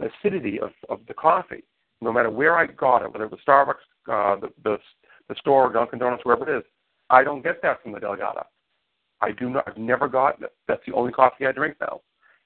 acidity 0.00 0.58
of, 0.58 0.70
of 0.88 1.00
the 1.06 1.14
coffee. 1.14 1.62
No 2.00 2.12
matter 2.12 2.30
where 2.30 2.56
I 2.56 2.66
got 2.66 3.02
it, 3.02 3.12
whether 3.12 3.24
it 3.24 3.30
was 3.30 3.40
Starbucks, 3.46 3.74
uh, 4.12 4.40
the, 4.40 4.48
the 4.64 4.78
the 5.28 5.34
store, 5.36 5.72
Dunkin' 5.72 5.98
Donuts, 5.98 6.24
wherever 6.24 6.48
it 6.48 6.58
is, 6.58 6.64
I 7.10 7.24
don't 7.24 7.42
get 7.42 7.60
that 7.62 7.82
from 7.82 7.92
the 7.92 7.98
Delgada. 7.98 8.44
I 9.20 9.32
do 9.32 9.50
not. 9.50 9.64
I've 9.66 9.78
never 9.78 10.08
gotten 10.08 10.44
it. 10.44 10.52
That's 10.68 10.82
the 10.86 10.94
only 10.94 11.12
coffee 11.12 11.46
I 11.46 11.52
drink 11.52 11.76
now. 11.80 12.00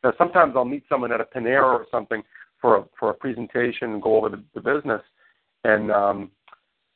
Now 0.04 0.12
sometimes 0.18 0.54
I'll 0.56 0.64
meet 0.64 0.84
someone 0.88 1.12
at 1.12 1.20
a 1.20 1.24
Panera 1.24 1.64
or 1.64 1.86
something 1.90 2.22
for 2.60 2.76
a 2.78 2.84
for 2.98 3.10
a 3.10 3.14
presentation 3.14 3.92
and 3.92 4.02
go 4.02 4.16
over 4.16 4.28
the, 4.28 4.42
the 4.54 4.60
business, 4.60 5.02
and 5.64 5.90
um, 5.90 6.30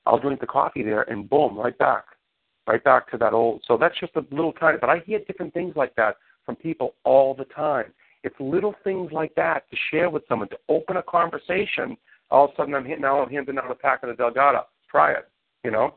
I'll 0.06 0.20
drink 0.20 0.40
the 0.40 0.46
coffee 0.46 0.82
there, 0.82 1.02
and 1.02 1.28
boom, 1.28 1.58
right 1.58 1.76
back, 1.76 2.04
right 2.66 2.82
back 2.82 3.10
to 3.10 3.18
that 3.18 3.32
old. 3.32 3.62
So 3.66 3.76
that's 3.76 3.98
just 3.98 4.16
a 4.16 4.24
little 4.30 4.52
tiny. 4.52 4.78
But 4.80 4.90
I 4.90 4.98
hear 5.06 5.20
different 5.26 5.54
things 5.54 5.74
like 5.76 5.94
that 5.96 6.16
from 6.44 6.56
people 6.56 6.94
all 7.04 7.34
the 7.34 7.46
time. 7.46 7.92
It's 8.22 8.34
little 8.38 8.74
things 8.84 9.12
like 9.12 9.34
that 9.34 9.68
to 9.70 9.76
share 9.90 10.08
with 10.08 10.22
someone 10.28 10.48
to 10.48 10.58
open 10.68 10.96
a 10.96 11.02
conversation. 11.02 11.96
All 12.30 12.46
of 12.46 12.52
a 12.52 12.56
sudden, 12.56 12.74
I'm 12.74 12.84
hitting 12.84 13.02
now 13.02 13.22
I'm 13.22 13.30
handing 13.30 13.58
out 13.58 13.70
a 13.70 13.74
pack 13.74 14.02
of 14.02 14.08
the 14.08 14.22
Delgada. 14.22 14.62
Try 14.90 15.12
it, 15.12 15.28
you 15.62 15.70
know. 15.70 15.96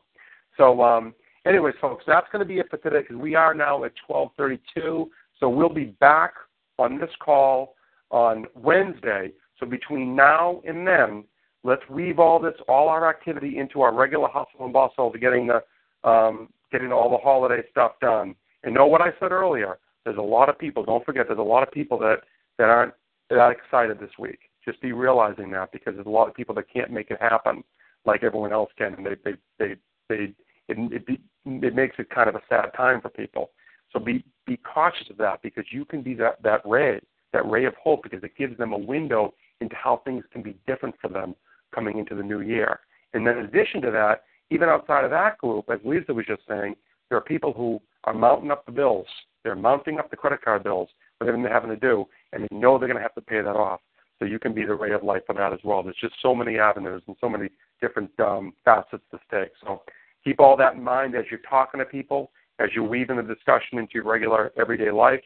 So, 0.57 0.81
um, 0.81 1.13
anyways, 1.47 1.75
folks, 1.81 2.03
that's 2.07 2.27
going 2.31 2.45
to 2.45 2.45
be 2.45 2.59
it 2.59 2.69
for 2.69 2.77
today 2.77 3.01
because 3.01 3.17
we 3.17 3.35
are 3.35 3.53
now 3.53 3.83
at 3.83 3.93
12:32. 4.09 5.07
So 5.39 5.49
we'll 5.49 5.69
be 5.69 5.95
back 5.99 6.33
on 6.79 6.99
this 6.99 7.09
call 7.19 7.75
on 8.11 8.45
Wednesday. 8.55 9.31
So 9.59 9.65
between 9.65 10.15
now 10.15 10.61
and 10.67 10.85
then, 10.87 11.23
let's 11.63 11.81
weave 11.89 12.19
all 12.19 12.39
this, 12.39 12.53
all 12.67 12.89
our 12.89 13.09
activity 13.09 13.57
into 13.57 13.81
our 13.81 13.93
regular 13.93 14.27
hustle 14.27 14.65
and 14.65 14.73
bustle 14.73 15.11
to 15.11 15.19
getting 15.19 15.47
the 15.47 15.63
um, 16.07 16.49
getting 16.71 16.91
all 16.91 17.09
the 17.09 17.17
holiday 17.17 17.61
stuff 17.71 17.93
done. 18.01 18.35
And 18.63 18.73
know 18.73 18.87
what 18.87 19.01
I 19.01 19.09
said 19.19 19.31
earlier. 19.31 19.77
There's 20.03 20.17
a 20.17 20.21
lot 20.21 20.49
of 20.49 20.57
people. 20.57 20.85
Don't 20.85 21.05
forget, 21.05 21.25
there's 21.27 21.39
a 21.39 21.43
lot 21.43 21.63
of 21.63 21.71
people 21.71 21.97
that 21.99 22.17
that 22.57 22.69
aren't 22.69 22.93
that 23.29 23.51
excited 23.51 23.99
this 23.99 24.17
week. 24.17 24.39
Just 24.63 24.81
be 24.81 24.91
realizing 24.91 25.51
that 25.51 25.71
because 25.71 25.95
there's 25.95 26.07
a 26.07 26.09
lot 26.09 26.27
of 26.27 26.35
people 26.35 26.55
that 26.55 26.71
can't 26.71 26.91
make 26.91 27.11
it 27.11 27.21
happen 27.21 27.63
like 28.05 28.23
everyone 28.23 28.53
else 28.53 28.69
can, 28.77 28.93
and 28.95 29.05
they 29.05 29.15
they 29.23 29.37
they 29.59 29.75
they 30.09 30.33
it 30.67 30.77
it, 30.91 31.05
be, 31.05 31.19
it 31.45 31.75
makes 31.75 31.95
it 31.99 32.09
kind 32.09 32.29
of 32.29 32.35
a 32.35 32.41
sad 32.49 32.71
time 32.75 33.01
for 33.01 33.09
people. 33.09 33.51
So 33.91 33.99
be 33.99 34.23
be 34.45 34.57
cautious 34.57 35.09
of 35.09 35.17
that 35.17 35.41
because 35.41 35.65
you 35.71 35.85
can 35.85 36.01
be 36.01 36.13
that 36.15 36.41
that 36.43 36.61
ray 36.65 36.99
that 37.33 37.49
ray 37.49 37.65
of 37.65 37.73
hope 37.75 38.03
because 38.03 38.23
it 38.23 38.37
gives 38.37 38.57
them 38.57 38.73
a 38.73 38.77
window 38.77 39.33
into 39.61 39.75
how 39.75 40.01
things 40.05 40.23
can 40.31 40.41
be 40.41 40.55
different 40.67 40.95
for 41.01 41.09
them 41.09 41.35
coming 41.73 41.97
into 41.97 42.15
the 42.15 42.23
new 42.23 42.41
year. 42.41 42.79
And 43.13 43.25
then 43.25 43.37
in 43.37 43.45
addition 43.45 43.81
to 43.81 43.91
that, 43.91 44.23
even 44.49 44.69
outside 44.69 45.03
of 45.03 45.11
that 45.11 45.37
group, 45.37 45.65
as 45.69 45.79
Lisa 45.83 46.13
was 46.13 46.25
just 46.25 46.41
saying, 46.47 46.75
there 47.09 47.17
are 47.17 47.21
people 47.21 47.53
who 47.53 47.81
are 48.03 48.13
mounting 48.13 48.51
up 48.51 48.65
the 48.65 48.71
bills. 48.71 49.07
They're 49.43 49.55
mounting 49.55 49.99
up 49.99 50.09
the 50.09 50.15
credit 50.15 50.41
card 50.41 50.63
bills, 50.63 50.89
whatever 51.17 51.41
they're 51.41 51.53
having 51.53 51.69
to 51.69 51.75
do, 51.75 52.05
and 52.33 52.43
they 52.43 52.55
know 52.55 52.77
they're 52.77 52.87
going 52.87 52.97
to 52.97 53.03
have 53.03 53.15
to 53.15 53.21
pay 53.21 53.41
that 53.41 53.55
off. 53.55 53.81
So 54.19 54.25
you 54.25 54.39
can 54.39 54.53
be 54.53 54.65
the 54.65 54.73
ray 54.73 54.93
of 54.93 55.03
light 55.03 55.23
for 55.25 55.35
that 55.35 55.53
as 55.53 55.59
well. 55.63 55.83
There's 55.83 55.95
just 56.01 56.15
so 56.21 56.33
many 56.33 56.57
avenues 56.57 57.03
and 57.07 57.15
so 57.21 57.29
many 57.29 57.49
different 57.81 58.11
um, 58.19 58.53
facets 58.65 59.03
to 59.11 59.19
take. 59.31 59.51
So 59.61 59.81
keep 60.23 60.39
all 60.39 60.57
that 60.57 60.73
in 60.73 60.83
mind 60.83 61.15
as 61.15 61.25
you're 61.29 61.39
talking 61.49 61.79
to 61.79 61.85
people, 61.85 62.31
as 62.59 62.69
you're 62.73 62.87
weaving 62.87 63.17
the 63.17 63.23
discussion 63.23 63.77
into 63.77 63.93
your 63.95 64.05
regular 64.05 64.51
everyday 64.57 64.91
life. 64.91 65.23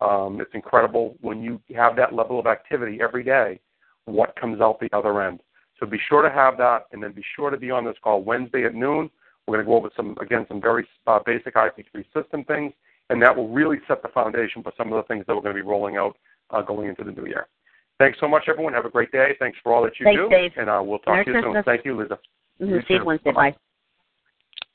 Um, 0.00 0.40
it's 0.40 0.54
incredible 0.54 1.16
when 1.20 1.42
you 1.42 1.60
have 1.74 1.96
that 1.96 2.12
level 2.12 2.38
of 2.38 2.46
activity 2.46 2.98
every 3.00 3.24
day, 3.24 3.60
what 4.04 4.34
comes 4.36 4.60
out 4.60 4.80
the 4.80 4.88
other 4.96 5.22
end. 5.22 5.40
So 5.78 5.86
be 5.86 5.98
sure 6.08 6.22
to 6.22 6.30
have 6.30 6.56
that, 6.58 6.86
and 6.92 7.02
then 7.02 7.12
be 7.12 7.24
sure 7.36 7.50
to 7.50 7.56
be 7.56 7.70
on 7.70 7.84
this 7.84 7.96
call 8.02 8.22
Wednesday 8.22 8.64
at 8.64 8.74
noon. 8.74 9.10
We're 9.46 9.56
going 9.56 9.66
to 9.66 9.70
go 9.70 9.76
over 9.76 9.90
some, 9.96 10.16
again, 10.20 10.46
some 10.48 10.60
very 10.60 10.86
uh, 11.06 11.18
basic 11.24 11.54
IP3 11.54 12.04
system 12.14 12.44
things, 12.44 12.72
and 13.10 13.20
that 13.22 13.36
will 13.36 13.48
really 13.48 13.78
set 13.86 14.02
the 14.02 14.08
foundation 14.08 14.62
for 14.62 14.72
some 14.76 14.92
of 14.92 14.96
the 15.02 15.06
things 15.06 15.24
that 15.26 15.34
we're 15.34 15.42
going 15.42 15.54
to 15.54 15.62
be 15.62 15.66
rolling 15.66 15.96
out 15.96 16.16
uh, 16.50 16.62
going 16.62 16.88
into 16.88 17.04
the 17.04 17.12
new 17.12 17.26
year. 17.26 17.46
Thanks 17.98 18.18
so 18.20 18.28
much, 18.28 18.44
everyone. 18.48 18.72
Have 18.72 18.86
a 18.86 18.90
great 18.90 19.12
day. 19.12 19.36
Thanks 19.38 19.58
for 19.62 19.72
all 19.72 19.82
that 19.82 19.92
you 20.00 20.04
Thanks, 20.04 20.20
do, 20.20 20.28
Dave. 20.28 20.52
and 20.56 20.68
uh, 20.68 20.80
we'll 20.82 20.98
talk 20.98 21.14
Merry 21.14 21.24
to 21.26 21.30
you 21.32 21.42
soon. 21.42 21.62
Thank 21.64 21.84
you, 21.84 22.00
Lisa. 22.00 22.18
You 22.58 22.80
See 22.88 22.94
you. 22.94 23.04
Wednesday. 23.04 23.32
Bye. 23.32 23.54